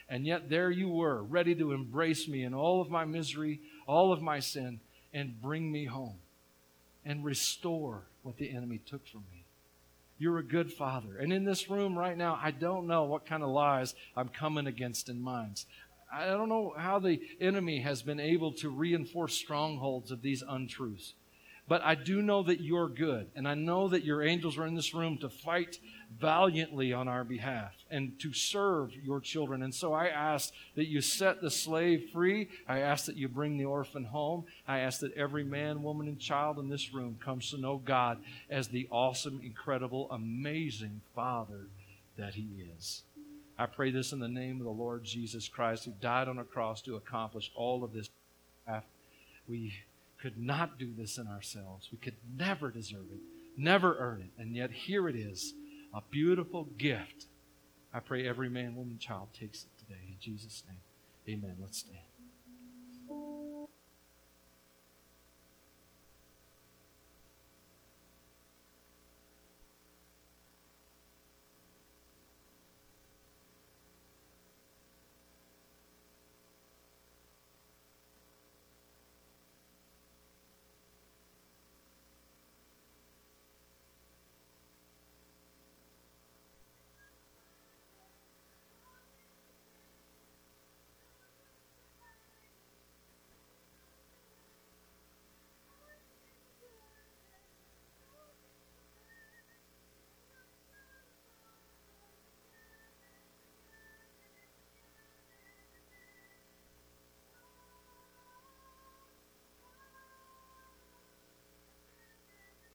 And 0.09 0.27
yet 0.27 0.49
there 0.49 0.71
you 0.71 0.89
were, 0.89 1.23
ready 1.23 1.55
to 1.57 1.73
embrace 1.73 2.29
me 2.29 2.45
in 2.45 2.55
all 2.55 2.81
of 2.81 2.91
my 2.91 3.05
misery, 3.05 3.61
all 3.87 4.13
of 4.13 4.23
my 4.23 4.39
sin, 4.39 4.81
and 5.13 5.41
bring 5.41 5.73
me 5.73 5.87
home 5.87 6.19
and 7.05 7.25
restore 7.25 8.03
what 8.23 8.37
the 8.37 8.55
enemy 8.55 8.79
took 8.79 9.07
from 9.07 9.25
me. 9.33 9.45
You're 10.19 10.39
a 10.39 10.45
good 10.45 10.73
father. 10.73 11.19
And 11.19 11.33
in 11.33 11.45
this 11.45 11.69
room 11.69 11.99
right 11.99 12.17
now, 12.17 12.39
I 12.43 12.51
don't 12.51 12.87
know 12.87 13.05
what 13.05 13.27
kind 13.27 13.43
of 13.43 13.51
lies 13.51 13.95
I'm 14.17 14.29
coming 14.29 14.67
against 14.67 15.09
in 15.09 15.21
minds. 15.21 15.67
I 16.13 16.27
don't 16.27 16.49
know 16.49 16.75
how 16.77 16.99
the 16.99 17.21
enemy 17.41 17.81
has 17.81 18.03
been 18.03 18.21
able 18.21 18.53
to 18.55 18.71
reinforce 18.71 19.35
strongholds 19.35 20.11
of 20.11 20.23
these 20.23 20.43
untruths. 20.47 21.15
But 21.69 21.83
I 21.83 21.97
do 21.97 22.23
know 22.23 22.45
that 22.45 22.61
you're 22.61 22.89
good. 22.89 23.29
And 23.35 23.49
I 23.49 23.55
know 23.55 23.89
that 23.89 24.05
your 24.05 24.23
angels 24.23 24.57
are 24.57 24.67
in 24.67 24.77
this 24.77 24.95
room 24.95 25.19
to 25.19 25.29
fight 25.29 25.81
valiantly 26.21 26.93
on 26.93 27.09
our 27.09 27.25
behalf 27.25 27.73
and 27.91 28.19
to 28.21 28.33
serve 28.33 28.95
your 28.95 29.21
children. 29.21 29.63
And 29.63 29.75
so 29.75 29.93
I 29.93 30.07
ask 30.07 30.53
that 30.77 30.87
you 30.87 31.01
set 31.01 31.41
the 31.41 31.51
slave 31.51 32.11
free. 32.13 32.49
I 32.69 32.81
ask 32.81 33.07
that 33.07 33.17
you 33.17 33.27
bring 33.27 33.59
the 33.59 33.65
orphan 33.65 34.05
home. 34.05 34.45
I 34.69 34.81
ask 34.81 35.01
that 35.01 35.15
every 35.15 35.43
man, 35.43 35.83
woman, 35.83 36.07
and 36.07 36.21
child 36.21 36.61
in 36.61 36.69
this 36.69 36.95
room 36.95 37.19
comes 37.23 37.51
to 37.51 37.59
know 37.59 37.79
God 37.85 38.19
as 38.49 38.69
the 38.69 38.87
awesome, 38.91 39.41
incredible, 39.43 40.09
amazing 40.13 41.01
Father 41.17 41.67
that 42.17 42.35
He 42.35 42.47
is. 42.79 43.03
I 43.59 43.67
pray 43.67 43.91
this 43.91 44.13
in 44.13 44.19
the 44.19 44.29
name 44.29 44.59
of 44.59 44.65
the 44.65 44.71
Lord 44.71 45.03
Jesus 45.05 45.49
Christ, 45.49 45.85
who 45.85 45.93
died 46.01 46.29
on 46.29 46.39
a 46.39 46.45
cross 46.45 46.83
to 46.83 46.97
accomplish 46.97 47.51
all 47.55 47.83
of 47.85 47.93
this. 47.93 48.11
We 49.49 49.73
could 50.21 50.39
not 50.39 50.79
do 50.79 50.93
this 50.97 51.19
in 51.19 51.27
ourselves. 51.27 51.89
We 51.91 51.99
could 51.99 52.17
never 52.37 52.71
deserve 52.71 53.07
it, 53.13 53.21
never 53.57 53.97
earn 53.99 54.23
it. 54.23 54.43
And 54.43 54.55
yet 54.55 54.71
here 54.71 55.09
it 55.09 55.17
is, 55.17 55.55
a 55.95 56.03
beautiful 56.11 56.69
gift. 56.77 57.27
I 57.95 58.01
pray 58.01 58.29
every 58.29 58.51
man, 58.51 58.77
woman, 58.77 58.99
child 58.99 59.29
takes 59.39 59.65
it 59.65 59.71
today. 59.79 60.01
In 60.09 60.17
Jesus' 60.21 60.63
name, 60.69 61.39
amen. 61.39 61.57
Let's 61.61 61.79
stand. 61.79 62.06